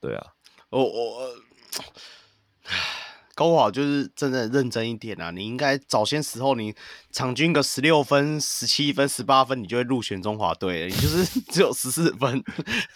[0.00, 0.26] 对啊，
[0.70, 1.34] 我我
[3.34, 5.30] 高国豪就是真的认真一点啊！
[5.30, 6.74] 你应该早些时候你
[7.10, 10.86] 场均个十六分、十七分、十八分，你就会入选中华队了。
[10.86, 12.42] 你就是 只有十四分，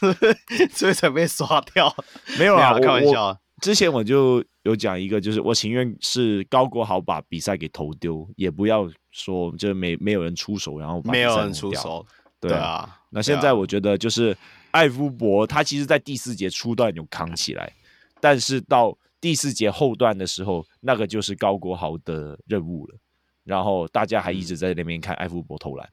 [0.72, 1.94] 所以才被刷掉。
[2.38, 3.36] 没有啊，开玩笑。
[3.60, 12.06] 之前我就有讲一个，就是我情愿是高国豪把比赛给投丢，也不要说就没没有人出手，然后没有人出手。
[12.40, 14.36] 对对啊，那现在我觉得就是
[14.70, 17.72] 艾夫伯，他其实在第四节初段有扛起来，
[18.20, 22.98] 但是到第四节后段的时候，那个就是高国豪的任务了。
[23.44, 25.88] 然后大家还一直在那边看艾弗伯投篮。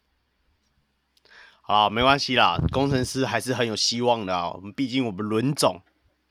[1.62, 4.52] 好，没关系啦，工程师还是很有希望的啊。
[4.52, 5.82] 我们毕竟我们轮总，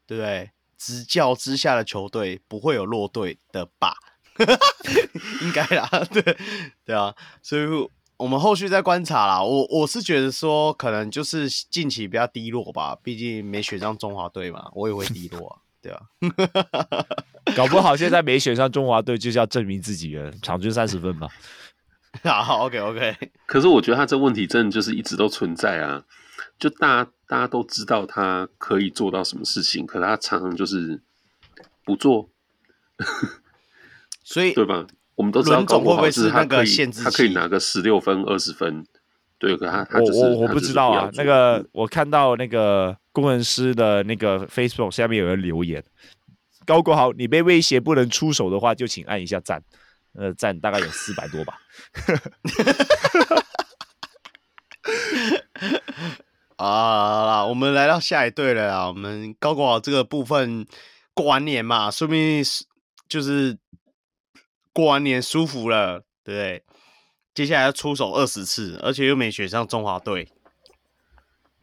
[0.06, 0.50] 对不对？
[0.76, 3.94] 执教之下的球队不会有落队的吧？
[5.40, 6.36] 应该啦，对
[6.84, 7.66] 对啊，所以
[8.18, 9.42] 我们后续再观察啦。
[9.42, 16.00] 我我是觉得说，可能就是近期比较低落吧，毕竟没选上中华队嘛，我也会低落啊，对啊。
[17.54, 21.28] 搞不好现在没选上中华队，就是要证明自己了，场均三十分吧。
[22.24, 23.14] 好，OK OK。
[23.44, 26.02] 可是我觉得他这问题真的就是一直都存在啊，
[26.58, 31.02] 就大家大家都知道他可以做到什么事情，可是他常常就是
[31.84, 32.30] 不做。
[34.22, 34.86] 所以 对吧？
[35.16, 38.86] 我们都知道高国豪是他可以，限制他可以拿个十六分、二十分。
[39.38, 41.10] 对，可他他我我我不知道啊。
[41.14, 45.84] 那个我看到那个工程师的那个 Facebook 下面有人留言：
[46.64, 49.62] 高国豪，你被威胁不能出手的话，就请按一下赞。
[50.14, 51.58] 呃，赞大概有四百多吧。
[56.56, 58.88] 啊，我们来到下一队了啊！
[58.88, 60.66] 我们高国豪这个部分
[61.12, 62.42] 过完年嘛，说不定
[63.08, 63.58] 就是。
[64.76, 66.64] 过完年舒服了，对不对？
[67.34, 70.28] 接下来要出手二十次，而且又没选上中华队。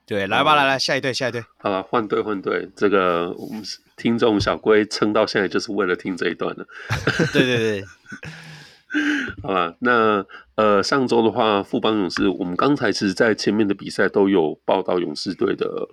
[0.06, 1.42] 对，来吧，来来，下一队，下一队。
[1.58, 2.70] 好了，换队，换队。
[2.76, 3.64] 这个我们
[3.96, 6.68] 听众小龟撑到现在就是为了听这一段的。
[7.32, 7.84] 对对对。
[9.42, 10.26] 好吧，那
[10.56, 15.88] 呃，上周的话，富邦勇士，我们刚才其实，在前面的比赛都有报道勇士队的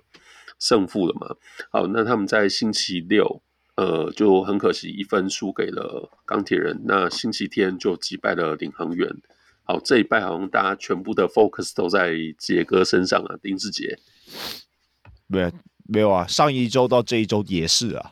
[0.59, 1.37] 胜负了嘛。
[1.71, 3.41] 好，那他们在星期六。
[3.77, 6.81] 呃，就很可惜，一分输给了钢铁人。
[6.83, 9.09] 那星期天就击败了领航猿。
[9.69, 13.99] 好，这一拜好像大家全部的 focus 都在杰哥身上啊，丁志杰。
[15.27, 15.53] 没
[15.87, 18.11] 没有啊，上一周到这一周也是啊。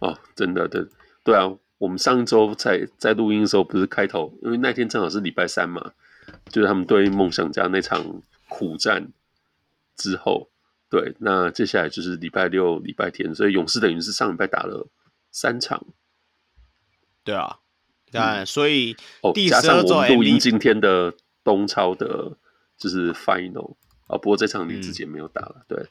[0.00, 0.86] 哦，真的，对
[1.24, 5.92] 对啊，我们上一周在在录音的时候，不是开头，因为那天正好是礼拜三嘛，
[6.50, 9.10] 就是他们对梦想家那场苦战
[9.96, 10.52] 之后。
[10.88, 14.88] 对，那接下来就是礼拜六、礼拜天，所以勇士等于是上礼拜打了
[15.32, 15.84] 三场。
[17.24, 17.58] 对啊，
[18.10, 18.96] 但、嗯、所以
[19.34, 21.14] 第加上我们录音今天的
[21.44, 22.36] 东超的，
[22.76, 23.72] 就是 final
[24.06, 24.18] 啊、哦。
[24.18, 25.88] 不过这场林志杰没有打了，嗯、对，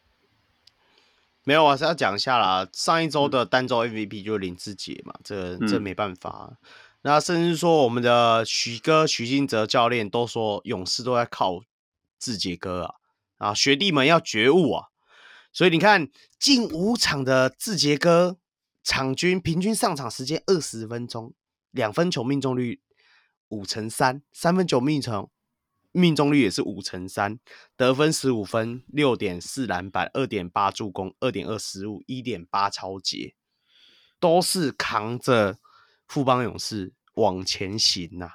[1.44, 2.68] 没有，我是要讲一下啦。
[2.74, 6.50] 上一周的单周 MVP 就是林志杰嘛，这这没办法。
[6.52, 6.58] 嗯、
[7.04, 11.62] 那甚至说我们的许哥许金哲教练都说，勇士都在靠
[12.20, 12.96] 志杰哥啊。
[13.38, 14.88] 啊，学弟们要觉悟啊！
[15.54, 18.36] 所以你看，近五场的志杰哥，
[18.84, 21.34] 场均平均上场时间二十分钟，
[21.72, 22.82] 两分球命中率
[23.50, 25.30] 五成三，三分球命中
[25.92, 27.40] 命中率也是五成三，
[27.76, 33.34] 得分十五分，六点四篮板，二点八助攻，二点二失误，一点八抄截，
[34.20, 35.58] 都是扛着
[36.08, 38.34] 富邦勇士往前行呐、啊，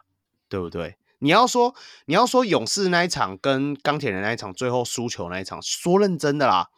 [0.49, 0.97] 对不对？
[1.21, 1.75] 你要说，
[2.07, 6.69] 你要说勇士那一场跟钢铁人那一场最后输球那一场，说认真的啦，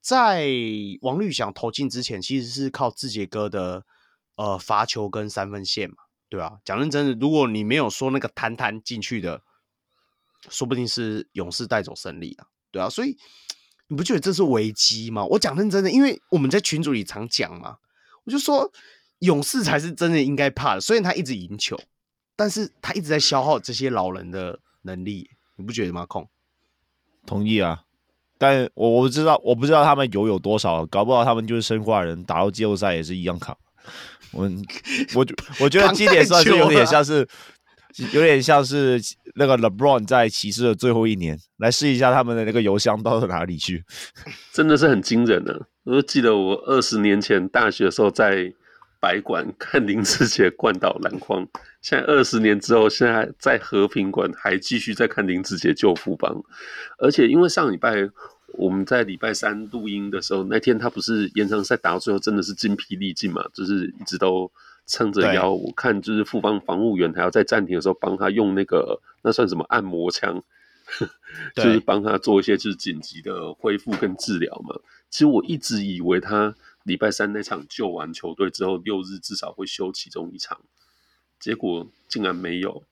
[0.00, 0.48] 在
[1.02, 3.84] 王律翔投进之前，其实是靠志杰哥的
[4.36, 5.96] 呃罚球跟三分线嘛，
[6.28, 6.58] 对、啊？
[6.64, 9.42] 讲认真的，如果你没有说那个弹弹进去的，
[10.48, 13.18] 说不定是勇士带走胜利啊，对啊，所以
[13.88, 15.24] 你不觉得这是危机吗？
[15.24, 17.76] 我讲认真的，因为我们在群组里常讲嘛，
[18.24, 18.72] 我就说
[19.18, 21.76] 勇士才是真的应该怕的，虽然他一直赢球。
[22.38, 26.04] 但是他一直在消耗这些老人的能力，你不觉得吗？
[26.04, 26.28] 控，
[27.24, 27.84] 同意啊，
[28.36, 33.56] 但我我不知道，我不知道他们有有多少，搞不好他们就是生化人，打到季后赛也是一样扛。
[34.32, 34.50] 我
[35.14, 35.26] 我
[35.60, 37.26] 我觉得今年算是有点像是，
[38.12, 39.00] 有点像是
[39.34, 43.84] 那个 LeBron 在骑士的最后一年，来试一下他们的那个油箱到哪里去，
[44.52, 45.66] 真的是很惊人的。
[45.84, 48.52] 我就记得我二十年前大学的时候在。
[48.98, 51.46] 白馆看林志杰灌倒篮筐，
[51.82, 56.34] 现在二十年之后，现在在和平馆还继续在看林志杰救富邦，
[56.98, 57.94] 而且因为上礼拜
[58.56, 64.50] 我们在礼拜三录音的时候，那天他不是延长赛打到最后真的是精疲力尽嘛，就是一直都
[64.86, 65.52] 撑着腰。
[65.52, 70.42] 我看就是副方防务员还要在暂停的时候帮他用那个那算什么按摩枪，
[71.54, 74.80] 就是帮他做一些就是紧急的恢复跟治疗嘛。
[75.10, 76.54] 其实我一直以为他。
[76.86, 80.60] 礼拜三那场救完球队之后，六日至少会休其中一场，
[81.40, 82.84] 结果竟然没有。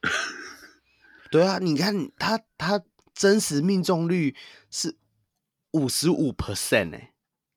[1.28, 2.80] 对啊，你看他他
[3.14, 4.34] 真实命中率
[4.70, 4.96] 是
[5.72, 7.12] 五十五 percent 哎，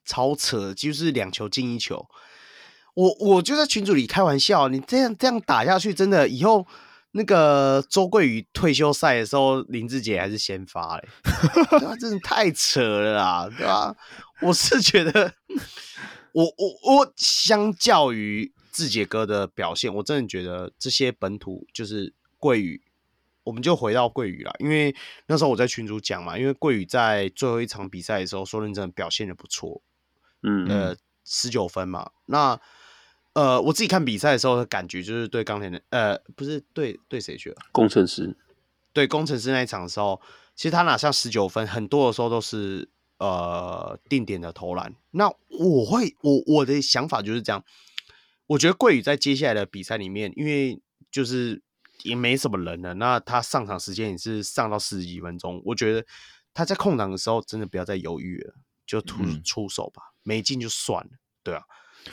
[0.06, 2.08] 超扯，就是两球进一球。
[2.96, 6.68] 我我就在群组里开玩笑，你这样这样打下去，真的以后
[7.14, 11.08] 那个周桂宇退休赛的时候，林志杰还是先发嘞，
[11.72, 11.96] 对吧？
[11.96, 13.96] 真的太扯了啦，对吧？
[14.42, 15.34] 我是觉得，
[16.34, 22.84] 我我我相较于志杰哥的表现，我真的觉得这些本土就是桂宇，
[23.44, 24.95] 我们就回到桂宇了，因为
[25.28, 29.82] 那时候我在群主讲嘛，因为桂宇在最后一场比赛的时候，说认真的表现的不错，
[30.41, 32.60] 嗯呃，十九分嘛，那。
[33.36, 37.56] 呃，我自己看比赛的时候的感觉就是对钢铁的，呃，不是对对谁去了？
[37.72, 38.38] 工程师，
[38.94, 40.22] 对工程师那一场的时候，
[40.56, 42.88] 其实他拿下十九分，很多的时候都是
[43.18, 44.94] 呃定点的投篮。
[45.10, 47.65] 那我会，我我的想法就是这样，
[48.45, 50.80] 我觉得桂宇在接下来的比赛里面，因为
[51.10, 51.64] 就是
[52.04, 56.06] 也没什么人了，那他上场时间也是上到四十几分钟，我觉得
[56.54, 58.54] 他在空档的时候真的不要再犹豫了，
[58.86, 61.12] 就出、嗯、出手吧，没进就算了，
[61.42, 61.64] 对啊。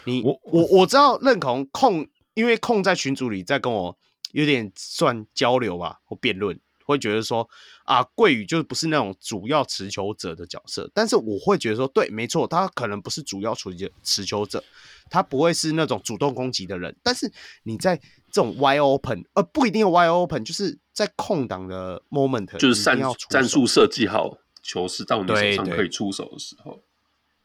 [0.05, 3.99] 你我我我知道认同控，因为控在群组里在跟我
[4.31, 6.61] 有点算交流吧，或辩论，
[6.91, 7.49] 会觉得说
[7.85, 14.63] 啊，桂宇就不是那种主要持球者的角色，但是我会觉得说，对，没错，他可能不是主要持球持球者，
[15.09, 22.99] 他不会是那种主动攻击的人，但是你在这种 wide open，呃，不一定有 wide open，就是在空档的 moment，就是战
[23.29, 26.83] 战术设计好，球是到你手上可以出手的时候。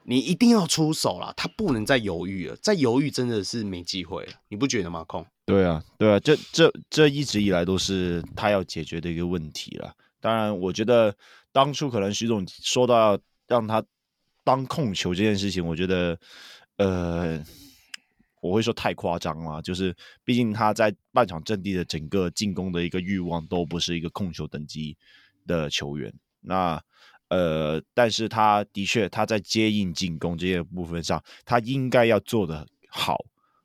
[0.07, 5.03] 你一定要出手啦，他不能再犹豫了，再犹豫真的是没机会了，你不觉得吗？
[5.05, 5.25] 控？
[5.45, 9.95] 对啊，对啊，这这这一直以来都是他要解决的一个问题了。
[10.21, 11.15] 当然，我觉得
[11.51, 13.17] 当初可能徐总说到
[13.47, 13.83] 让他
[14.43, 16.19] 当控球这件事情，我觉得
[16.77, 17.43] 呃，
[18.41, 24.95] 我会说太夸张了，就是毕竟他在半场阵地的整个进攻的一个欲望都不是一个控球等级
[25.47, 26.79] 的球员，那。
[27.35, 33.17] 呃，但是他的确，他在接应进攻这些部分上，他应该要做的好。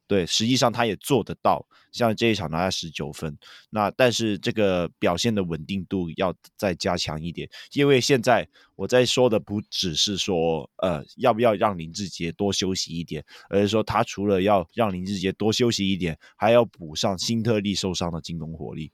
[0.08, 1.64] 对，实际上他也做得到。
[1.92, 3.36] 像这一场拿下十九分，
[3.70, 7.48] 那但是这个表现的稳定度要再加强一点。
[7.72, 18.90] 因为现在我在说的不只是说，呃，要不要让林志杰多休息一点，而是说他除了要让林志杰多休息一点，还要补上辛特利受伤的进攻火力。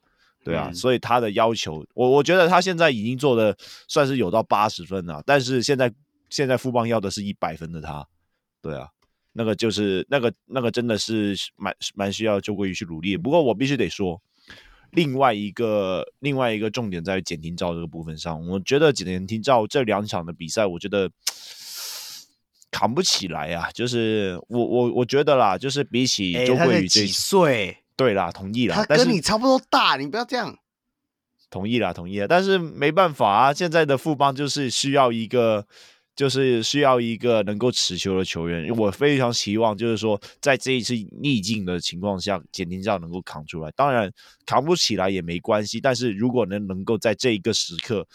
[0.46, 3.56] 对啊，所以他的要求，我我觉得他现在已经做的
[3.88, 5.92] 算是有到八十分了，但是现在
[6.30, 8.06] 现在富邦要的是一百分的他，
[8.62, 8.86] 对啊，
[9.32, 13.16] 那个就是那个那个真的是蛮蛮需要周桂宇去努力。
[13.16, 14.22] 不过我必须得说，
[14.92, 21.10] 另外一个另外一个重点在于简廷照这个部分上，我觉得简廷照这两场的比赛，我觉得
[22.70, 23.68] 扛不起来啊。
[23.72, 27.78] 就是我我我觉得啦，就是比起周桂宇这几岁。
[27.96, 28.76] 对啦，同意啦。
[28.76, 30.58] 他跟你差不多大，你不要这样。
[31.48, 32.26] 同意啦，同意啦。
[32.28, 35.66] 但是没办法啊，现在的富邦就是需要一个，
[36.14, 38.68] 就是需要一个能够持球的球员。
[38.76, 40.92] 我非常希望，就是说，在这一次
[41.22, 43.70] 逆境的情况下，简廷照能够扛出来。
[43.70, 44.12] 当然，
[44.44, 45.80] 扛不起来也没关系。
[45.80, 48.06] 但是如果能能够在这一个时刻，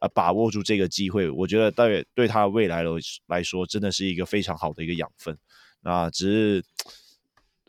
[0.00, 2.90] 呃，把握住这个机会，我觉得对对他未来来
[3.26, 5.38] 来说，真的是一个非常好的一个养分。
[5.82, 6.64] 那只是。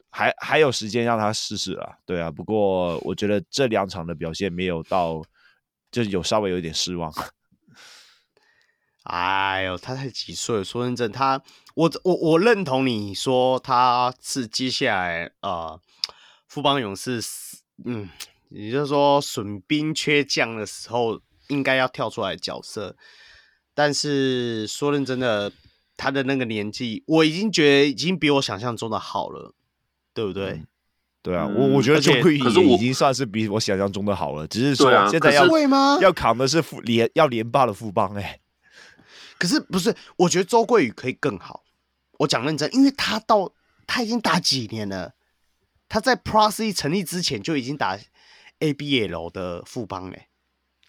[0.10, 2.32] 还还有时间让他试试啊，对啊。
[2.32, 5.22] 不过我觉得这两场的表现没有到，
[5.92, 7.14] 就有稍微有点失望。
[9.04, 10.64] 哎呦，他才几岁？
[10.64, 11.42] 说认真，他
[11.74, 15.80] 我我我认同你说他是接下来呃
[16.48, 17.20] 富邦勇士，
[17.86, 18.10] 嗯，
[18.50, 22.96] 也就是说损兵缺将的时候应该要跳出来角色。
[23.74, 25.52] 但是说认真的，
[25.96, 29.56] 他的那个年纪，我已经觉得已经比我想象中的好了。
[30.14, 30.52] 对不对？
[30.52, 30.68] 嗯、
[31.22, 35.46] 对啊，我我觉得周桂宇已经算是比我想象中的好了，只是说现在要
[36.00, 38.40] 要扛的是富连要连霸的富邦哎。
[39.40, 39.96] 可是不是？
[40.18, 41.64] 我觉得周桂宇可以更好。
[42.18, 43.54] 我讲认真，因为他到
[43.88, 45.14] 他已经打几年了，
[45.88, 47.98] 他在 Plus 成立之前就已经打
[48.60, 50.28] ABL 的副帮嘞。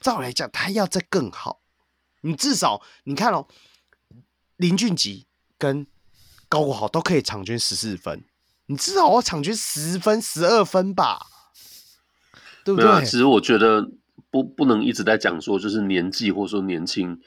[0.01, 1.61] 照来讲，他要再更好。
[2.23, 3.47] 你至少你看哦，
[4.57, 5.27] 林俊杰
[5.57, 5.87] 跟
[6.49, 8.25] 高国豪都可以场均十四分。
[8.71, 11.19] 你至少要场均十分、十二分吧，
[12.65, 13.05] 对不对？
[13.05, 13.91] 其实我觉得
[14.31, 17.21] 不不能一直在讲说就是年纪或者说年轻，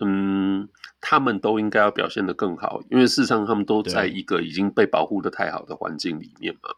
[0.00, 0.68] 嗯，
[1.00, 6.70] 他们都应该要表现得更好，因为事实上他们都在一个已经被保护的太好的环境里面嘛。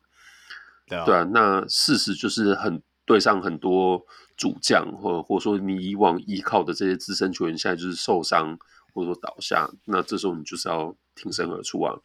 [0.86, 4.04] 对啊，对啊，那事实就是很对上很多
[4.36, 8.58] 主将，或或者说你以往依靠的这些资深球员，现在就是受伤
[8.92, 11.96] 或者说倒下，那这时候你就是要挺身而出啊。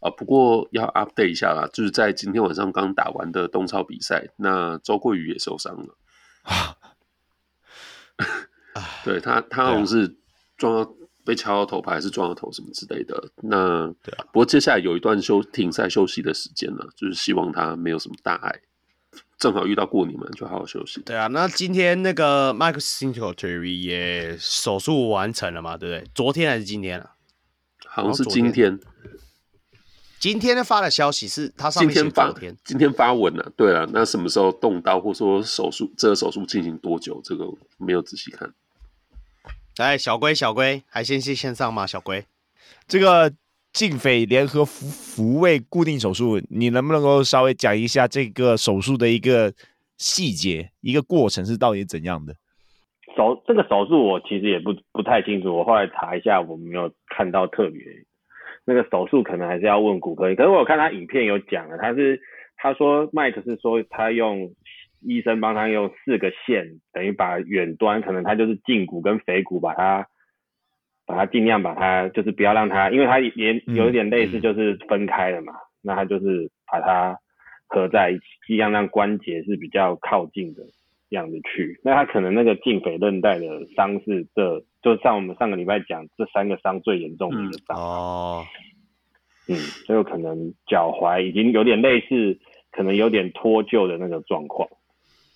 [0.00, 5.96] 啊，不过要 update 一下啦，就是在今天晚上刚打完的东超比赛，那周桂宇也受伤了
[6.42, 6.76] 啊。
[9.04, 10.16] 对他，他好像是
[10.56, 10.94] 撞到、啊、
[11.24, 13.30] 被敲到头牌，还是撞到头什么之类的。
[13.42, 18.60] 那对啊，不过接下来有一段休停赛休息的时间呢，就是希望他没有什么大碍。
[19.36, 21.00] 正好遇到过年嘛，就好好休息。
[21.02, 26.10] 对啊，那今天那个 Mike Singletary 也手术完成了嘛，对不对？
[26.14, 27.14] 昨天还是今天啊？
[27.86, 28.78] 好像是今天。
[30.20, 33.52] 今天发的消息是他上面写昨天，今天发，今天发文了、啊。
[33.56, 37.46] 对啊，那什么时候动刀，或说手术这个手术进行多久，这个
[37.76, 38.52] 没有仔细看。
[39.78, 41.86] 来，小龟，小龟，还先去线上吗？
[41.86, 42.24] 小龟，
[42.88, 43.32] 这个
[43.72, 49.54] 劲匪联合复复位固定手术，你能不能够稍微讲一下这个手术的一个
[49.96, 52.34] 细节，一个过程是到底怎样的？
[53.16, 57.80] 手这个手术我其实也不不太清楚，我后来查一下，我没有看到特别。
[58.68, 62.20] 那个手术可能还是要问骨科，可是我有看他影片有讲了，他是
[62.58, 64.50] 他说麦克是说他用
[65.00, 70.06] 医生帮他用四个线，等于把远端可能他就是胫骨跟腓骨把它
[71.06, 77.18] 把它尽量把它就是不要让它，因为它也有一点类似就是分开了嘛，嗯、那他就是把它
[77.68, 80.62] 合在一起，尽量让关节是比较靠近的
[81.10, 81.80] 样子去。
[81.82, 84.64] 那他可能那个胫腓韧带的伤是这。
[84.80, 88.46] 就像我们上个礼拜讲，这三个伤最严重的一个伤、嗯、哦，
[89.48, 89.56] 嗯，
[89.88, 92.38] 就有可能脚踝已经有点类似，
[92.70, 94.68] 可能有点脱臼的那个状况，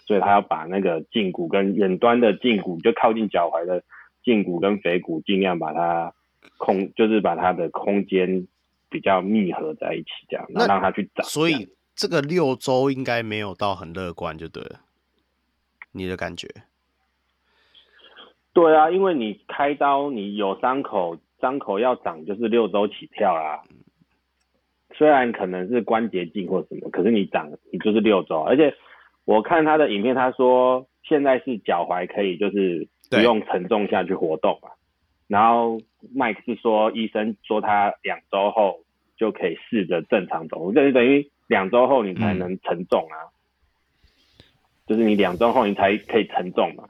[0.06, 3.82] 所以他要把那个胫骨跟远端的胫骨，就靠近脚踝的
[4.24, 6.14] 胫骨跟腓骨，尽量把它
[6.56, 8.46] 空，就是把它的空间
[8.88, 11.26] 比较密合在一起，这样，那让它去长。
[11.26, 14.80] 所以这个六周应该没有到很乐观，就对了，
[15.92, 16.48] 你的感觉？
[18.52, 23.62] 对啊，因为你开刀，你有伤口，伤口要长就是六周起跳啦。
[24.94, 28.42] 虽然可能是关节镜或什么，可是你长你就是六周。
[28.42, 28.74] 而且
[29.24, 34.68] 我看他的影片，他说现在是脚踝可以就是不用承重下去活动嘛。
[35.28, 35.78] 然后
[36.14, 38.80] Mike 是说医生说他两周后
[39.16, 43.16] 就可以试着正常走路，就是等于两周后你才能承重啊。
[43.24, 43.31] 嗯、
[44.86, 46.84] 就是你两周后你才可以承重嘛。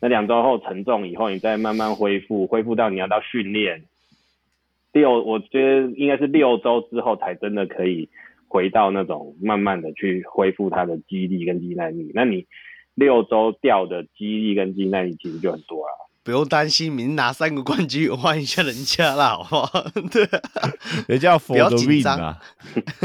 [0.00, 3.84] 那两周后承重以后，你再慢慢恢复，恢复到你要到训练
[4.92, 8.08] 六，我觉得应该是六周之后才真的可以
[8.48, 12.12] 回到那种慢慢的去恢复它的肌力跟肌耐力。
[12.14, 12.46] 那你
[12.94, 15.92] 六周掉的肌力跟肌耐力其实就很多了。
[16.22, 19.84] 不用担心，你拿三个冠军换一下人家啦，好不好？
[20.12, 20.28] 对，
[21.08, 22.38] 人家要不要紧张啊，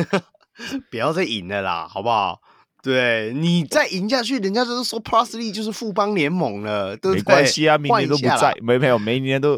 [0.92, 2.42] 不要再赢了啦，好不好？
[2.84, 7.16] 对，你再赢下去，人家就是说 Plus Lee 就是富邦联盟了，对不对？
[7.18, 9.58] 没关系啊，明年都不在，没没有，明年都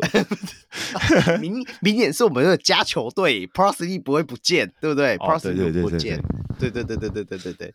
[1.40, 6.22] 明明年是我们的加球队，Plus Lee 不会不见，对不对？Plus Lee 不见，
[6.60, 7.74] 对对对对对对对对，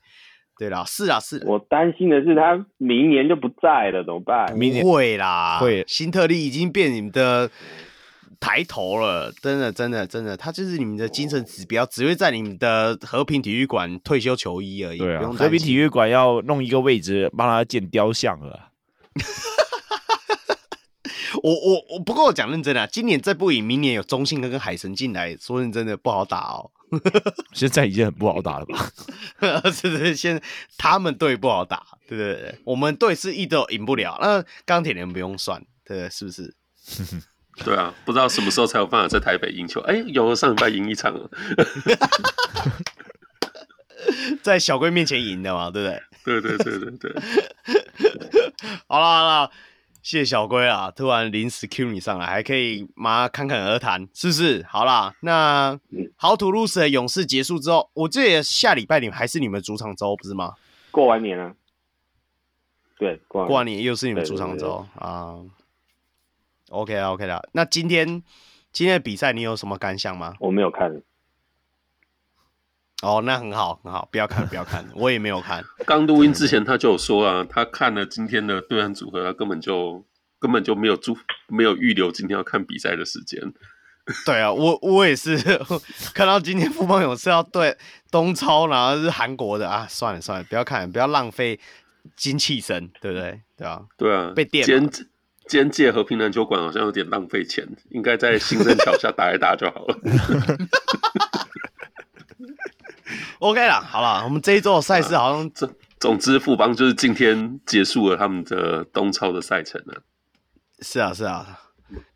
[0.58, 1.42] 对啦，是啊是。
[1.46, 4.54] 我担心的是他明年就不在了，怎么办？
[4.56, 5.82] 明年会啦，会。
[5.86, 7.50] 新特利已经变你们的。
[8.40, 14.98] 抬头了，真的，真的，真的，他就是你们的精神指标，只会在你们的和平体育馆退休球衣而已。
[14.98, 18.70] 对啊，和平体育馆要弄一个位置帮他建雕像了。
[21.42, 26.70] 我 我我，不过我讲认真的，今年再不赢，明年有中信跟跟海神进来，说认真的不好打哦。
[27.52, 28.90] 现在已经很不好打了吧？
[29.70, 30.42] 是是，现在
[30.78, 32.58] 他们队不好打，对不对？
[32.64, 36.54] 我们队是一直都赢不了，那钢铁人不用算，对，是不是？
[37.64, 39.80] 对啊，不知道什么时候才有办法在台北赢球。
[39.82, 41.30] 哎，有上礼拜赢一场了，
[44.42, 46.02] 在小龟面前赢的嘛，对不对？
[46.24, 47.14] 对对对对对。
[48.86, 49.50] 好了好了，
[50.02, 50.90] 谢谢小龟啊！
[50.90, 54.64] 突然临时 Q 你上来，还可以马上侃侃而谈，是不是？
[54.68, 55.78] 好啦，那
[56.16, 60.54] 豪土路斯的勇士结束之后，我记得下礼拜你们还是你们主场周，不是吗？
[60.90, 61.52] 过完年了，
[62.98, 65.34] 对，过完过完年又是你们主场周啊。
[66.70, 67.48] OK 啊，OK 的。
[67.52, 68.22] 那今天
[68.72, 70.34] 今天的比赛你有什么感想吗？
[70.40, 71.02] 我没有看。
[73.02, 75.64] 哦，那很好，很好，不要看，不要看，我也没有看。
[75.86, 80.04] 刚录音之前他就有说啊，他看了今天的对战组合，他根本就
[80.40, 81.16] 根本就没有注
[81.46, 83.40] 没有预留今天要看比赛的时间。
[84.26, 85.36] 对啊，我我也是
[86.12, 87.76] 看到今天富邦勇士要对
[88.10, 91.60] 东超，然后是韩国的啊，算了算了，不要看，不要浪费
[92.16, 93.40] 精气神，对不对？
[93.56, 94.66] 对啊，对啊，被电。
[95.50, 99.98] 边界和平篮球馆好像有点浪费钱，应该在新生桥下打一打就好了。
[103.40, 110.02] OK 啦，好了，我们这一周的赛事好像总总之富邦就是今天结束了他们的东超的赛程了。
[110.80, 111.60] 是啊，是啊，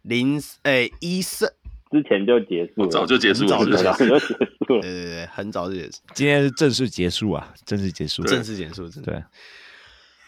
[0.02, 1.48] 零诶一胜
[1.90, 4.20] 之前就结束了，早就结束了，早就结束了。
[4.66, 5.98] 对对对，很早就结束。
[6.14, 9.12] 今天是正式结束啊，正式结束，正式结束，真的。
[9.12, 9.24] 对，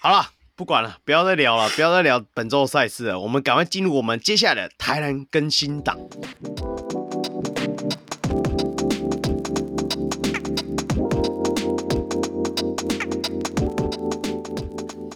[0.00, 0.30] 好了。
[0.56, 5.98] 不管了，不要再聊了，不要再聊本周赛事了，我们赶快进入我们接下来的台南更新档。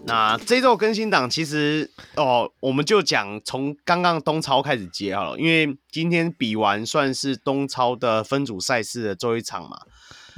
[0.05, 9.79] 那这周更新档其实哦，我们就讲从刚刚东超开始接好了，因为今天比完算是东超的分组赛事的最后一场嘛。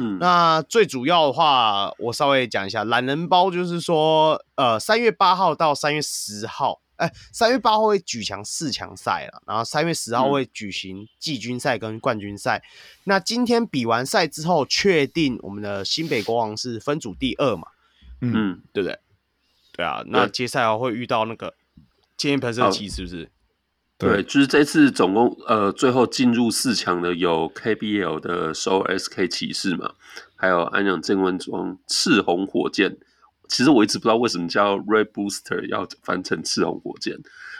[0.02, 12.56] 嗯，那最主要的话，我稍微讲一下懒人包，就是说，呃，三月八号到三月十号，哎、欸，三月八号会举强四强赛了，然后三月十号会举行季军赛跟冠军赛。
[12.56, 12.64] 嗯、
[13.04, 17.68] 那今天比完赛之后，确定我们的新北国王是分组第二嘛？
[18.22, 18.98] 嗯，对不对？
[19.72, 21.54] 对啊，那接下来会遇到那个
[22.16, 23.30] 千叶喷射机，是不是？
[24.00, 29.92] 对，就是这次总共呃，最后进入四强的有 KBL 的首尔 SK 骑士嘛，
[30.34, 32.96] 还有安阳正文庄赤红火箭。
[33.46, 37.18] 其实我一直不知道为什么叫 Red Booster 要翻成赤红火箭。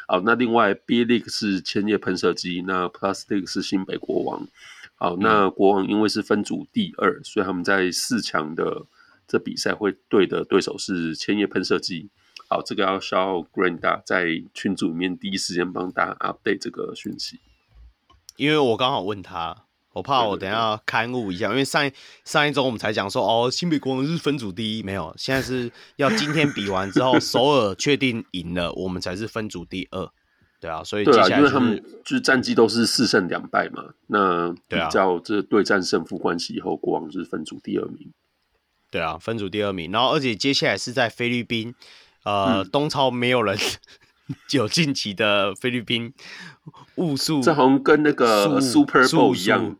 [0.09, 4.49] 好，那另外 B League 是千叶喷射机，那 Plus League 是新北国王。
[4.95, 8.87] 好，那国王因为是分组第二，所以他们在四强的
[9.29, 12.09] 这比赛会对的对手是千叶喷射机。
[12.53, 17.39] 好，这个要需要 Granda 在群组里面第一时间帮大家 update 这个讯息，
[18.35, 19.57] 因为我刚好问他，
[19.93, 21.93] 我怕我等一下勘误一下，因为上一
[22.25, 30.11] 上一周我们才讲说哦，新北国王是分组第一，没有，现在是要今天比完之后，首尔确定赢了，我们才是分组第二，
[30.61, 38.11] 对啊，所以接下来、就是、对啊，因为他们就是战绩都是四胜两败嘛，那比较这对战胜负关系以后，国王就是分组第二名，
[38.91, 41.77] 对啊，分组第二名，然后而且接下来是在菲律宾。
[42.25, 43.57] 呃，东超没有人
[44.53, 46.13] 有晋级的菲律宾
[46.97, 49.77] 武术，这好像跟那个 Super Bowl 一样，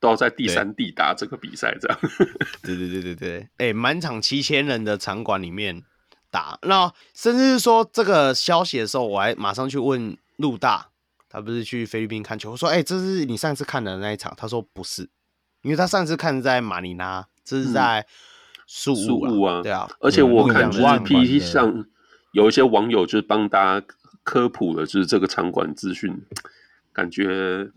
[0.00, 1.98] 都要在第三地打这个比赛，这样。
[2.64, 5.82] 对对对对对，哎、欸，满场七千人的场馆里面
[6.30, 10.88] 打，那甚至是说这个消息的时候，我还马上去问陆大，
[11.28, 14.32] 他不是去菲律宾看球，我说，哎、欸，这是你上次看的那一场？
[14.36, 15.08] 他说不是，
[15.60, 18.00] 因为他上次看在马尼拉，这是在。
[18.00, 18.06] 嗯
[18.74, 21.84] 宿雾啊，对啊，而且我看就是 PPT 上
[22.32, 23.86] 有一些网友就是帮大家
[24.24, 26.10] 科普了，就是这个场馆资讯，
[26.90, 27.68] 感觉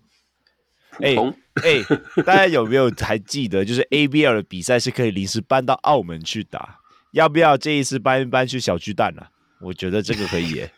[0.91, 1.35] 普通。
[1.55, 6.79] 哎、欸欸，大家有没有还记得，就是 ABL 的比赛是可以临时搬到澳门去打？
[7.11, 9.27] 要不要这一次搬一搬去小巨蛋啊？
[9.59, 10.71] 我觉得这个可以耶。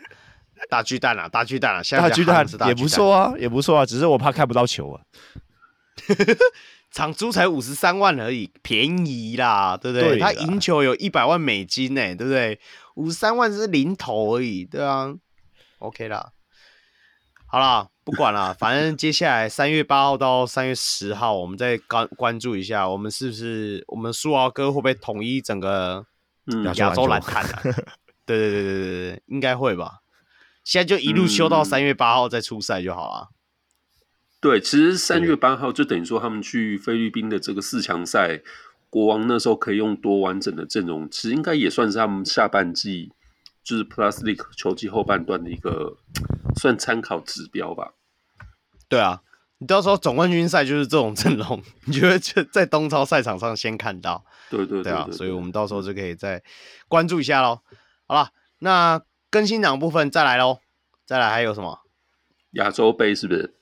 [0.68, 5.00] 大巨蛋啊，大巨蛋啊，现在大巨蛋也不错啊，也不错啊，只是我怕看不到球啊。
[6.96, 10.18] 场租才五十三万而已，便宜啦，对不对？
[10.18, 12.58] 他赢球有一百万美金呢，对不对？
[12.94, 15.14] 五十三万是零头而已，对啊。
[15.80, 16.32] OK 啦，
[17.46, 26.06] 好啦，不管了， 反正接下来三月八号到三月十号，我们再关关注一下，我们是不是我们苏豪哥会不会统一整个
[26.76, 27.60] 亚洲篮坛啊？
[28.24, 29.98] 对对对对对对，应该会吧。
[30.64, 33.28] 现在就一路修到三月八号再出赛就好了。
[34.40, 38.40] 对，其实三月八号就等于说他们去菲律宾的这个四强赛，
[38.90, 43.12] 国王那时候可以用多完整的阵容，其实应该也算是他们下半季
[43.64, 45.96] 就是 Plus League 球季后半段的一个
[46.56, 47.94] 算参考指标吧。
[48.88, 49.22] 对啊，
[49.58, 54.24] 你到时候总冠军赛就是这种阵容， 你觉得就在东超赛场上先看到？
[54.50, 56.40] 对对对，对，对，对，对啊，所以我们到时候就可以再
[56.86, 57.62] 关注一下喽。
[58.06, 58.30] 好了，
[58.60, 60.60] 那更新档部分再来喽，
[61.04, 61.80] 再来还有什么？
[62.52, 63.54] 亚洲杯是不是？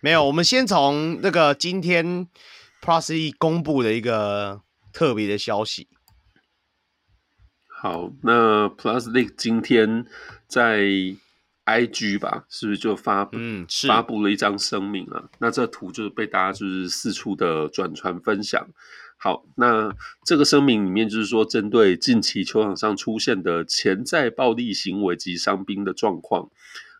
[0.00, 2.28] 没有，我们先从那个今天
[2.80, 4.62] Plus E 公布的一个
[4.92, 5.88] 特别的消息。
[7.66, 10.06] 好，那 Plus League 今天
[10.46, 10.84] 在
[11.64, 15.28] IG 吧，是不是就发布、嗯、发布了一张声明啊？
[15.38, 18.68] 那这图就是被大家就是四处的转传分享。
[19.16, 19.92] 好，那
[20.24, 26.48] 这个声明里面就是说，针对近期球场上出现的潜在暴力行为及伤兵的状况。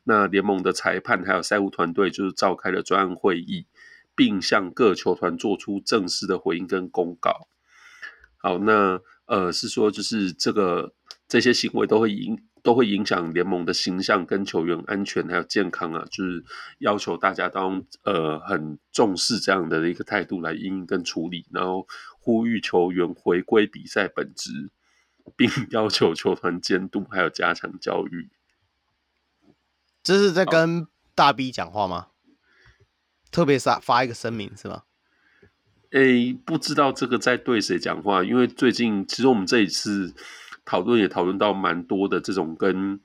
[0.08, 3.66] 那联盟的裁判还有赛务团队就是召开了专案会议，
[4.16, 7.46] 并向各球团做出正式的回应跟公告。
[8.38, 10.94] 好，那呃是说就是这个
[11.28, 16.42] 这些行为都会影都会影响联盟的形象跟球员安全还有健康啊，就是
[16.78, 21.86] 要求大家当呃很重视这样的一个态度来因应跟处理，然后
[22.18, 24.70] 呼吁球员回归比赛本质，
[25.36, 28.30] 并 要求球团监督还有加强教育。
[30.08, 32.06] 这是在跟大 B 讲话吗？
[33.30, 34.84] 特别是发一个声明是吗？
[35.90, 40.14] 诶，不知道这个在对谁讲话，因为最近其实我们这一次
[40.64, 42.98] 讨论也讨论到蛮多的这种跟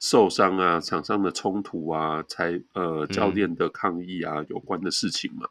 [0.00, 5.46] 受伤啊、场上的冲突啊、才呃教练的抗议啊有关的事情嘛。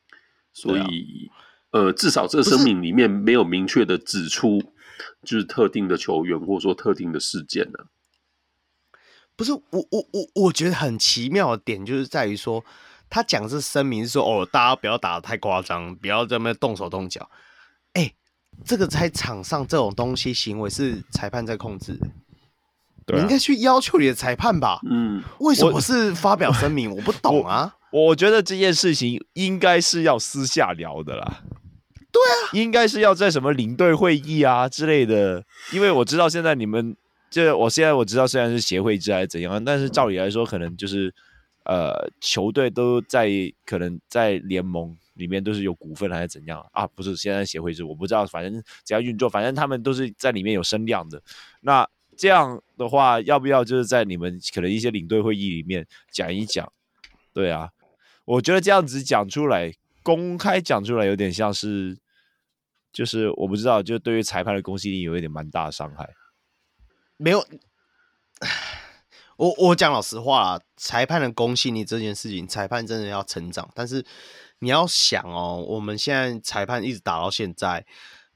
[0.00, 0.08] 嗯、
[0.54, 1.30] 所以、
[1.72, 4.62] 啊、呃，至少这个声明里面没有明确的指出
[5.22, 7.92] 就是特定的球员或者说特定的事件呢、啊。
[9.36, 12.64] 不是我我我我觉得很奇妙的点就是在于说，
[13.10, 17.28] 他讲这声明是说哦，大家不要打得太夸张，不要这么动手动脚。
[17.92, 18.12] 哎，
[18.64, 22.00] 这个在场上这种东西行为是裁判在控制
[23.08, 24.80] 你应该去要求你的裁判吧？
[24.90, 26.90] 嗯，为什么是发表声明？
[26.96, 27.76] 我不懂啊。
[27.92, 31.44] 我觉得这件事情应该是要私下聊的啦。
[32.10, 36.96] 对啊，应该是要在什么领队会议啊之类的，因为我知道现在你们，
[37.36, 41.14] 就我现在我知道虽然是协会制还是怎样，但是照理来说，可能就是
[41.66, 43.28] 呃球队都在
[43.66, 46.86] 可能在联盟里面都是有股份还是怎样啊？
[46.86, 51.22] 不是现在协会制，我不知道，反正只要运作，反正他们都是在里面有声量的。
[51.60, 51.86] 那
[52.16, 56.72] 这样的话，要不要就是在你们可能一些领队会议里面讲一讲？
[57.34, 57.68] 对啊，
[58.24, 59.70] 我觉得这样子讲出来，
[60.02, 61.98] 公开讲出来，有点像是。
[62.92, 66.08] 就是我不知道，就对于裁判的公信力有一点蛮大的伤害。
[67.16, 67.46] 没有，
[69.36, 73.70] 我我讲老实话啦，裁判的公信力这件事情，裁判真的要成长。
[73.74, 74.04] 但是
[74.58, 77.86] 你要想哦，我们现在裁判一直打到现在，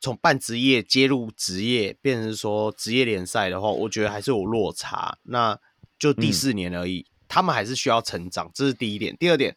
[0.00, 5.18] 从半职业接入职业，变成说职业联赛的话，我觉得还是有落差。
[5.24, 5.58] 那
[5.98, 9.16] 就第四年而已，嗯、他们还是需要成长，这是第一点。
[9.16, 9.56] 第二点，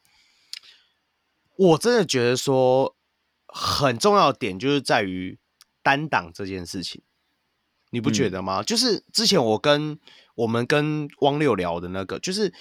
[1.55, 2.95] 我真的觉得说。
[3.55, 5.37] 很重要的点就是在于
[5.83, 7.03] 单挡这件事情，
[7.93, 8.61] 你不觉得吗？
[8.61, 9.99] 嗯、就是之前我跟
[10.33, 12.51] 我们跟汪六聊的那个，就是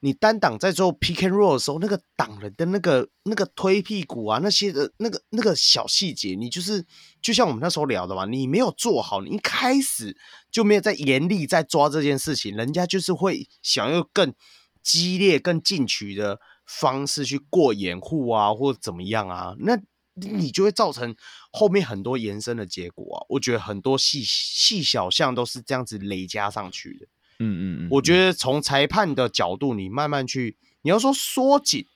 [0.00, 6.84] 你单挡在做 pick and roll 的时候，那个挡人的那个那个推屁股啊，那些的那个那个小细节，你就是
[7.22, 10.14] 就像我们那时候聊的嘛，你没有做好，你一开始
[10.50, 14.34] 就没有在严厉在抓这件事情，人家就是会想要更
[14.82, 19.80] 激烈、更进取的方式去过掩护啊，或者怎么样啊，那。
[20.14, 21.14] 你就会造成
[21.50, 23.26] 后面很多延伸的结果啊！
[23.28, 27.06] 我觉得很多细细小项都是这样子累加上去的。
[27.38, 31.86] 嗯嗯嗯，我觉得从裁判的角度，你慢慢去，你要说缩紧，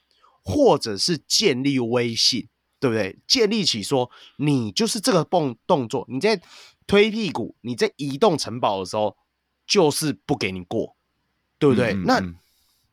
[0.42, 2.48] 或者是建立威信，
[2.80, 3.18] 对不对？
[3.28, 6.40] 建立起说你就是这个动动作，你在
[6.86, 9.16] 推屁股，你在移动城堡的时候，
[9.66, 10.96] 就是不给你过，
[11.58, 11.92] 对不对？
[11.92, 12.34] 嗯嗯嗯，那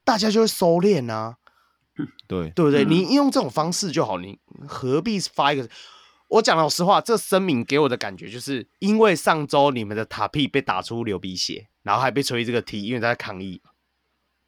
[0.04, 1.38] 大家就会收敛啊。
[2.28, 2.84] 对对不对？
[2.86, 5.70] 你用这种方式就好，你何必发一个？
[6.30, 13.62] 我讲老实话，这声明给我的感觉就是，因为上周你们的塔皮被打出流鼻血，然后还被吹这个 T，因为他在抗议。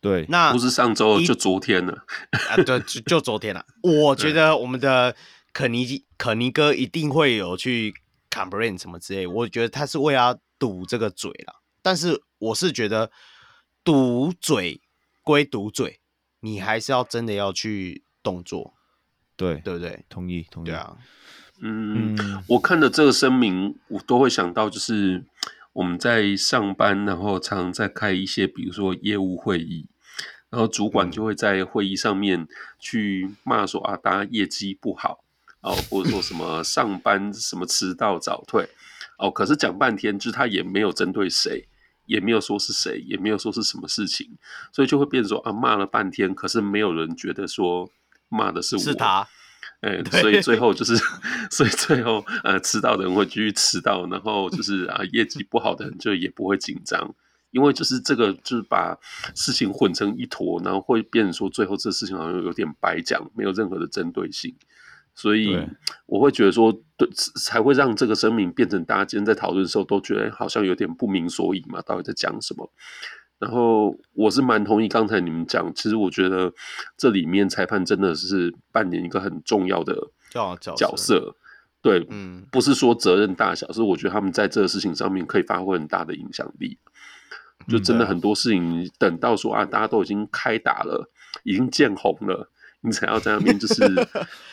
[0.01, 1.93] 对，那不是上周就昨天了
[2.49, 2.55] 啊？
[2.65, 3.63] 对，就就昨天了。
[3.83, 5.15] 我觉得我们的
[5.53, 7.93] 肯尼肯尼哥一定会有去
[8.31, 11.61] complain 什么之类，我觉得他是为了堵这个嘴了。
[11.83, 13.11] 但是我是觉得
[13.83, 14.81] 堵嘴
[15.21, 15.99] 归堵嘴。
[16.45, 18.75] 你还是要真的要去动作，
[19.35, 20.05] 对对不对？
[20.07, 20.67] 同意同意。
[20.67, 20.95] 对啊，
[21.59, 25.25] 嗯，嗯我看的这个声明，我都会想到，就是
[25.73, 29.89] 我们在上班，然后常常在开一些，比如说业务会议，
[30.51, 32.47] 然后主管就会在会议上面
[32.77, 35.23] 去骂说啊，大家业绩不好，
[35.61, 38.69] 哦，或者说什么 上班什么迟到早退，
[39.17, 41.67] 哦，可是讲半天，就是他也没有针对谁。
[42.05, 44.29] 也没有说是谁，也没有说是什么事情，
[44.71, 47.89] 所以就会变成说啊，骂了半天，可是没有人觉得说
[48.29, 49.27] 骂的是我，是他，
[49.81, 50.95] 哎，所以最后就是，
[51.51, 57.13] 所以最后呃，迟到的人会继续迟到，然后就是啊，业绩不好的人就也不会紧张，
[57.51, 58.97] 因为就是这个就是把
[59.35, 64.55] 事情混成一坨，然后会变成说最后这事情好像有点白讲，没有任何的针对性。
[65.15, 65.57] 所以
[66.05, 67.09] 我会觉得说，对，
[67.41, 72.69] 才会让这个声明变成大家今天在讨论的时候都觉得好像有点不明所以嘛，到底在讲什么？
[73.39, 76.53] 然后我是蛮同意刚才你们讲，其实我觉得
[76.97, 79.95] 这里面裁判真的是扮演一个很重要的
[80.77, 81.35] 角色。
[81.81, 86.77] 对，嗯，不是说责任大小，是我觉得他们在这个事情上面可以发挥很大的影响力。
[87.67, 91.09] 就真的很多事情，等到说啊，大家都已经开打了，
[91.43, 92.49] 已经见红了。
[92.85, 93.83] 你才要在那边就是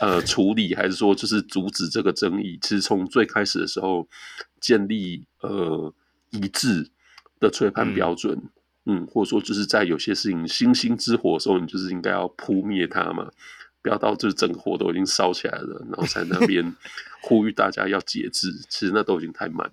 [0.01, 2.59] 呃处理，还是说就是阻止这个争议？
[2.63, 4.09] 其实从最开始的时候
[4.61, 5.93] 建立呃
[6.31, 6.91] 一致
[7.39, 8.41] 的吹判标准，
[8.87, 13.31] 嗯，嗯，或者说就是在有些事情星星之火的时候，你就是应该要扑灭它嘛，
[13.83, 16.75] 不要到就是整个火都已经烧起来了，然后在那边
[17.23, 19.73] 呼吁大家要节制，其实那都已经太慢了。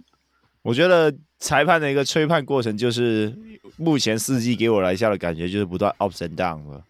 [0.61, 3.34] 我觉得裁判的一个吹判过程，就是
[3.77, 6.84] 目前四季给我来下的感觉就是不断 ups and down 了。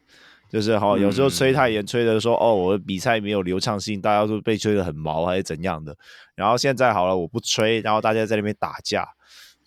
[0.49, 5.95] 就是好，有时候吹太严，吹的说哦，我的比赛没有流畅性，大家都被吹的很毛还是怎样的。
[6.33, 9.07] 然后现在好了，我不吹，然后大家在那边打架，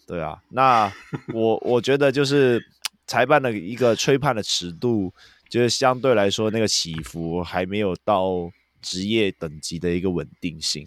[0.09, 0.43] 对啊。
[0.51, 0.93] 那
[1.33, 2.61] 我我觉得就是
[3.07, 5.15] 裁判的一个吹判的尺度，
[5.49, 8.51] 就是相对来说那个起伏还没有到
[8.81, 10.85] 职业等级的一个稳定性。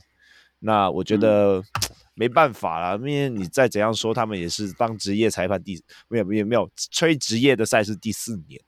[0.60, 1.64] 那我觉得
[2.16, 8.60] 没办法啦，因为你再怎样说，他们也是当职业裁判第没有没有没有吹职业的赛事第四年。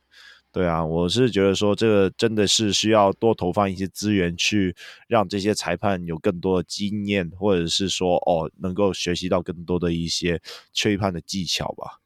[0.52, 4.76] 对啊，我是觉得说这个真的是需要多投放一些资源，去
[5.07, 10.41] 让这些裁判有更多的经验，或者是说哦，能够学习到更多的一些
[10.74, 11.99] 吹判的技巧吧。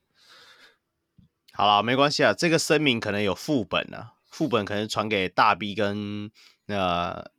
[1.54, 6.30] 好了，没关系啊，这个声明可能有副本啊，副本可能传给大 B 跟
[6.66, 7.32] 那个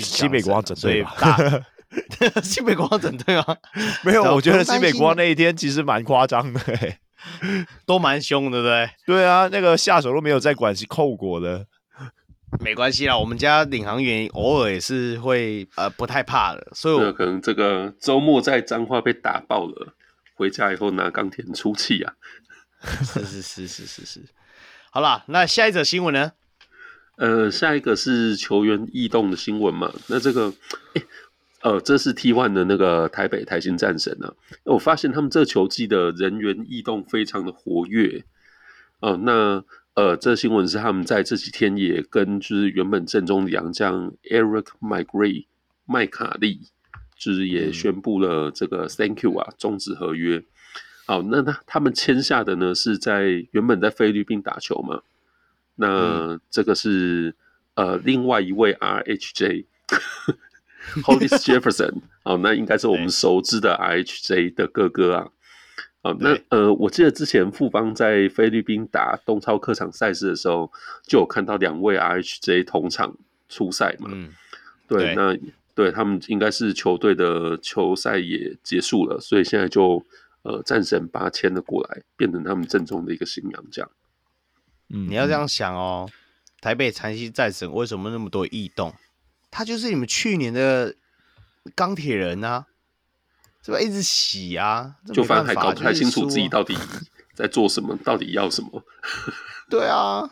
[0.00, 1.36] 西北国王整队吧。
[2.42, 3.56] 西北国王整队吗？
[4.02, 6.98] 没有，我觉得西北国王那一天其实蛮夸张的，欸，
[7.86, 8.90] 都蛮凶，对不对？
[9.06, 11.66] 对啊，那个下手都没有在管是扣果的。
[12.60, 19.94] 没关系啦，我们家领航员偶尔也是会呃不太怕的，所以我可能这个周末在彰化被打爆了，
[20.36, 22.14] 回家以后拿钢铁出气啊。
[23.02, 24.20] 是是是是是是。
[24.92, 26.32] 好啦，那下一则新闻呢？
[27.16, 29.92] 呃，下一个是球员异动的新闻嘛？
[30.08, 30.52] 那这个，
[30.94, 31.02] 欸
[31.64, 34.30] 呃，这是 T1 的那个台北台新战神啊。
[34.64, 38.22] 我发现他们这球季的人员异动非常的活跃。
[39.00, 39.64] 哦、呃，那
[39.94, 45.46] 呃，这新闻是他们在这几天也跟就是原本正中的洋将 Eric McGray
[45.86, 46.60] 麦卡利，
[47.16, 50.44] 就是也宣布了这个 Thank you 啊，终止合约。
[51.06, 55.00] 好，那他他们签下的呢是在原本在菲律宾打球嘛？
[55.76, 57.34] 那这个是
[57.74, 59.64] 呃另外一位 RHJ。
[61.04, 61.94] Hollis Jefferson，
[62.24, 65.28] 哦，那应该是我们熟知的 RHJ 的哥哥啊。
[66.02, 70.70] 哦，那呃，我记得之前富邦在菲律宾打东超客场赛事的时候，
[71.06, 73.16] 就有看到两位 RHJ 同场
[73.48, 74.10] 出赛嘛。
[74.12, 74.30] 嗯，
[74.86, 75.36] 对，对那
[75.74, 80.04] 对他们应该是球队的球赛也结束了，所以现在就
[80.42, 83.90] 呃战神把他签了过来，变成他们正宗的一个新洋将。
[84.90, 86.06] 嗯，你要这样想哦，
[86.60, 88.92] 台北长期战神为什么那么多异动？
[89.56, 90.92] 他就是你们去年的
[91.76, 92.66] 钢铁人啊，
[93.62, 93.78] 是吧？
[93.78, 96.76] 一直洗啊，就反正还搞不太清楚自己到底
[97.34, 98.82] 在做什么， 到底要什么。
[99.70, 100.28] 对啊，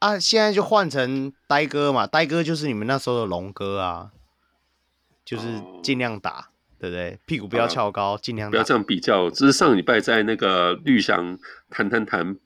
[0.00, 4.10] 啊，现在就换成呆哥嘛，呆哥就是你们那时候的龙哥啊，
[5.24, 6.44] 就是尽量打，哦、
[6.78, 7.18] 对不对？
[7.24, 8.50] 屁股不要翘高，尽、啊、量。
[8.50, 9.30] 不要这样比较。
[9.30, 11.38] 这是上礼拜在那个绿翔
[11.70, 12.36] 谈谈谈。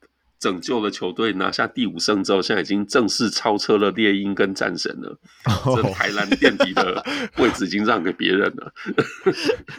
[0.43, 5.17] 拯救了球队拿下第五胜之后，现在已经正式超车了猎鹰跟战神了。
[5.63, 7.01] 这台篮垫底的
[7.39, 8.73] 位置已经让给别人了。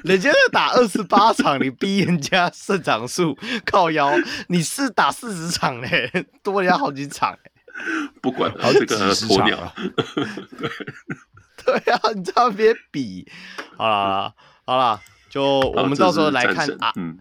[0.04, 3.36] 人家在打二十八场，你逼人家胜场数
[3.66, 4.14] 靠腰，
[4.48, 6.10] 你是打四十场嘞，
[6.42, 7.38] 多人家好几场。
[8.22, 9.74] 不管好这个鸵鸟，
[11.66, 13.30] 对对啊，你这边比
[13.76, 14.32] 好了
[14.64, 15.44] 好了，就
[15.76, 16.90] 我们到时候来看啊。
[16.96, 17.18] 嗯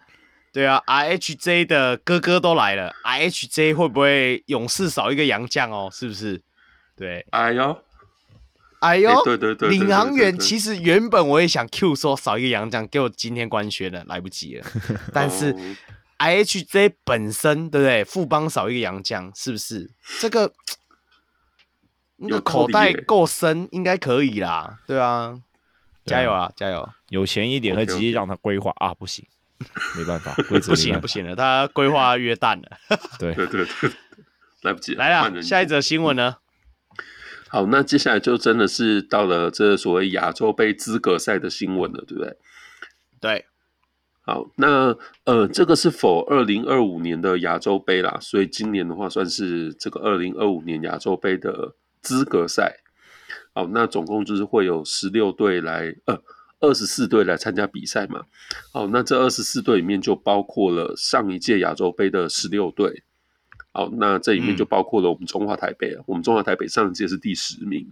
[0.53, 5.89] 对啊，RHJ 的哥哥都来了，RHJ 会不会勇士少一个洋将哦？
[5.91, 6.41] 是不是？
[6.95, 7.81] 对，哎呦，
[8.79, 14.65] 哎呦，对对对，领航员其实原本我也想 Q 说少一个洋将，给我今天官宣了，来不及了。
[15.11, 15.55] 但是
[16.19, 18.05] RHJ 本身对不对？
[18.05, 19.89] 富邦少一个洋将，是不是？
[20.19, 20.53] 这个
[22.17, 24.77] 那个口袋够深，应该可以啦。
[24.85, 25.41] 对啊，
[26.05, 26.87] 加油啊，加油！
[27.09, 29.25] 有钱一点会直接让他规划啊，不行。
[29.97, 32.77] 没办法，不行不行了，他规划约旦了。
[33.19, 33.91] 对对对对，
[34.61, 34.99] 来不及了。
[34.99, 36.37] 来了，下一则新闻呢？
[37.49, 42.37] 好，那接下来就真的是到了这所谓亚洲杯资格赛的新闻了，对不对？
[43.19, 43.45] 对。
[44.25, 52.79] 好，那呃，这个是 for 二零二五年的亚洲杯啦，所以今年的话算是这个二零二五年亚洲杯的资格赛。
[53.53, 56.21] 好，那总共就是会有十六队来呃。
[56.63, 58.23] 二十四队来参加比赛嘛？
[58.71, 63.03] 哦，那这二十四队里面就包括了上一届亚洲杯的十六队。
[63.73, 67.91] 好，那这里面就包括了我们中华台北，嗯、我们中华台北上一届是第十名。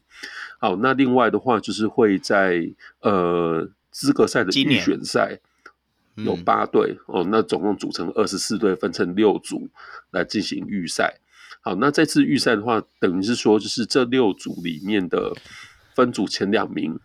[0.57, 2.65] 好，那另外的话就是会在
[3.01, 5.37] 呃资格赛的预选赛
[6.15, 9.67] 有八队、嗯、哦，那总共组成二十四队，分成六组
[10.11, 11.19] 来进行预赛。
[11.59, 15.33] 好，那这次预赛的话，等于是说就是这六组里面的
[15.93, 16.97] 分组前两名。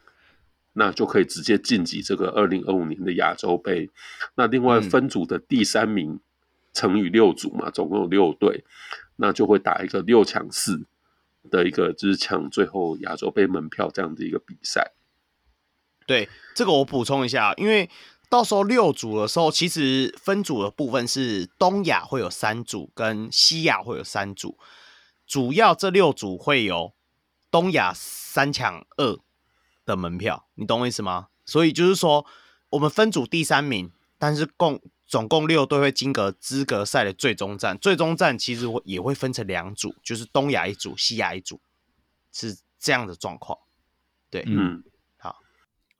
[0.78, 3.88] 那就可以直接晋级这个二零二五年的亚洲杯。
[4.34, 6.20] 那另外分组的第三名
[6.74, 8.62] 乘以六组嘛，总共有六队，
[9.16, 10.84] 那就会打一个六抢四
[11.50, 14.92] 的一个，就是抢最后亚洲杯门票这样的一个比赛。
[16.06, 17.88] 对，这个我补充一下，因为
[18.28, 24.58] 到时候六组的时候，其实分组的部分是东亚会有三组，跟西亚会有三组，
[25.26, 26.92] 主要这六组会有
[27.50, 29.18] 东亚三抢二。
[29.86, 31.28] 的门票，你懂我意思吗？
[31.46, 32.26] 所以就是说，
[32.70, 41.60] 我们分组第三名，但是共总共六队会经过资格赛的最终战，最终战其实也会分成两组，就是东亚一组，西亚一组，
[42.32, 43.56] 是这样的状况。
[44.28, 44.82] 对，嗯，
[45.18, 45.38] 好，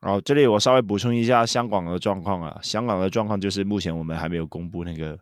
[0.01, 5.17] 然后这里我稍微补充一下香港的状况啊，香港的状况就是目前我们还没有公布那个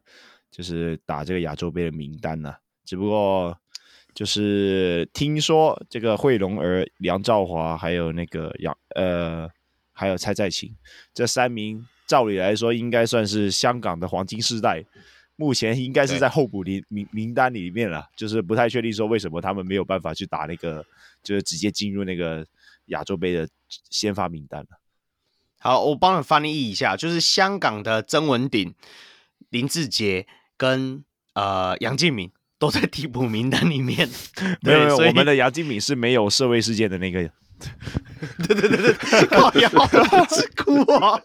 [0.51, 3.55] 就是打这个亚洲杯的名单呢、啊，只不过
[4.15, 9.49] 就是听说这个惠龙儿、梁兆华还有那个杨呃
[9.93, 10.75] 还有蔡再勤
[11.13, 14.85] 这三名，照理来说应该算是香港的黄金世代。
[15.37, 20.87] 目前应该是在候补名名名单里面了，就是不太确定说为什么他们没有办法去打那个，
[21.25, 22.47] 就是直接进入那个
[22.87, 23.49] 亚洲杯的
[23.91, 24.79] 先发名单了。
[25.59, 28.73] 好，我帮你翻译一下，就是香港的曾文鼎、
[29.49, 30.25] 林志杰
[30.57, 32.31] 跟呃杨敬敏
[32.65, 34.09] 都在替补名单里面。
[34.65, 37.29] 没有没有，我们的杨敬敏是没有社会事件的那个。
[38.47, 38.93] 对对对对，
[39.29, 39.69] 靠腰
[40.29, 41.21] 是哭啊！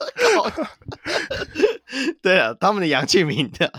[2.21, 3.71] 对啊，他们的杨建明的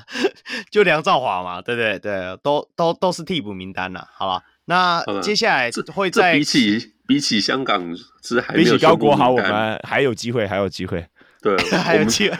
[0.70, 4.43] 就梁兆华嘛，对对对，都都都是替补名单了，好了？
[4.65, 11.07] 那接下来会在比起比起香港是还比起高国豪，我们还有机会，还有机会，
[11.43, 12.37] 对，还有机会。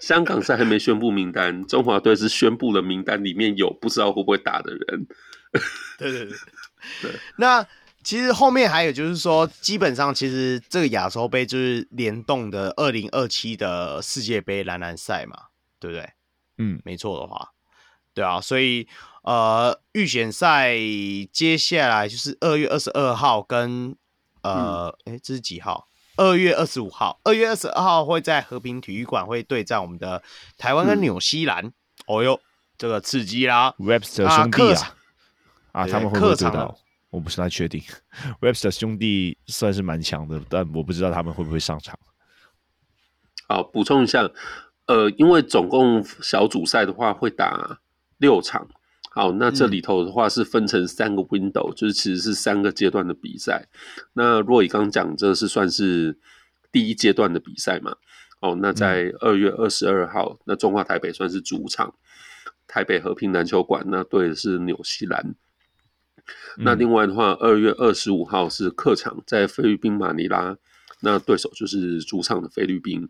[0.00, 5.06] 香港赛还没宣布名单，中华队是宣布了名单里面有不知道会不会打的人。
[5.98, 6.36] 对对对
[7.02, 7.66] 对，那。
[8.02, 15.36] 其实后面还有就是说，基本上其实这个亚洲杯就是联动的二零二七的世界杯男篮赛嘛，
[15.78, 16.10] 对不对？
[16.56, 17.50] 嗯，没错的话，
[18.14, 18.88] 对啊，所以
[19.22, 20.74] 呃预选赛
[21.30, 23.94] 接下来就是二月二十二号跟
[24.40, 25.89] 呃，哎、嗯，这是几号？
[26.20, 30.22] 二月二十五号，二月二十二号会在和平体育馆会对战我们的
[30.58, 31.64] 台湾跟纽西兰。
[31.64, 31.72] 嗯、
[32.08, 32.38] 哦哟，
[32.76, 34.96] 这个刺激啦！Webster 兄弟啊，
[35.72, 36.76] 啊，他们会不会知道？
[37.08, 37.82] 我不是太确定，
[38.42, 41.98] Webster 兄弟算是蛮强的，但我不知道他们会不会上场。
[43.48, 44.28] 好，补充一下，
[44.88, 47.80] 呃，因为总共小组赛的话会打
[48.18, 48.68] 六场，
[49.12, 53.66] 好，那这里头的话是分成三个 window，、嗯、就是其实是三个阶段的比赛。
[54.12, 56.16] 那若以刚讲，这是算是
[56.70, 57.96] 第一阶段的比赛嘛？
[58.40, 61.92] 哦，那在二月二十二号，那中华台北算是主场，
[62.68, 65.34] 台北和平篮球馆，那对的是纽西兰。
[66.58, 70.56] 那另外的话，二月二十五号是客场，在菲律宾马尼拉，
[71.00, 73.08] 那对手就是主场的菲律宾。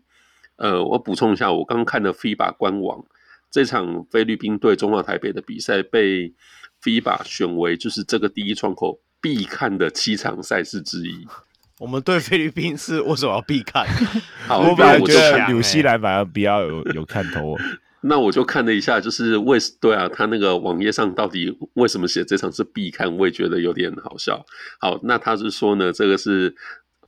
[0.55, 3.05] 呃，我补充一下，我刚看了 FIBA 官网，
[3.51, 6.33] 这场菲律宾对中华台北的比赛被
[6.81, 11.27] FIBA 选为就是这个第一窗口必看的七场赛事之一。
[11.77, 13.85] 我们对菲律宾是为什么要必看？
[14.47, 17.57] 好，我本来觉得纽西兰反而比较有有看头。
[18.03, 24.43] 那我就看了一下，就是为对啊，他那个网页上到底为什么写这场是必看，我也觉得有点好笑。
[24.79, 26.55] 好，那他是说呢，这个是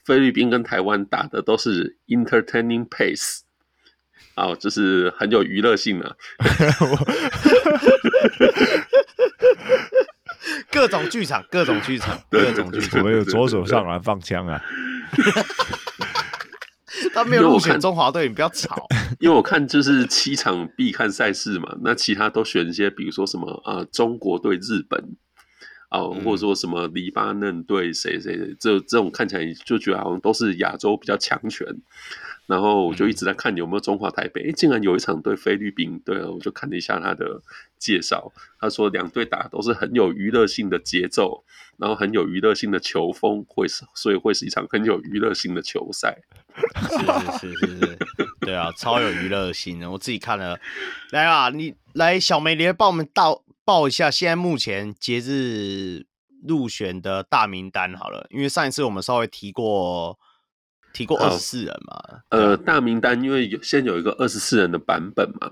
[0.05, 3.39] 菲律宾跟台湾打的都是 entertaining pace，
[4.35, 6.15] 好，就是很有娱乐性啊，
[10.71, 14.61] 各种剧场，各种剧场，各种剧场， 我有左手上来放枪啊。
[17.13, 18.87] 他没有入选中华队，你不要吵。
[19.19, 24.99] 因为我看就是七场必看赛事嘛，那其他都选一些，比如说什么啊、呃，中国对日本
[25.89, 31.67] 啊、呃，或者说什么黎巴嫩对谁谁谁，这这种看起来就觉得好像都是亚洲比较强权。
[32.45, 37.41] 然后我就一直在看有没有中华台北，哎、嗯，竟然有一场对菲律宾，对啊，我就看了一下他的
[37.79, 41.45] 介绍，他说两队打都是很有娱乐性的节奏，
[41.77, 46.17] 然后很有娱乐性的球风，会是所以会是一场很有娱乐性的球赛。
[46.75, 46.97] 是
[47.39, 47.97] 是是是是，
[48.41, 50.59] 对啊， 超有娱乐性的，我自己看了。
[51.11, 56.05] 来啊，你来小梅，你来帮我们报报一下现在目前截至
[56.45, 60.19] 入选的大名单好了，因为上一次我们稍微提过。
[60.93, 62.21] 提过二十四人嘛？
[62.29, 65.51] 呃，大名单因为有先有一个二十四人的版本嘛。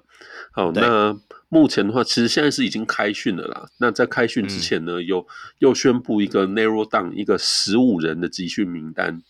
[0.51, 1.19] 好，那
[1.49, 3.67] 目前的话，其实现在是已经开训了啦。
[3.79, 5.25] 那在开训之前呢，又、嗯、
[5.59, 9.21] 又宣布一个 narrow down 一个十五人的集训名单。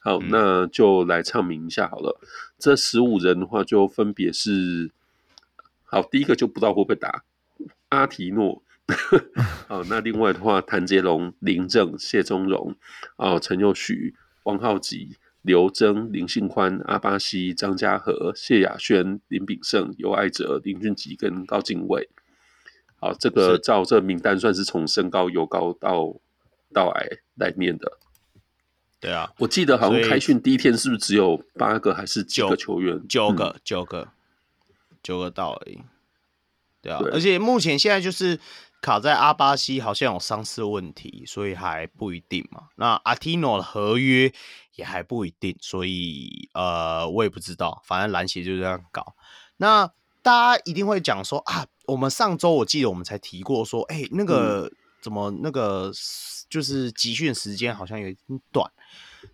[0.00, 2.20] 好，嗯、那就来唱名一下好了。
[2.58, 4.90] 这十五人的话，就分别是：
[5.84, 7.22] 好，第一个就不知道会不会打
[7.90, 8.62] 阿提诺。
[9.68, 12.74] 好，那另外的话，谭杰龙、林政、谢宗荣、
[13.16, 15.16] 哦，陈又许、王浩吉。
[15.44, 22.08] 刘铮、林信宽、阿巴西、张家和、谢亚轩、林炳胜、尤爱哲、林俊吉跟高敬伟。
[22.96, 26.16] 好，这个照这名单算是从身高由高到
[26.72, 27.98] 到矮来念的。
[28.98, 33.06] 对啊，我记得好像开训第一天是不是只有八个还是九个球员？
[33.06, 34.08] 九个，九个，
[35.02, 35.80] 九个到而已。
[36.80, 38.40] 对啊，对而且目前现在就是。
[38.84, 42.64] 卡在阿巴西好像有伤势问题，所以还不一定嘛。
[42.76, 44.30] 那阿提诺的合约
[44.74, 47.80] 也还不一定，所以呃，我也不知道。
[47.86, 49.14] 反正篮协就这样搞。
[49.56, 49.90] 那
[50.20, 55.90] 大家一定会讲说啊，我们上周我记得我们才提过说，哎、欸，那个、嗯、怎么那个
[56.50, 58.70] 就是集训时间好像有点短。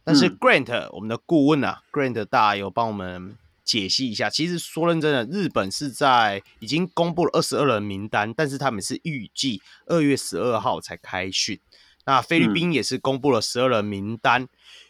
[0.05, 3.37] 但是 Grant、嗯、我们的顾问啊，Grant 大有帮我们
[3.71, 4.29] 解析一下。
[4.29, 11.61] 其实说认真的，日本是在已经公布了二十二人名单，但是他们是预计二月十二号才开训。
[12.05, 14.49] 那菲律宾也是公布了十二人名单，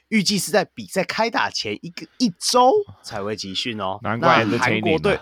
[0.09, 3.99] 预计、嗯、是在比赛开打前一个一周才会集训哦。
[4.03, 5.21] 难怪韩国队，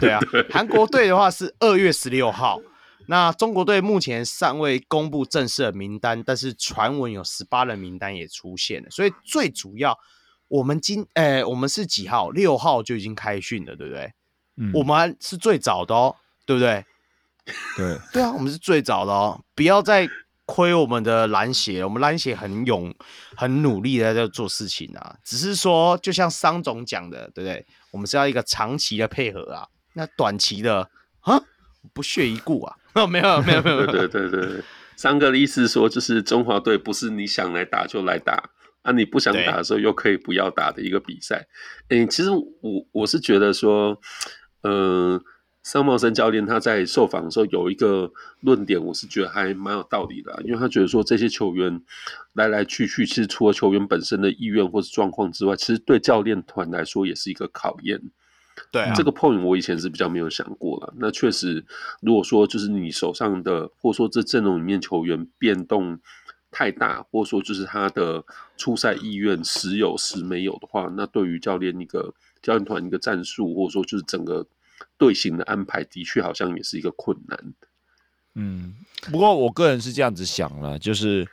[0.00, 0.18] 对啊，
[0.50, 2.58] 韩国队的话是二月十六号。
[3.06, 8.88] 那中国队目前尚未公布正式的名单，但是传闻有十八人名单也出现了。
[8.88, 9.98] 所以最主要，
[10.50, 12.30] 我们今诶、欸，我们是几号？
[12.30, 14.12] 六号就已经开训了，对不对？
[14.56, 16.84] 嗯，我们是最早的哦，对不对？
[17.76, 20.08] 对 对啊，我们是最早的哦，不要再
[20.46, 22.92] 亏我们的蓝血，我们蓝血很勇、
[23.36, 25.16] 很努力的在做事情啊。
[25.24, 27.64] 只是说，就像桑总讲的，对不对？
[27.92, 30.90] 我们是要一个长期的配合啊，那短期的
[31.20, 31.40] 啊，
[31.94, 32.76] 不屑一顾啊。
[32.94, 34.64] 哦，没有，没有，没有，对对对对，
[34.96, 38.50] 三哥的意思说，就是中华队不是你想来打就来打，
[38.82, 41.36] 啊，你不想打的时候又可以不要打的一个比赛。
[41.36, 41.46] 哎
[41.88, 44.00] 对，其实我我是觉得说，
[44.62, 45.22] 嗯、呃，
[45.62, 51.82] 桑茂森教练他在受访的时候有一个论点，我是觉得还蛮有道理的，因为他觉得说这些球员
[52.32, 58.00] 来来去去，其实除了球员本身的意愿或是状况之外，其实对教练团来说也是一个考验。
[58.72, 60.92] 对、啊，这个 point 我以前是比较没有想过了。
[60.98, 61.64] 那确实，
[62.02, 65.98] 如果说就是你手上的，或者说这阵容里面球员变动
[66.50, 68.24] 太大，或者说就是他的
[68.56, 72.12] 出赛意愿时有时没有的话，那对于教练一个
[72.42, 74.46] 教练团一个战术，或者说就是整个
[74.98, 77.38] 队形的安排，的确好像也是一个困难。
[78.34, 78.74] 嗯，
[79.10, 81.28] 不过我个人是这样子想了，就是。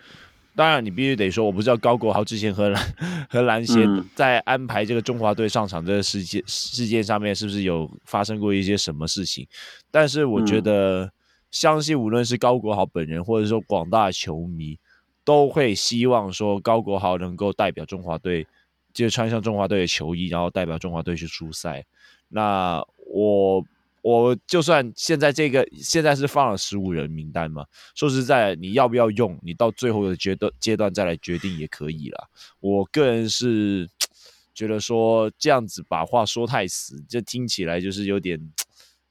[0.57, 2.95] 当然，你必须得说，我不知道高国豪之前和蓝
[3.29, 9.47] 和蓝协在安排这个中华队上场这个事件事件上面是不是有发生过一些什么事情？
[9.91, 11.11] 但是我觉得，
[11.51, 14.79] 相信无论是高国豪本人，或者说广大球迷，
[15.27, 18.47] 都会希望说高国豪能够代表中华队，
[18.93, 21.85] 就穿上中华队的球衣，然后代表中华队去出赛。
[22.29, 23.61] 那我。
[24.03, 32.25] 我就算现在这个现在是放了十五人名单嘛，说实在，你要不要用，你到最后的阶段阶段再来决定也可以啦。
[32.61, 33.89] 我个人是
[34.55, 38.39] 觉得说这样子把话说太死，这听起来就是有点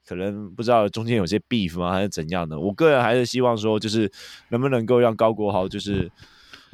[0.06, 2.58] 可能不知道中间有些 beef 吗，还是怎样的？
[2.58, 4.10] 我个人还是希望说，就是
[4.48, 6.10] 能不能够让高国豪就是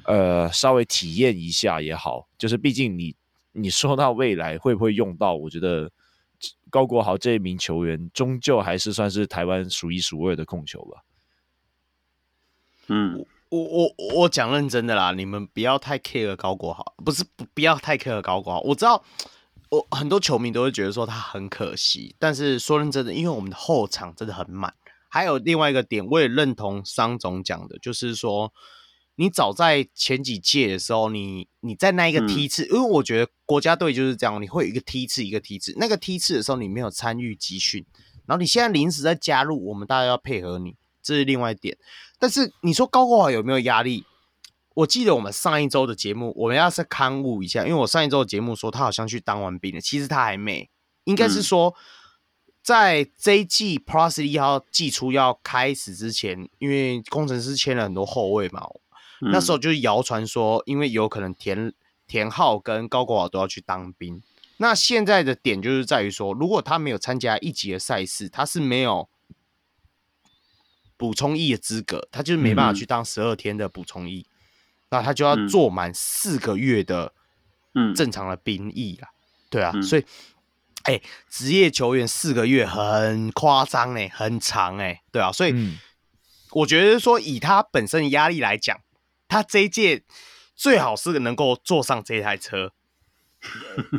[0.05, 3.17] 呃稍微体验一下也好，就是毕竟你
[3.53, 5.91] 你说到未来会不会用到，我觉得。
[6.71, 11.05] 高国豪这一名球员，终究还是算是台湾数一数二的控球吧。
[12.89, 18.61] 嗯，我我我讲认真的啦，你们不要太 care 高国豪，不是不不要太 care 高国豪。
[18.63, 19.05] 我知道，
[19.73, 24.75] 我很多球迷都会觉得说他很可惜，但是说认真的，因为我们的后场真的很满。
[25.09, 28.53] 还有另外一个点，我也认同桑总讲的，就是说。
[29.17, 37.85] 你早在前几届的时候，你你在那一个梯次，嗯、因为我觉得国家队就是这样，你会有一个梯次一个梯次，那个梯次的时候你没有参与集训，
[38.25, 41.77] 然后你现在临时再加入，我们大家要配合你，这是另外一点。
[42.19, 44.07] 但是你说高国豪有没有压力？
[44.75, 50.71] 我记得我们上一周的节目，我们要是刊物一下，因为我上一周的节目说他好像去当完兵了，其实他还没，
[51.05, 51.75] 应该是说
[52.63, 58.67] 在这一季 Plus 一号季初要开始之前，因为工程师签了很多后卫嘛。
[59.31, 61.73] 那时候就是谣传说，因为有可能田
[62.09, 64.21] 田浩跟高国豪都要去当兵。
[64.57, 69.09] 那现在的点就是在于说，如果他没有参加一级的赛事，他是没有
[70.97, 74.27] 补充役的资格，他就是没办法去当十二天的补充役。
[74.29, 74.32] 嗯、
[74.93, 77.13] 那他就要做满四个月的
[77.97, 79.09] 正常的兵役了。
[79.51, 80.05] 对啊，嗯、所以，
[80.85, 85.81] 哎、欸，职业球员四个月很夸张哎，很长哎、欸，对啊，所以、嗯、
[86.53, 88.79] 我觉得说以他本身的压力来讲。
[89.29, 90.03] 他这一届
[90.55, 92.73] 最好是能够坐上这台车。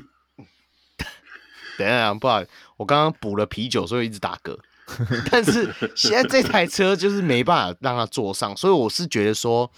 [1.75, 4.55] 等一下，不好意思，我刚刚补了啤酒，所以一直打嗝。
[5.31, 9.71] 但是现在这台车就是没办法让他坐上，所以我是觉得说，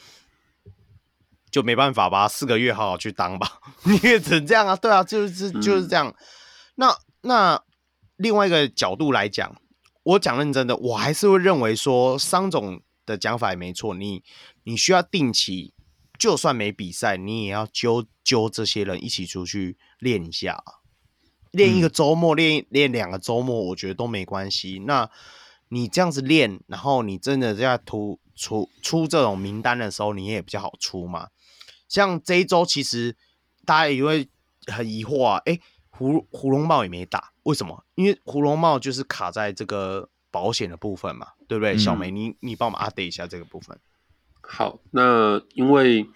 [1.56, 3.62] 就没办法吧，四个月好好去当吧。
[3.88, 6.10] 你也只能这样啊，对啊，就是就是这样。
[6.10, 6.16] 嗯、
[6.76, 7.64] 那那
[8.18, 9.56] 另外一个角度来讲，
[10.04, 14.22] 我讲认真的，我还是会认为说，商总的讲法也没错，你。
[14.68, 15.74] 你需要定期，
[16.18, 20.62] 就算没比赛，你也要揪揪这些人一起出去练一下，
[21.52, 24.84] 练一个周末，练练两个周末，我觉得都没关系。
[24.88, 25.08] 那
[25.70, 31.28] 你这样子练，然后你真的在突出出这种名单的时候，你也比较好出嘛。
[31.88, 33.16] 像这一周，其实
[33.66, 34.28] 大家也会
[34.68, 35.60] 很疑惑啊，诶，
[35.90, 37.84] 胡胡龙茂也没打，为什么？
[37.96, 41.74] 因为胡龙茂就是卡在这个保险的部分嘛，对不对？
[41.76, 43.78] 嗯、小梅，你你帮我们 update 一下这个部分。
[44.42, 46.08] 好，那因为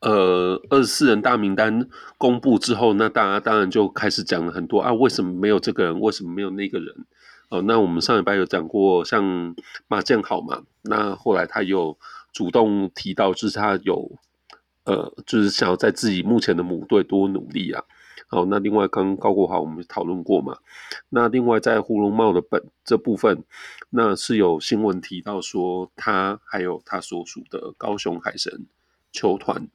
[0.00, 6.00] 呃二十四人大名单公布之后，那大家当然就开始讲了很多啊，为什么没有这个人？
[6.00, 7.06] 为什么没有那个人？
[7.50, 9.54] 哦，那我们上礼拜有讲过，像
[9.86, 11.96] 马建好嘛，那后来他有
[12.30, 14.10] 主动提到，就是他有
[14.88, 17.84] 呃，就是想要在自己目前的母队多努力啊。
[18.30, 20.58] 好，那另外刚刚高国豪我们讨论过嘛，
[21.10, 23.44] 那另外在胡珑贸的本这部分，
[23.90, 28.66] 那是有新闻提到说，他还有他所属的高雄海神
[29.12, 29.68] 球团，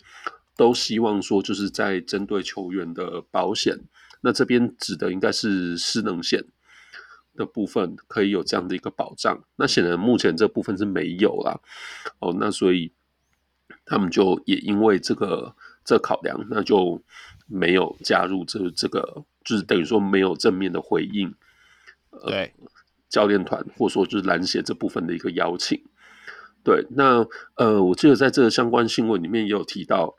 [0.56, 3.80] 都希望说就是在针对球员的保险，
[4.22, 6.44] 那这边指的应该是失能险
[7.35, 9.44] 的部分，可以有这样的一个保障。
[9.56, 11.60] 那显然目前这部分是没有啦，
[12.19, 12.91] 哦，那所以
[13.85, 17.02] 他们就也因为这个这考量，那就。
[17.45, 21.35] 没有加入这这个，就是等于说没有正面的回应，
[22.26, 22.72] 对、呃、
[23.10, 25.84] 教练团或者说就是篮协这部分的一个邀请。
[26.64, 30.15] 对，那呃，我记得在这个相关新闻里面也有提到，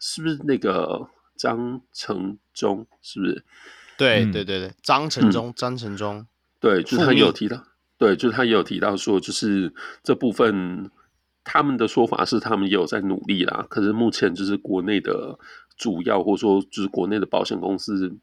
[0.00, 2.86] 是不是那个张成忠？
[3.02, 3.44] 是不是？
[3.98, 6.26] 对对对对，张成忠，张成忠，
[6.58, 7.62] 对，就是他也有提到，
[7.98, 10.90] 对，就是他也有提到说，就是这部分
[11.44, 15.38] 他们的说法是他们也有在努力啦，可是目前就是国内的。
[15.78, 18.16] 主要或者说就是国内的保险公司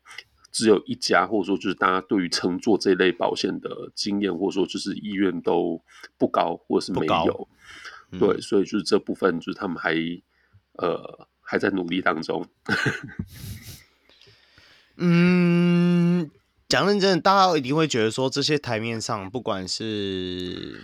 [0.49, 5.81] 只有一家，或者说就是大家对于乘坐这类保险的经验，或者说就是意愿都
[6.17, 7.49] 不高，或者是没有。
[8.11, 9.93] 嗯、对，所以就是这部分就是他们还
[10.73, 12.45] 呃还在努力当中。
[14.95, 16.29] 嗯，
[16.69, 20.79] 讲认真的，大家一定会觉得说这些台面上不管是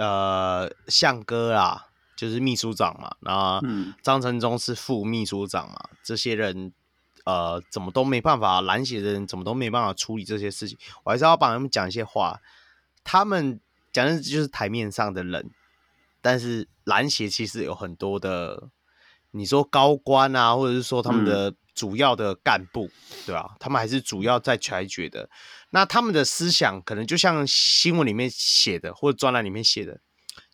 [0.00, 1.86] 呃向哥啦。
[2.16, 3.66] 就是秘书长嘛，然后
[4.02, 6.70] 张成忠是副秘书长嘛，嗯、这些人
[7.24, 12.38] 呃怎么都没办法，篮协的人怎么都没办法处理这些事情，我还是要帮他们讲一些话。
[13.02, 13.58] 他们
[13.90, 15.50] 讲的就是台面上的人，
[16.20, 18.68] 但是篮协其实有很多的，
[19.30, 23.56] 你说高官啊，或者是说他们的主要的干部，嗯、对吧？
[23.58, 25.30] 他们还是主要在裁决的。
[25.70, 30.00] 那他们的思想可能就像新闻里面写的，或者专栏里面写的，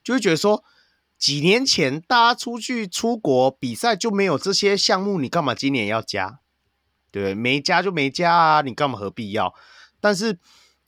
[0.02, 0.64] 就会觉得说。
[1.18, 6.40] 几年前大家出去出国比赛就没有这些项目，你干嘛今年要加？
[7.10, 7.34] 对不对？
[7.34, 9.54] 没加就没加啊，你干嘛何必要？
[9.98, 10.38] 但是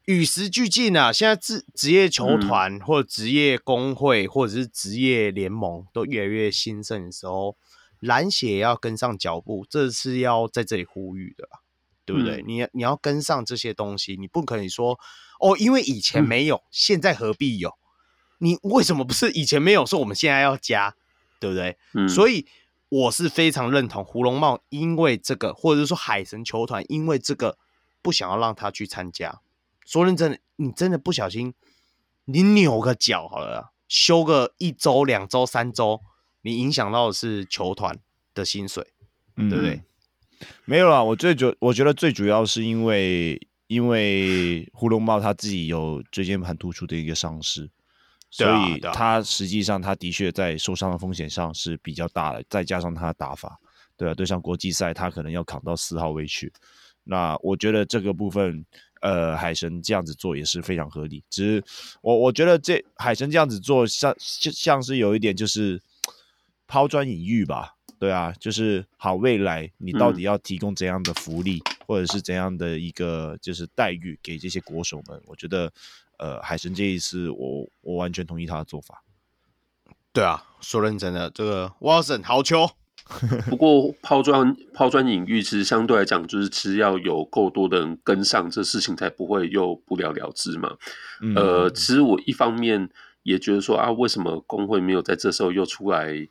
[0.04, 7.56] 与时俱进啊，现在职职业球团或者职业工会或者是职业联盟都越来越兴盛的时候，
[7.98, 11.48] 篮协也要跟上脚步，这是要在这里呼吁的，
[12.08, 12.40] 对不对？
[12.40, 14.98] 嗯、你你要跟上这些东西，你不可以说
[15.40, 17.76] 哦，因为以前没有，嗯、现在何必有？
[18.38, 20.94] 你为什么不是以前没有说我们现在要加，
[21.38, 21.76] 对不对？
[21.92, 22.46] 嗯，所以
[22.88, 27.58] 我是非常认同胡龙茂，因为这个，或者是说海神球团因为这个
[28.00, 29.42] 不想要让他去参加。
[29.84, 31.52] 说认真的，你真的不小心，
[32.24, 36.00] 你扭个脚好了，休个一周、两周、三周，
[36.40, 37.98] 你影响到的是球团
[38.32, 38.94] 的薪水，
[39.36, 39.82] 嗯、对不对？
[40.64, 47.70] 没有啦，我最主我觉得最主要是因为因为胡龙茂他自己有椎间盘突出的一个伤势。
[48.30, 53.58] 所以他实际上他的确在受伤的风险上是比较大的，再加上他的打法，
[53.96, 56.52] 对啊，对上国际赛他可能要扛到四号位去。
[57.04, 58.62] 那我觉得这个部分，
[59.00, 61.24] 呃，海神这样子做也是非常合理。
[61.30, 61.64] 只是
[62.02, 65.80] 我我觉得这海神这样子做像就像是有一点就是
[66.66, 75.72] 抛砖引玉吧，对啊，就是好未来你到底要提供怎样的福利，嗯、或者是怎样的一个就是待遇给这些国手们，我觉得。
[76.20, 79.04] 呃，海神这一次，我我完全同意他的做法。
[80.12, 82.68] 对啊，说认真的，这个 Watson 好球。
[83.48, 90.76] 不过抛砖抛砖引玉，其实相对来讲，就是其实要有够多的人跟上，这事情才不会又不了了之嘛。
[91.20, 92.90] 嗯、呃，其实我一方面
[93.22, 96.28] 也觉得说啊，为什么工会没有在这时候又出来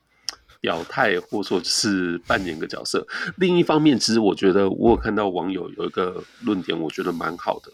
[0.68, 3.07] 表态，或者说是扮演个角色？
[3.38, 7.72] 另一方面，其实我觉得我有看到网友有一个论点，我觉得蛮好的。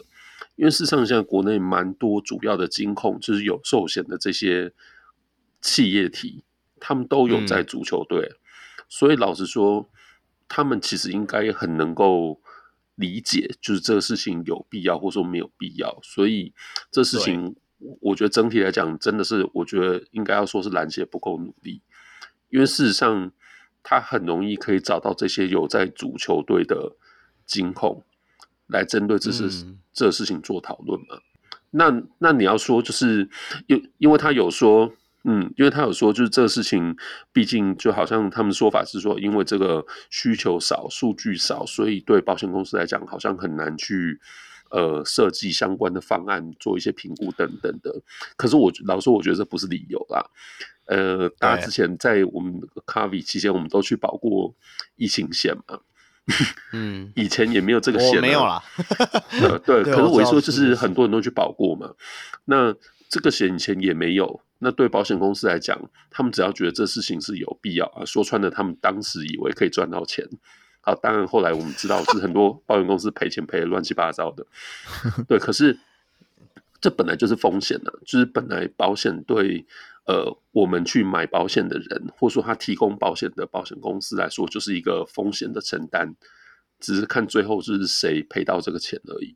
[0.54, 4.72] 因为事实上，现在国内蛮多主要的金控，就是有寿险的这些
[5.60, 6.44] 企业体，
[6.78, 8.38] 他们都有在足球队，嗯、
[8.88, 9.90] 所以老实说，
[10.46, 12.40] 他们其实应该很能够
[12.94, 15.98] 理解，就是这个事情有必要，或者说没有必要。
[16.04, 16.54] 所以
[16.92, 17.56] 这事情，
[18.00, 21.82] 我觉得整体来讲，真的是我觉得应该要说是篮协不够努力，
[22.54, 23.32] 因为事实上，
[23.82, 26.94] 他很容易可以找到这些有在主球队的
[27.44, 28.04] 金控。
[28.68, 31.18] 来针对这事、嗯、这事情做讨论嘛？
[31.70, 33.28] 那那你要说，就是
[33.66, 34.90] 因因为他有说，
[35.24, 36.96] 嗯，因为他有说，就是这个事情，
[37.30, 44.18] 毕竟就好像他们说法是说，因为这个需求少，数据少，所以对保险公司来讲，好像很难去
[44.70, 47.94] 呃设计相关的方案，做一些评估等等的。
[48.34, 50.24] 可是我老实说，我觉得这不是理由啦，
[50.86, 54.54] 呃，大家之前在我们咖啡期间，我们都去保过
[54.96, 55.80] 疫情险嘛。
[56.72, 58.62] 嗯，以前也没有这个险、啊，没有啦。
[59.42, 61.94] 呃，对， 可是我一说就是很多人都去保过嘛。
[62.46, 62.74] 那
[63.08, 65.78] 这个险以前也没有，那对保险公司来讲，
[66.10, 70.26] 他们只要觉得这事情是有必要啊，说穿了，他们当时以为可以赚到钱。
[70.80, 74.46] 好，当然后来我们知道是很多 保险公司赔钱赔的乱七八糟的。
[75.28, 75.78] 对，可是
[76.80, 79.66] 这本来就是风险呢、啊，就是本来保险对。
[80.06, 86.14] 呃，我们去买保险的人，或者说他提供保险的保险公司来说，就是一个风险的承担，
[86.78, 89.34] 只是看最后就是谁赔到这个钱而已。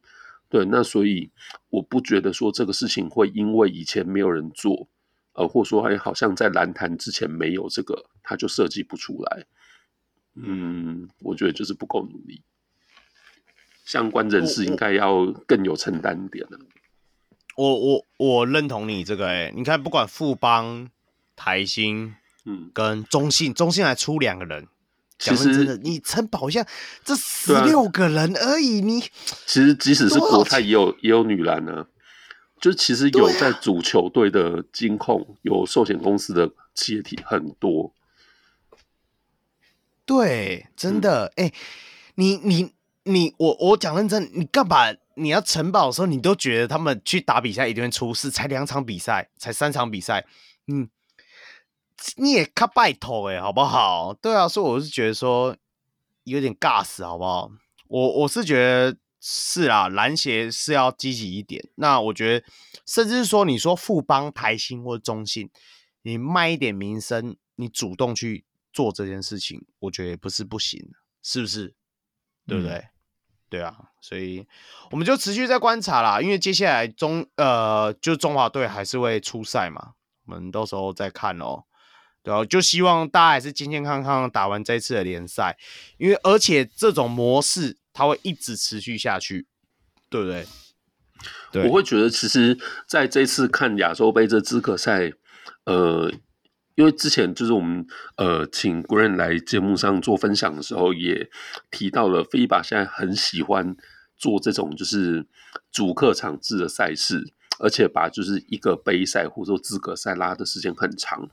[0.50, 1.30] 对，那所以
[1.70, 4.88] 我不觉得说这个事情会因为以前没有人做，
[5.32, 9.46] 呃，或者说哎，好像在蓝坛之前没有这个，他就设计不出来。
[10.34, 12.42] 嗯，我觉得就是不够努力，
[13.84, 16.58] 相关人士应该要更有承担一点的。
[17.58, 20.88] 我我我认同你这个哎、欸，你看不管富邦、
[21.34, 22.14] 台新，
[22.44, 24.68] 嗯，跟中信，中信还出两个人，
[25.18, 26.64] 其实真的，你承保一下，
[27.04, 31.86] 这十六个人而已，你其实即使是国泰也有也有女篮呢、啊，
[32.60, 37.92] 就其实有在主球队的金控、啊、有寿险公司的企业体很多，
[40.06, 41.54] 对，真的哎、嗯欸，
[42.14, 42.72] 你你
[43.02, 44.94] 你我我讲认真，你干嘛？
[45.18, 50.26] 你要城堡的时候，你都觉得他们去打比赛一定会出事，才两场比赛，才三场比赛，
[50.66, 50.88] 嗯，
[52.16, 54.14] 你也卡拜托哎，好不好？
[54.14, 55.56] 对啊，所以我是觉得说
[56.24, 57.50] 有点尬死，好不好？
[57.88, 61.68] 我我是觉得是啊，篮协是要积极一点。
[61.74, 62.46] 那我觉得，
[62.86, 65.50] 甚至是说，你说富邦、台新或中信，
[66.02, 70.92] 你卖一点名声，你主动去做这件事情，我觉得也不是不行，
[71.22, 71.74] 是不是？
[72.46, 72.88] 对不对？
[73.50, 74.46] 对啊，所以
[74.90, 79.92] 我们就持续在观察啦，因为接下来中呃，就中华队还是会出赛嘛，
[80.26, 81.64] 我们到时候再看哦。
[82.22, 85.56] 对啊，就希望大家还是健健康康打完这次的联赛，
[85.96, 89.46] 因为而且这种模式它会一直持续下去，
[90.10, 90.46] 对不对？
[91.50, 95.12] 对，我会觉得其实在这次看亚洲杯这资格赛，
[95.64, 96.12] 呃。
[96.78, 97.84] 因为之前就是我们
[98.18, 101.28] 呃请 g r a n 来节目上做分享的时候，也
[101.72, 103.76] 提到了 FIBA 现在很喜欢
[104.16, 105.26] 做这种就是
[105.72, 111.28] 主客场制的赛事，而且把就是一个杯赛或者说资格赛拉的时间很长。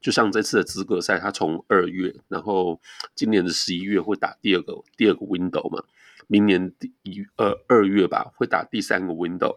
[0.00, 2.80] 就像这次的资格赛，它从二月，然后
[3.14, 5.84] 今年的十一月会打第二个第二个 window 嘛，
[6.28, 9.54] 明年第一呃二月吧会打第三个 window。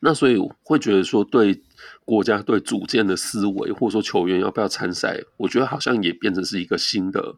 [0.00, 1.62] 那所以会觉得说，对
[2.04, 7.36] 国家队组建的思维，或者说球员要不要参赛，我觉得好像也变成是一个新的、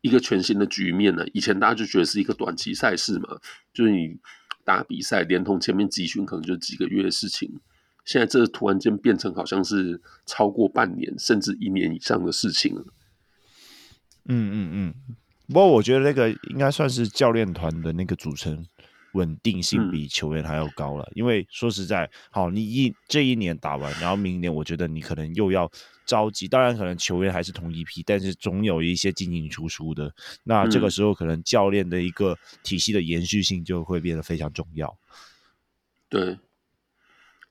[0.00, 1.26] 一个全新的局面了。
[1.32, 3.38] 以前大家就觉得是一个短期赛事嘛，
[3.72, 4.16] 就是你
[4.64, 7.60] 打比赛，连同前面集训，可能就几个月的事情。
[8.04, 12.84] 现在这突然间变成好像是超过半年甚至一年以上的事情了。
[14.24, 14.94] 嗯嗯嗯，
[15.48, 18.66] 不过我觉得那个应该算是教练团的那个组成。
[19.18, 25.68] 稳定性比球员还要高了，嗯、因为说实在，好，你一这一年打完，然后明年我觉得你可能又要
[26.06, 30.14] 着急，当然可能球员还是同一批，但是总有一些进进出出的，
[30.44, 34.96] 那这个时候可能教练的一个体系的延续性就会变得非常重要。
[36.08, 36.38] 对，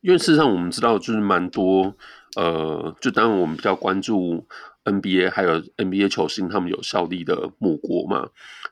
[0.01, 1.95] 因为事实上我们知道，就是蛮多，
[2.35, 4.47] 呃，就当然我们比较关注。
[4.87, 8.29] NBA 还有 NBA 球星，他们有效力的母国嘛？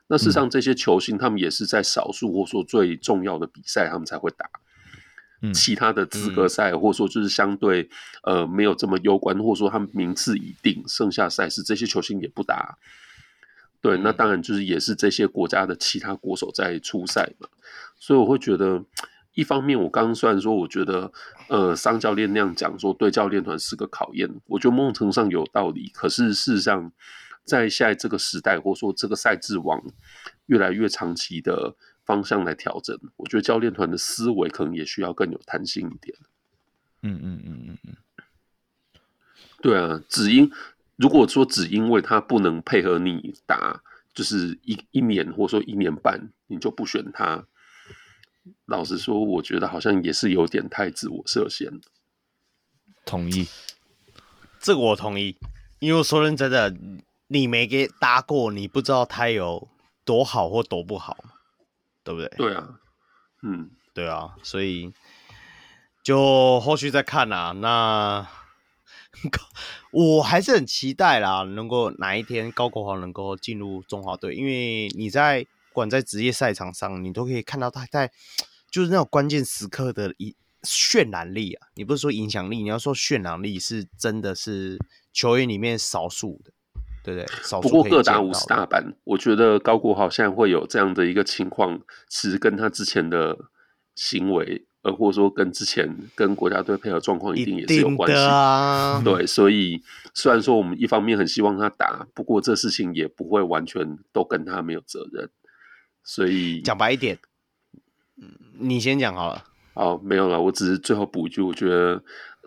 [0.08, 4.48] 那事实上，这些球星他们也是在少数或者说最重要的比赛，他们才会打。
[5.52, 7.88] 其他的资格赛，或者说就是相对
[8.22, 12.78] 呃没有这么攸关，或者说他们名次已定，剩下赛事这些球星也不打。
[13.80, 17.48] 对，那当然就是也是这些国家的其他国手在出赛嘛。
[17.98, 18.84] 所以我会觉得。
[19.34, 21.12] 一方面，我刚刚虽然说，我觉得，
[21.50, 25.90] 呃，桑教练那样讲说，对教练团是个考验，我觉得某种程度上有道理。
[25.92, 26.90] 可是事实上，
[27.46, 29.82] 在现在这个时代，或者说这个赛制往
[30.46, 31.74] 越来越长期的
[32.04, 36.14] 方向来调整，我觉得教练团的思维可能也需要更有弹性一点。
[37.02, 37.96] 嗯嗯嗯嗯嗯，
[39.62, 40.50] 对啊，只因
[40.96, 43.82] 如果说只因为他不能配合你打，
[44.12, 47.46] 就是一一年或者说一年半，你就不选他。
[48.66, 51.80] 老实说，我觉得好像也是有点太自我设限了。
[53.04, 53.46] 同意，
[54.60, 55.36] 这个我同意，
[55.80, 56.72] 因为说认真的，
[57.28, 59.68] 你没给搭过，你不知道他有
[60.04, 61.16] 多好或多不好，
[62.04, 62.28] 对不对？
[62.36, 62.80] 对啊，
[63.42, 64.92] 嗯，对啊，所以
[66.02, 67.52] 就后续再看啦。
[67.52, 68.26] 那
[69.92, 75.46] 我还是很期待啦，能够哪一天高国豪能够进入中华队，因为你在。
[75.68, 78.10] 不管在职业赛场上，你都可以看到他在
[78.70, 84.78] 就是那种关键时刻的一渲染力啊，你不是说影响力，你要说渲染力是真的是
[85.12, 86.50] 球员里面少数的，
[87.06, 87.26] 对不对？
[87.42, 87.60] 少。
[87.60, 93.38] 不过各打五十大板，我觉得高国豪现在会有这样的一个情况，其实跟他之前的
[93.94, 94.66] 行为。
[94.82, 99.82] 呃，或者说跟之前跟国家队配合状况一定也是有关系，啊、对，所以
[100.14, 105.28] 虽然说我们一方面很希望他打，不过这事情也不会完全都跟他没有责任，
[106.04, 107.18] 所以讲白一点，
[108.60, 109.42] 你先讲好了。
[109.74, 112.00] 哦，没有了，我只是最后补一句，我觉得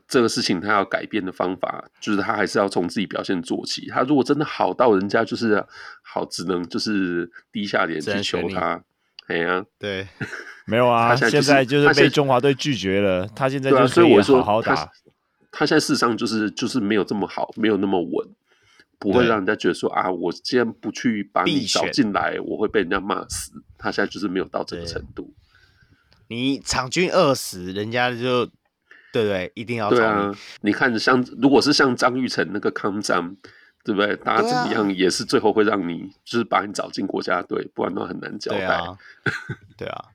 [0.10, 3.88] 这个事情他要改变的方法，就是他还是要从自己表现做起。
[3.88, 5.64] 他如果真的好到人家就是
[6.02, 8.84] 好，只能就是低下脸去求他，
[9.28, 10.08] 哎呀，对。
[10.66, 13.26] 没有啊，现在，就是、现在就是被中华队拒绝了。
[13.30, 14.76] 他，他现在就所以我说好好打。
[14.76, 14.92] 他，
[15.52, 18.28] 他现在事实上就是就是没有这么好，没有那么稳，
[19.00, 23.52] 不会让人家觉得说啊，我既然不去把你找进来，我会被人家骂死。
[23.80, 25.34] 他现在就是没有到这个程度。
[26.28, 28.48] 你场均二十，人家就
[29.12, 29.52] 对不对？
[29.56, 30.32] 一定要对啊。
[30.62, 33.36] 你看像如果是像张玉成那个康张，
[33.84, 34.16] 对不对？
[34.18, 38.58] 大家怎么样也是最后会让你就是把你找进国家队，不然的话很难交代。
[38.58, 38.98] 对啊。
[39.78, 40.06] 对啊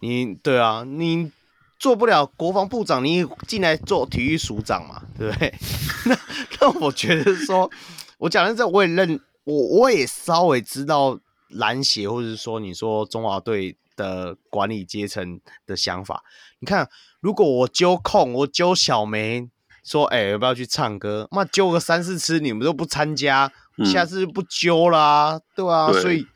[0.00, 1.30] 你对啊，你
[1.78, 5.52] 做不了国防部长，你进来做体育署长嘛，对不对？
[6.06, 6.18] 那
[6.60, 7.70] 那我觉得说，
[8.18, 11.18] 我讲的这，我也认我我也稍微知道
[11.48, 16.22] 篮协或者是说你说中华队的管理阶层的想法。
[16.60, 16.88] 你看，
[17.20, 19.48] 如果我揪空，我揪小梅
[19.84, 21.28] 说，哎、欸，要不要去唱歌？
[21.32, 23.50] 那揪个三四次，你们都不参加，
[23.84, 26.26] 下次就不揪啦，嗯、对啊，所以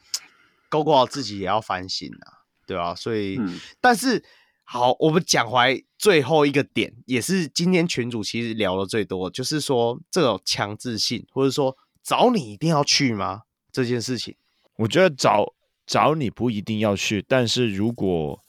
[0.69, 2.40] 高国豪自己也要反省啊。
[2.66, 4.23] 对啊，所以，嗯、但是
[4.65, 13.43] 好，我们讲回最后一个点，也是今天群主其实聊的最多，就是说这种强制性，或者说找你一定要去吗？
[13.73, 14.36] 这件事情，
[14.77, 15.53] 我觉得找
[15.85, 18.43] 找你不一定要去，但是如果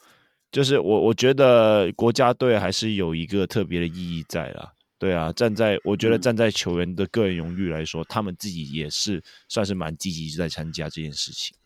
[0.53, 4.71] 就是我，我觉得国家队还是有一个特别的意义在啦。
[4.99, 11.57] 对啊，站在我觉得站在球员的个人荣誉来说，嗯、他们自己也是算是蛮积极在参加这件事情。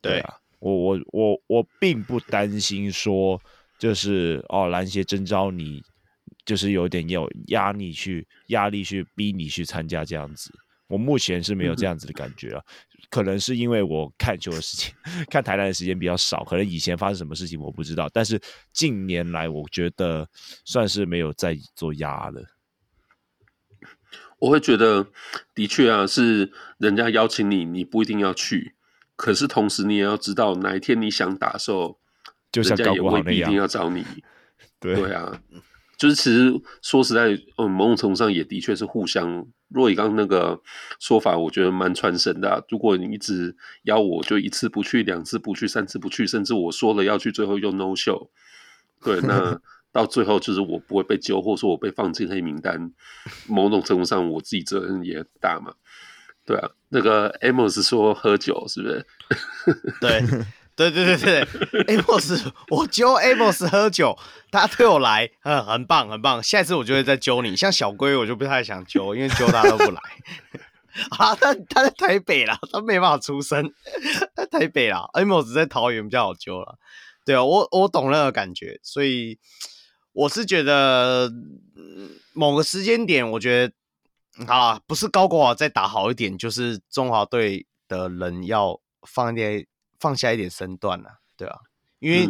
[0.00, 0.34] 对啊。
[0.60, 3.38] 我我我我并不担心说，
[3.78, 5.82] 就是哦，篮协征召你，
[6.46, 10.50] 就是有点有压力去压力去逼你去参加这样子。
[10.88, 14.92] 我目前是没有这样子的感觉啊，嗯、可能是因为我看球的时间
[15.30, 18.40] 看台篮的时间比较少，可能以前发生什么事情我不知道，但是
[18.72, 20.28] 近年来我觉得
[20.64, 22.42] 算是没有在做压了。
[24.38, 25.06] 我会觉得，
[25.54, 28.74] 的确啊，是人家邀请你，你不一定要去。
[29.16, 31.98] 可是同时，你也要知道，哪一天你想打的时候，
[32.52, 34.04] 就像人家也未必一定要找你。
[34.78, 35.40] 对对啊，
[35.96, 36.52] 就是其实
[36.82, 39.46] 说实在，嗯，某种程度上也的确是互相。
[39.68, 40.60] 若以刚刚那个
[41.00, 42.62] 说法，我觉得蛮传神的啊。
[42.68, 48.28] 如果你一直邀我，就一次不去，两次不去，三次不去，甚至我说了要去，最后又 no show。
[49.02, 49.60] 对，那
[49.90, 52.92] 到最后就是我不会被揪，或者说我被放进黑名单。
[53.48, 55.74] 某种程度上，我自己责任也很大嘛。
[56.44, 59.06] 对啊，那个 Amos 说喝酒是不是？
[60.00, 60.22] 对，
[60.76, 61.44] 对对对对，
[61.96, 64.16] Amos，我揪 Amos 喝酒，
[64.50, 67.56] 他对我来，嗯，很棒很棒，下一次我就会再揪你。
[67.56, 70.00] 像小龟，我就不太想揪，因为揪他都不来。
[71.18, 73.72] 啊，他他在台北啦，他没办法出声，
[74.34, 75.08] 在台北啦。
[75.14, 76.78] Amos 在桃园比较好揪了。
[77.24, 79.38] 对啊，我我懂那个感觉，所以
[80.12, 81.30] 我是觉得
[82.34, 83.74] 某个时间点，我觉得。
[84.46, 88.78] 好啦，不是高国华再打好一点，就是中华队的人要
[89.08, 89.66] 放一点
[89.98, 91.58] 放下一点身段了，对啊，
[91.98, 92.28] 因为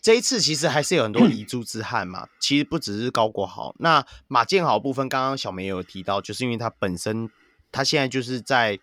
[0.00, 2.28] 这一次其实还是有很多遗 珠之憾嘛。
[2.40, 7.28] 其实不只是高国豪，那马建豪部分，刚刚小梅有提到，就是因为他本身
[7.72, 8.78] 他现在就是在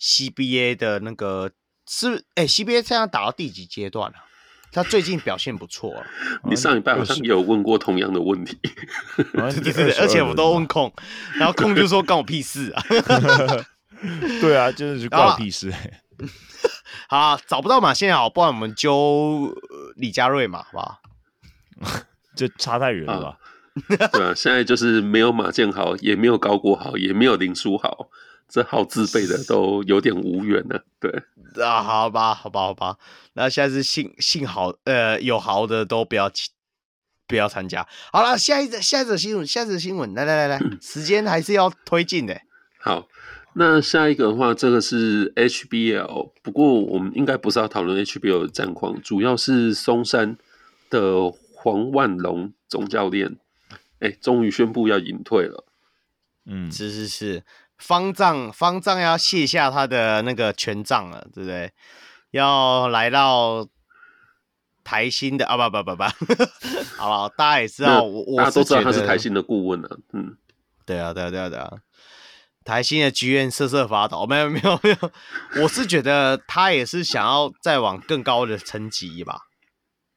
[0.00, 1.50] CBA 的那个
[1.86, 4.16] 是哎、欸、CBA 现在打到第几阶段了？
[4.72, 6.02] 他最近表现不错，
[6.50, 8.58] 你上礼拜好像也有问过同样的问题，
[9.36, 10.92] 对对对，而且我都问控，
[11.36, 12.82] 然后控就说关我屁事啊，
[14.40, 15.72] 对啊，真的是关我屁事。
[17.08, 19.54] 好啊，找不到马宪豪，不然我们揪
[19.96, 20.98] 李佳瑞嘛，好不好？
[22.36, 23.38] 这差太远了吧？
[24.12, 28.08] 对啊，现在就是没有马建豪，也没有高国豪，也没有林书豪。
[28.46, 31.10] 这号自备的都有点无缘了，对
[31.64, 32.96] 啊，好吧，好吧，好吧，
[33.32, 36.30] 那现在是幸幸好，呃，有豪的都不要
[37.26, 37.88] 不要参加。
[38.12, 42.38] 好了，下一则下一则新闻，下一则新闻，来来来来，嗯、 时间还是要推进的。
[42.78, 43.08] 好，
[43.54, 50.36] 那下一个的话，这个是 HBL，不过我们应该不是要讨论 HBL 的战况，主要是松山
[50.90, 53.36] 的黄万龙总教练，
[54.00, 55.64] 哎，终于宣布要隐退了。
[56.46, 57.42] 嗯，是是是。
[57.78, 61.72] 方丈，方丈要卸下他的那个权杖了，对不对？
[62.30, 63.68] 要来到
[64.82, 66.02] 台新的啊，不不不不，
[66.96, 70.36] 好了，大家也知道，我我大家都知道他是台新的顾问啊，嗯，
[70.86, 71.72] 对啊，对啊，对啊，对啊，
[72.64, 75.12] 台新的剧院瑟瑟发抖，没有没有没有，
[75.62, 79.42] 我是觉得他也是想要再往更高的层级吧，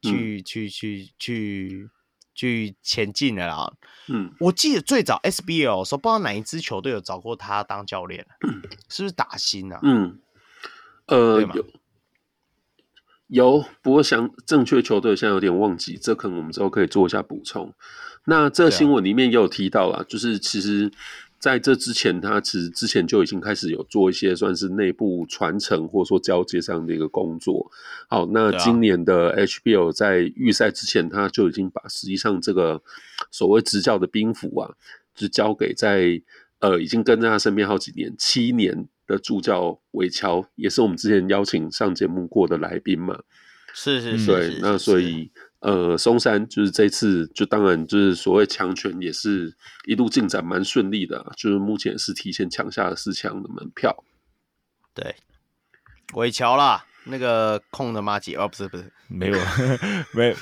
[0.00, 1.90] 去、嗯、去去去
[2.34, 3.74] 去前进的啦。
[4.08, 8.26] 嗯，我记得最早 SBL 的时候，不知道哪一支球队有找过他当教练，
[8.88, 9.78] 是不是打新啊？
[9.82, 10.18] 嗯，
[11.06, 11.66] 呃，有
[13.26, 17.74] 有，不过想正确球队现在有点忘记，这可能我们之后可以做一下补充。
[18.24, 20.90] 那这新闻里面也有提到啦，就是其实。
[21.38, 27.70] 在这之前，他其实之前就已经开始有做一些算是内部传承或者说交接上的一个工作。
[28.08, 32.82] 好，那今年的 HBO 在预赛之前，他就已经把实际上这个
[33.30, 34.74] 所谓执教的兵符啊，
[35.14, 36.20] 就交给在
[36.58, 43.18] 呃已经跟在他身边好几年、七年的助教韦乔，也是我们之前邀请上节目过的来宾嘛。
[43.72, 45.30] 是是是，对，那所以。
[45.60, 49.52] 呃，松山就是这次，就当然就是所谓强权，也是
[49.86, 54.04] 一路进展蛮顺利的，就是目前是提前抢下了四强的门票。
[54.94, 55.16] 对，
[56.14, 59.38] 韦桥啦，那个空的马吉哦，不是不是，没有
[60.14, 60.34] 没有，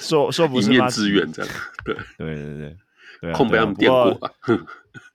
[0.00, 2.76] 说说不是一面之缘这样，对对对对
[3.20, 4.18] 对，空被他们电过，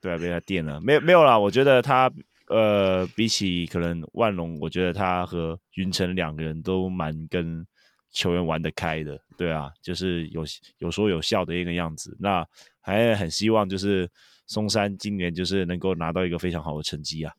[0.00, 2.08] 对啊，被他电了，没有没有啦，我觉得他
[2.46, 7.66] 呃，比起可能万隆，我觉得他和云城两个人都蛮跟。
[8.12, 10.44] 球员玩得开的，对啊，就是有
[10.78, 12.16] 有说有笑的一个样子。
[12.20, 12.46] 那
[12.80, 14.08] 还很希望就是
[14.46, 17.32] 松山今年就是能够拿到一个非常好的成绩啊！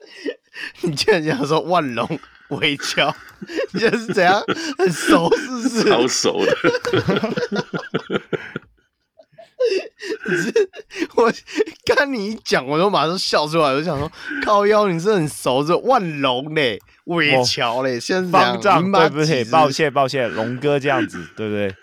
[0.82, 2.06] 你竟然讲说万隆
[2.50, 3.14] 韦乔，
[3.72, 4.42] 你这是怎样？
[4.78, 5.88] 很熟是不是？
[5.88, 6.56] 超熟的。
[10.28, 10.52] 是
[11.16, 11.32] 我
[11.86, 13.72] 刚你一讲，我都马上笑出来。
[13.72, 14.10] 我想说，
[14.44, 21.74] 靠腰，你是很熟是万隆嘞，韦乔嘞，现在方丈对不起，抱歉抱歉，龙哥这样子对不对？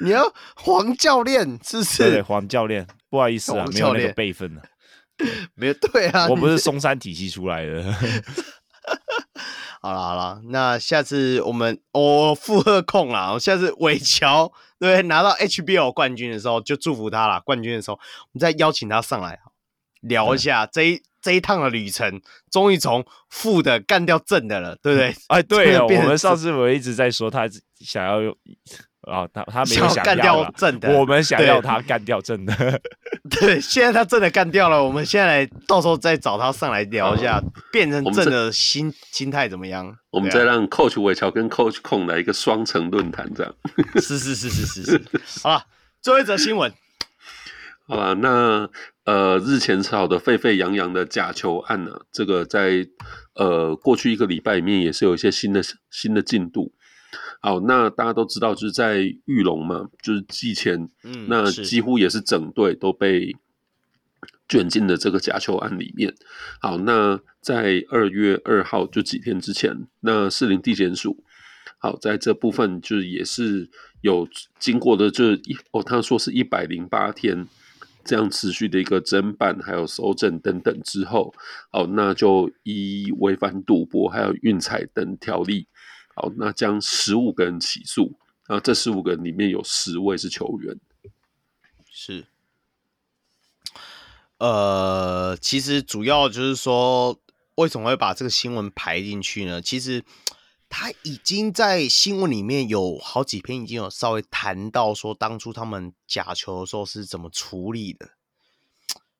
[0.00, 2.02] 你要黄教练是不是？
[2.02, 4.62] 对，对黄教练，不好意思啊，没有那个辈分了，
[5.54, 7.82] 没有对啊，我不是松山体系出来的。
[9.80, 17.40] 好了好了，那下次我们我负荷控啦，我下次韦乔对拿到 HBL 冠军的时候，就祝福他啦。
[17.40, 19.40] 冠军的时候，我们再邀请他上来
[20.00, 22.20] 聊一下这一这一趟的旅程，
[22.50, 25.14] 终于从负的干掉正的了，对不对？
[25.28, 27.48] 哎，对 哦，我们上次我一直在说他
[27.80, 28.36] 想要用。
[29.02, 32.54] 啊、哦，他他没有想干掉正的，我们想要他干掉正的。
[33.28, 37.42] 对， 对，现在他真的干掉了，我们现在来到时候再找他上来聊一下，哦、
[37.72, 39.92] 变成正的心心态怎么样？
[40.10, 43.52] 我们再让 Coach 韦乔跟 Coach 控来一个双层论坛，这样。
[43.96, 45.02] 是是是是是是。
[45.42, 45.64] 好了，
[46.00, 46.72] 最后一则新闻。
[47.92, 48.70] 好了，那
[49.04, 52.88] 呃，日前炒的沸沸扬扬的假球案呢、啊，这个在
[53.34, 56.72] 呃过去一个礼拜里面也是有一些新的新的进度。
[57.42, 63.36] 好，那大家都知道，就是在玉龙嘛，就是季前，嗯，那几乎也是整队都被
[64.48, 66.14] 卷进了这个假球案里面。
[66.62, 71.22] 好，那在二月二号就几天之前，那士林地检署，
[71.76, 73.68] 好，在这部分就是也是
[74.00, 74.26] 有
[74.58, 77.46] 经过的，就是一哦，他说是一百零八天
[78.04, 81.34] 这样持续的一个侦办，还有搜证等等之后，
[81.70, 85.66] 好，那就依违反赌博还有运彩等条例。
[86.14, 88.12] 好，那将十五个人起诉，
[88.44, 90.78] 啊，这十五个人里面有十位是球员，
[91.90, 92.26] 是，
[94.36, 97.18] 呃，其实主要就是说，
[97.54, 99.62] 为什么会把这个新闻排进去呢？
[99.62, 100.04] 其实
[100.74, 108.12] 他已经在新闻里面有好几篇已经有稍微谈到说，当初他们假球的时候是怎么处理的，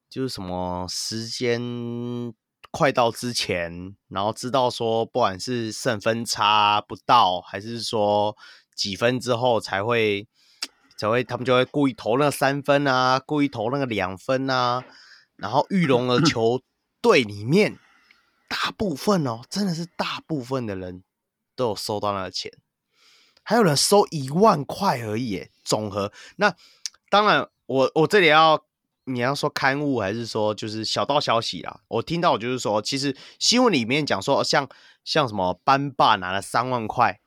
[0.08, 2.32] 就是什么时间。
[2.70, 8.34] 快到之前，然后知道说，不管是胜分差不到，还是说
[8.74, 10.26] 几分之后才会
[10.96, 14.82] 才会，他们就会故意投那个三分啊，故意投那个两分啊。
[15.36, 16.62] 然后裕隆的球
[17.02, 17.78] 队里面，
[18.48, 21.02] 大部分哦，真的是大部分的人
[21.56, 22.52] 都有收到那个钱，
[23.42, 26.12] 还有人收一万块而已，总和。
[26.36, 26.54] 那
[27.10, 28.64] 当然我，我我这里要。
[29.04, 31.80] 你要说刊物还是说就是小道消息啦？
[31.88, 34.68] 我听到就是说，其实新闻里面讲说，像
[35.02, 37.18] 像什么班霸拿了三万块，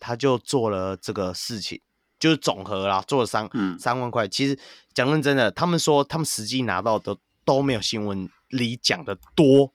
[0.00, 1.80] 他就做了这个事情，
[2.18, 4.26] 就是总和啦，做了三、嗯、三万块。
[4.26, 4.58] 其实
[4.92, 9.72] 讲认真的，他们说他们实际拿到的都没有新闻里讲的多，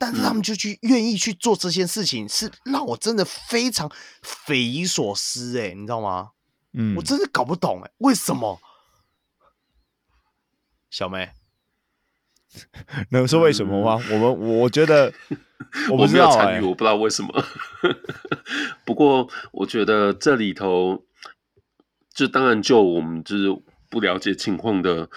[0.00, 6.30] 但是他们就去愿意去做这件事情，是让我真的非常匪夷所思诶、欸，你知道吗？
[6.72, 8.58] 嗯，我真的搞不懂诶、欸，为什么？
[10.88, 11.32] 小梅，
[13.10, 14.02] 能说为什么吗？
[14.08, 15.12] 嗯、我们我觉得
[15.90, 17.44] 我不知道、欸、我没有参与，我不知道为什么。
[18.86, 21.04] 不过我觉得这里头，
[22.14, 25.10] 就当然就我们就是不了解情况的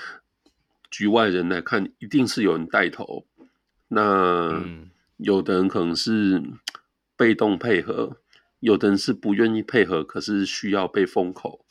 [0.91, 3.25] 局外人来看，一定是有人带头。
[3.87, 4.63] 那
[5.17, 6.41] 有的人可能是
[7.15, 8.17] 被动配合，
[8.59, 11.65] 有的人是不愿意配合，可是需要被封口。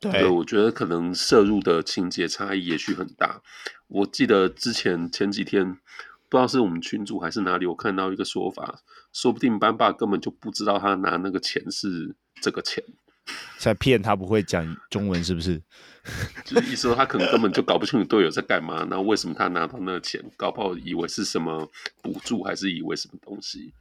[0.00, 3.40] 对，我觉得可能摄入的情节差异也许很大。
[3.86, 5.74] 我记得之前前几天，
[6.28, 12.84] 不知道是我们群主还是哪里，我看到一个说法，说不定班霸根本就不知道他拿那个钱是这个钱，
[13.58, 15.60] 在骗他不会讲中文，是不是？
[16.44, 21.70] 就是意思说他可能根本就搞不清楚队友在干嘛，然后为什么他拿到那个钱，搞不好以为是什么
[22.02, 23.72] 补助，还是以为什么东西，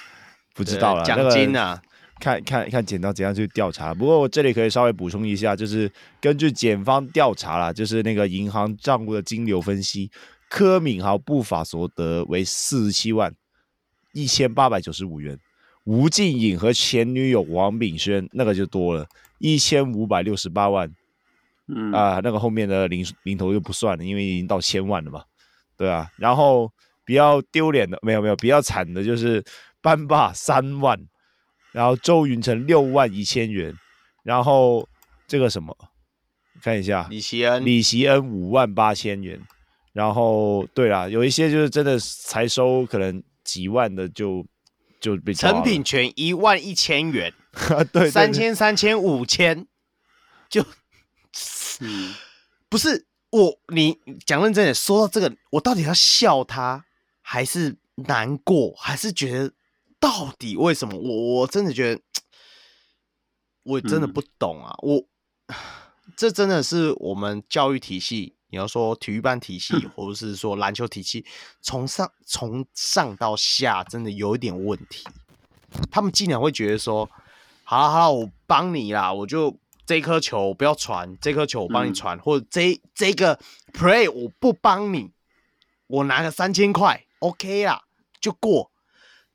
[0.54, 1.04] 不知道了。
[1.04, 1.80] 奖金啊。
[2.18, 10.10] 看看看检方怎样去调查，不过我这里可以稍微补充一下，就是根据检方调查啦，就是那个银行账户的金流分析，
[10.48, 13.30] 柯敏豪不法所得为四十七万
[14.14, 15.38] 一千八百九十五元，
[15.86, 19.06] 吴静颖和前女友王炳轩那个就多了
[19.38, 20.92] 一千五百六十八万，
[21.68, 21.90] 嗯。
[21.92, 25.24] 啊、呃，那个后面的零零头就不算了，因为已经到千万了嘛，
[25.76, 26.70] 对啊，然后
[27.04, 29.42] 比较丢脸的没有没有，比较惨的就是
[29.80, 31.00] 班霸三万。
[31.72, 33.70] 然后周云成六万一千元，
[34.22, 34.88] 然后
[35.28, 35.76] 这个什么，
[36.62, 39.38] 看一下李奇恩，李奇恩五万八千元，
[39.92, 44.42] 然后对啦，有一些就是真的才收可能几万的就
[45.06, 49.66] 就被成品权一万一千元， 对，对，对，三千三千五千，
[50.48, 50.64] 就，
[51.80, 52.12] 嗯，
[52.68, 56.84] 不是我你讲认真点，说到这个，我到底要笑他，
[57.22, 59.52] 还是难过，还是觉得？
[59.98, 60.98] 到底为什么？
[60.98, 62.02] 我我真的觉得，
[63.62, 64.76] 我真的不懂啊！
[64.82, 65.08] 嗯、我
[66.14, 71.24] 这真的是我们教育体系，你要说体育班体系，或者是说篮球体系，
[71.60, 75.04] 从上从上到下，真的有一点问题。
[75.90, 77.08] 他们竟然会觉得说，
[77.64, 83.38] 好了好了，我帮你啦，我就这颗球不要传，这颗球我帮你传，嗯、或者这这个
[83.72, 85.10] play 我不帮你，
[85.88, 87.82] 我拿个三千块，OK 啦，
[88.20, 88.70] 就过。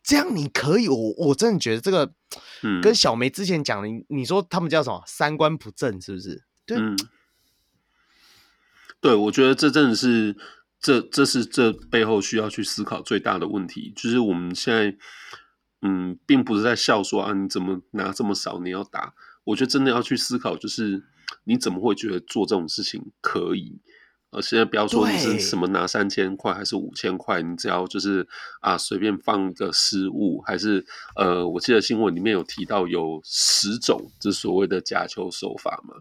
[0.03, 2.11] 这样你可以，我我真的觉得这个，
[2.81, 6.43] 跟小梅之前讲的，你你说他们叫什么三观不正，是不是？
[6.65, 6.97] 对，嗯，
[9.01, 10.37] 对，我觉得这真的是
[10.79, 14.95] 这这是这背后需要去思考最大的问题，就是我们现在，
[15.81, 19.13] 嗯，并不是在笑说啊，你怎么拿这么少，你要打？
[19.43, 21.03] 我觉得真的要去思考，就是
[21.45, 23.81] 你怎么会觉得做这种事情可以？
[24.29, 28.25] 呃，现在不要说你是什么拿三千块还是五千块，你只要就是
[28.61, 30.85] 啊随便放一个失误，还是
[31.17, 35.95] 呃，我记得新闻里面有提到有十种，就是所谓的假球手法嘛。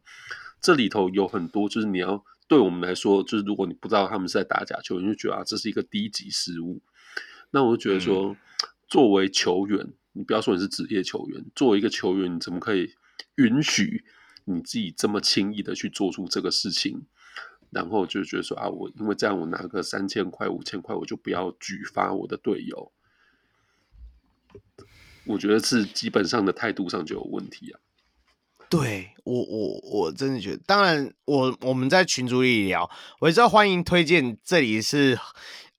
[0.60, 6.82] 这里头有很多，就是你要对我们来说，就是如果你不知道他们是在打假球，你就觉得啊这是一个低级失误。
[7.52, 8.36] 那我就觉得说，嗯、
[8.88, 12.92] 作为球员，你不要说你是职业球员，作为一个球员，你怎么可以
[13.36, 14.04] 允许
[14.46, 17.06] 你自己这么轻易的去做出这个事情？
[17.70, 22.90] 然后就觉得说啊，我因为这样，我拿个三千块、五千块，我就不要举发我的队友。
[25.26, 27.78] 我觉得是基本上的态度上就有问题啊。
[28.70, 32.88] 对我，我我真的觉得，当然我我们在群组里聊，
[33.20, 35.18] 我也知道欢迎推荐，这里是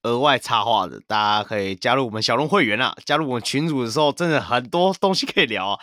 [0.02, 2.94] 额外插话的，大家可以加入我们小龙会员啊。
[3.06, 5.80] 加入我们群组的时候，真的很多东西可以聊啊。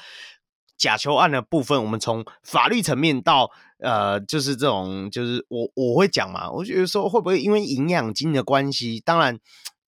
[0.78, 3.52] 假球案的部分，我们从法律层面到。
[3.82, 9.02] 呃，就是这种，就是我我会讲嘛，我觉得说会不会因为营养金的关系？
[9.06, 9.40] 当然，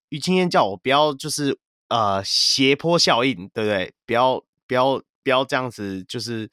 [0.08, 1.60] 于青燕叫我不要就是
[1.90, 3.94] 呃斜坡效应，对不对？
[4.06, 6.50] 不要不要不要这样子，就是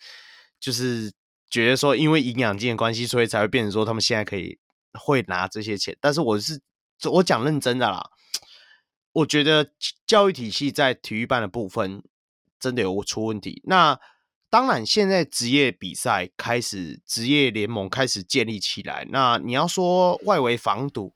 [0.61, 1.13] 就是
[1.51, 4.59] 觉得说因为营养金的关系，所以才会变成说他们现在可以
[4.93, 5.97] 会拿这些钱。
[6.01, 6.61] 但是我是
[7.11, 8.11] 我讲认真的啦，
[9.13, 9.71] 我觉得
[10.07, 12.03] 教育体系在体育班的部分
[12.59, 13.63] 真的有出问题。
[13.65, 13.99] 那
[14.51, 19.07] 当然，现在职业比赛开始，职业联盟开始建立起来。
[19.11, 21.15] 那你要说外围防堵，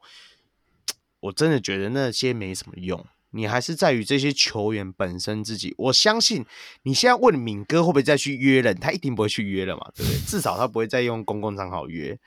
[1.18, 3.06] 我真的觉得那些没什么用。
[3.32, 5.74] 你还是在于这些球员本身自己。
[5.76, 6.46] 我相信
[6.84, 10.20] 你现在问敏哥会不会再去约人，他一定不会去约了嘛，对不对？
[10.20, 12.18] 至少他不会再用公共账号约。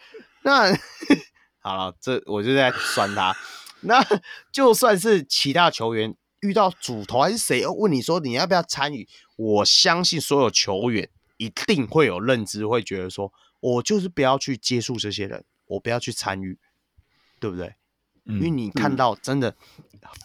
[0.43, 0.71] 那
[1.59, 3.35] 好了，这我就在酸他。
[3.81, 4.05] 那
[4.51, 6.15] 就算是其他球员。
[6.41, 9.07] 遇到主投还是谁要问你说你要不要参与？
[9.35, 16.59] 我相信所有球员一定会有认知，会觉得说我就是不要去接触这些人，我不要去参与，
[17.39, 17.73] 对不对？
[18.25, 19.55] 嗯、因为你看到真的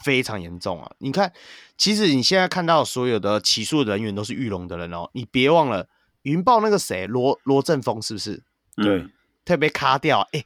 [0.03, 0.87] 非常严重啊！
[0.93, 1.31] 嗯、你看，
[1.77, 5.87] 其实你现在看到所有的起诉人员都是玉龙的人哦，你别忘了
[6.23, 8.43] 云豹那个谁罗罗振峰是不是？
[8.75, 9.07] 对，
[9.45, 10.43] 特别卡掉哎。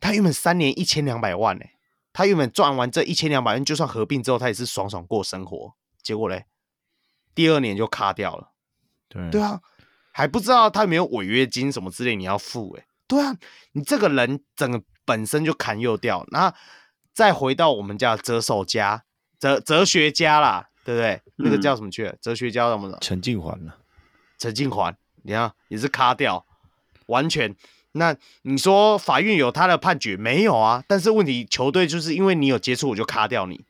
[0.00, 1.64] 他原本三年一千两百万呢，
[2.12, 5.72] 他原本赚完这一千两百万，就算合并之后，他也是爽爽过生活。
[6.02, 6.44] 结果嘞，
[7.34, 8.50] 第二年就卡掉了。
[9.08, 9.62] 对对啊，
[10.12, 12.86] 还不知道他有没有违约金什么之类，你要付哎。
[13.06, 13.34] 对啊，
[13.72, 16.54] 你这个人整个本身就砍又掉，然后
[17.14, 19.04] 再回到我们家哲手家、
[19.38, 21.22] 哲哲学家啦，对不对？
[21.36, 22.04] 那个叫什么去？
[22.06, 22.98] 嗯、哲学家什么的？
[23.00, 23.78] 陈静环了。
[24.36, 26.44] 陈静环，你看也是卡掉，
[27.06, 27.54] 完全。
[27.92, 30.84] 那你说法院有他的判决没有啊？
[30.88, 33.64] 但是问题球队就是因为你有接触，我就卡掉你。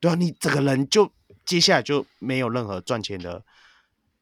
[0.00, 1.10] 对啊，你这个人就
[1.44, 3.42] 接下来就没有任何赚钱的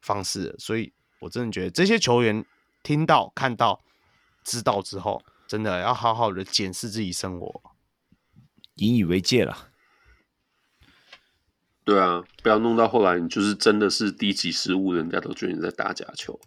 [0.01, 2.43] 方式，所以我真的觉得这些球员
[2.81, 3.79] 听到、看到。
[4.45, 7.61] 知道之后，真的要好好的检视自己生活，
[8.75, 9.69] 引以为戒了。
[11.83, 16.39] 对啊，不要弄到后来，你就是真的是低级失误，人家都觉得你在打假球，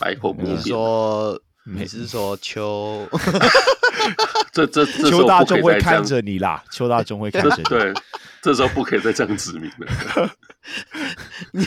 [0.00, 0.56] 百口莫辩。
[0.56, 3.06] 你说，你是说邱？
[4.52, 7.62] 这这这邱大众会看着你啦，邱大众会看着你。
[7.68, 7.92] 对，
[8.40, 10.30] 这时候不可以再这样指名了。
[11.52, 11.64] 你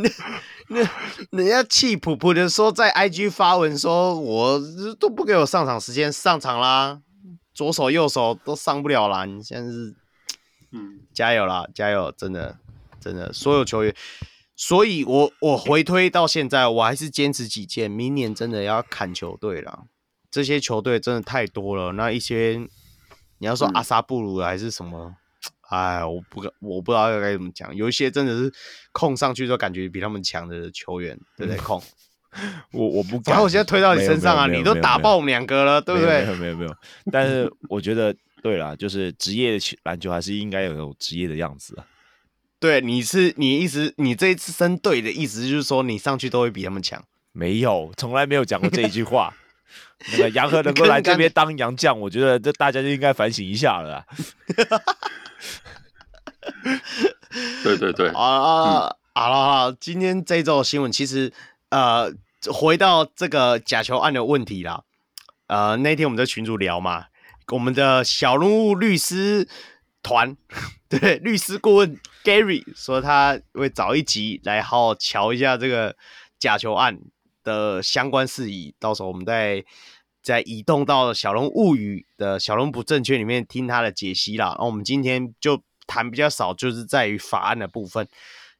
[0.00, 0.10] 你。
[0.68, 0.80] 那
[1.30, 4.58] 人家气噗噗的说，在 IG 发文说，我
[4.98, 6.98] 都不给我上场时间，上场啦，
[7.54, 9.42] 左手右手都上不了篮。
[9.42, 9.94] 现在是，
[10.70, 12.58] 嗯，加油啦，加油，真的，
[13.00, 13.94] 真的，所有球员，
[14.56, 19.84] 所以我我回推到现在，我还是坚持己见，明年真的要砍球队了，
[20.30, 22.66] 这些球队真的太多了，那一些
[23.38, 24.98] 你要说阿萨布鲁还是什么？
[24.98, 25.16] 嗯
[25.72, 27.74] 哎，我不，我不知道该怎么讲。
[27.74, 28.52] 有一些真的是
[28.92, 31.58] 控上去就感觉比他们强的球员，对不对？
[31.58, 31.82] 控，
[32.72, 33.32] 我我不敢。
[33.32, 36.24] 然后我现在推到你身上啊，你都打爆我们两个了，对不对？
[36.24, 36.74] 没有没有没有。
[37.10, 41.86] 但是我觉得，对啦，就是职业篮球还是应该有职业的样子啊。
[42.58, 47.02] 对，你是你意思，你这一次升队的意思就是说，你上去都会比他们强？
[47.32, 49.34] 没有，从来没有讲过这一句话。
[50.12, 54.04] 那个杨和能够来这边当杨将，我觉得这大家就应该反省一下了。
[57.62, 61.32] 对对对，啊啊，好了好了，今天这一周的新闻其实
[61.70, 62.12] 呃，
[62.50, 64.84] 回到这个假球案的问题啦。
[65.46, 67.06] 呃，那天我们在群组聊嘛，
[67.48, 69.46] 我们的小人物律师
[70.02, 70.36] 团，
[70.88, 75.94] 对律师顾问 Gary 说他会找一集来好好瞧一下这个
[76.38, 76.98] 假球案
[77.44, 79.64] 的相关事宜，到时候我们再
[80.22, 84.46] 再移动到小龙物语的小龙不正确里面听他的解析啦。
[84.46, 85.62] 然后我们今天就。
[85.84, 88.06] 谈比较少，就是在于法案的部分，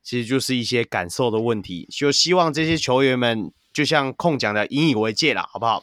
[0.03, 1.89] 其实就是一些感受的问题。
[1.91, 5.83] 就希望这些球员们，就像空讲的，引以为戒了，好不好？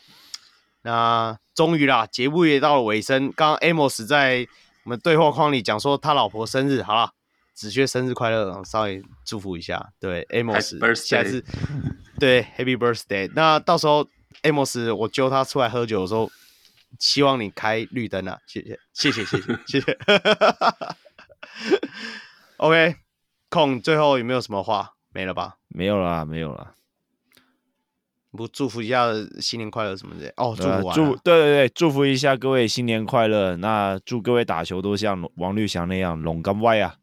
[0.83, 3.31] 那终于啦，节目也到了尾声。
[3.35, 4.47] 刚刚 Amos 在
[4.83, 7.11] 我们对话框里讲说他老婆生日，好了，
[7.53, 9.91] 子轩生日快乐，稍微祝福一下。
[9.99, 11.43] 对，Amos，下次
[12.17, 13.29] 对，Happy Birthday。
[13.35, 14.07] 那到时候
[14.43, 16.31] Amos，我揪他出来喝酒的时候，
[16.97, 18.39] 希望你开绿灯啊！
[18.47, 19.97] 谢谢，谢谢，谢谢， 谢谢。
[22.57, 22.95] OK，
[23.49, 24.93] 空最后有没有什么话？
[25.11, 25.57] 没了吧？
[25.67, 26.73] 没有啦，没有啦。
[28.31, 29.07] 不祝福一下
[29.39, 33.55] 新年快乐什么的哦，祝福祝对对对，祝福一下各位新年快乐。
[33.57, 36.95] 那祝各位打球都像王绿翔那样龙跟歪啊！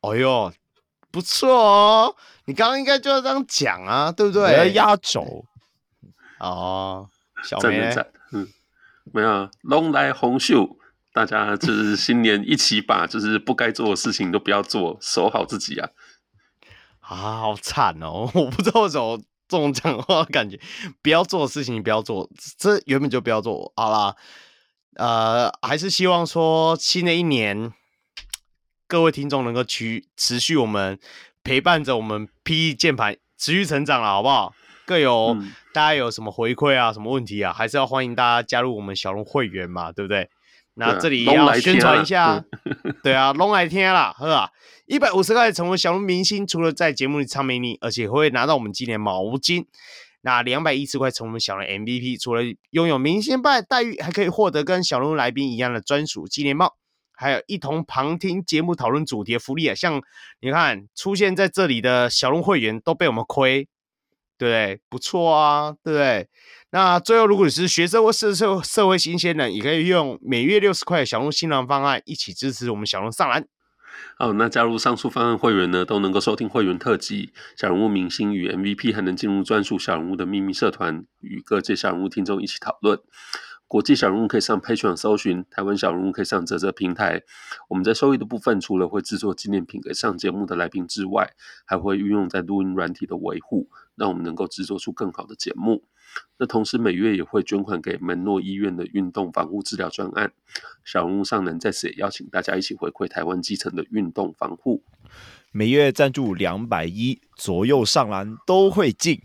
[0.00, 0.52] 哎呦，
[1.10, 4.56] 不错哦，你刚刚应该就要这样讲啊，对不对？
[4.56, 5.44] 要压轴
[6.40, 7.08] 哦，
[7.44, 7.94] 小梅，
[8.32, 8.48] 嗯，
[9.12, 10.76] 没有龙来红袖。
[11.14, 15.90] 大家就是新年一起把 就是不该做的事情都不要做，守好自己啊！
[17.00, 18.30] 啊，好惨哦！
[18.32, 19.20] 我不知道为什么
[19.52, 20.58] 这种讲话感觉，
[21.02, 23.70] 不要做的事情你不要做，这原本就不要做。
[23.76, 24.16] 好啦，
[24.96, 27.70] 呃，还是希望说新的一年，
[28.88, 30.98] 各位听众能够持持续我们
[31.44, 34.54] 陪伴着我们 PTT 键盘持续成长了，好不好？
[34.86, 40.30] 各有、嗯、大家有什么回馈啊，什么问题啊，还是要欢迎大家加入我们小龙会员嘛，对不对？
[40.74, 42.42] 那这里也要宣传一下，
[43.02, 44.50] 对啊，龙来天啦，呵啊，
[44.86, 49.66] 一百五十块成为小龙明星，除了在节目里唱美你，而且会拿到我们今年毛巾。
[50.24, 56.76] 那两百一十块成为小龙 MVP，除了拥有明星派待遇，还可以获得跟小龙来宾一样的专属纪念帽，
[57.12, 59.74] 还有一同旁听节目讨论主题的福利啊！
[59.74, 60.00] 像
[60.40, 63.66] 你看出现在这里的小龙会员都被我们亏，
[64.38, 64.80] 对不对？
[64.88, 66.28] 不错啊，对不对？
[66.74, 73.46] 那最后，如果你是学生或社社社会新鲜人，也可以用每月六十块小龙新浪方案一起支持我们小龙上篮。
[74.16, 82.98] 好，那加入上述方案会员呢，都能够收听会员特辑、小人物明星与 MVP，还能进入专属小人物的秘密社团，与各界小人物听众一起讨论。
[83.68, 87.20] 国际小人物可以上 patron 搜寻，台湾小人物可以上啧啧平台。
[87.68, 91.34] 我们在收益的部分，除了会制作纪念品给上节目的来宾之外，
[91.66, 95.84] 还会运用在录音软体的维护，让我们能够制作出更好的节目。
[96.38, 100.32] 那同时每月也会捐款给门诺医院的运动防护治疗专案。
[100.84, 104.82] 小人物上篮在此也邀请大家一起回馈台湾基层的运动防护。
[105.52, 109.20] 每月赞助两百一左右上篮都会进。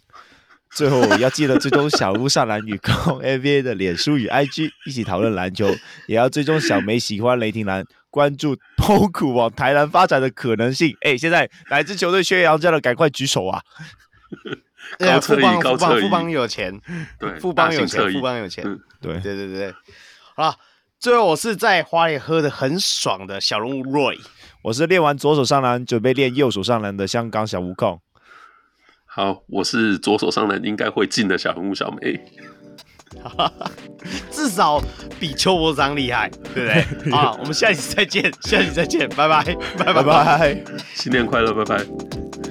[0.70, 2.92] 最后要记得追踪小屋上篮与高
[3.22, 5.74] NBA 的脸书与 IG，一起讨论篮球。
[6.08, 10.96] 也要追踪小梅喜欢雷霆篮，关注痛苦往台篮发展的可能性。
[11.02, 13.62] 哎、现在哪支球队缺洋将的，赶快举手啊！
[15.00, 16.80] 高富邦，富邦，富邦有钱，
[17.20, 18.64] 对， 富邦有钱，富邦有钱，
[19.02, 19.74] 对，对，对，对，对。
[20.36, 20.56] 好了，
[21.00, 24.20] 最后我是在花莲喝的很爽的小人物 Roy，
[24.64, 28.00] 我是练完左手上篮，准备练右手上篮的香港小吴控。
[29.06, 32.20] 好，我是左手上篮应该会进的小人物小梅，
[34.30, 34.80] 至少
[35.20, 37.12] 比邱伯章厉害，对不对？
[37.12, 39.44] 好，我们下期再见，下期再见，拜拜，
[39.78, 40.04] 拜拜。
[40.04, 42.47] 拜，拜，新年快乐，拜拜。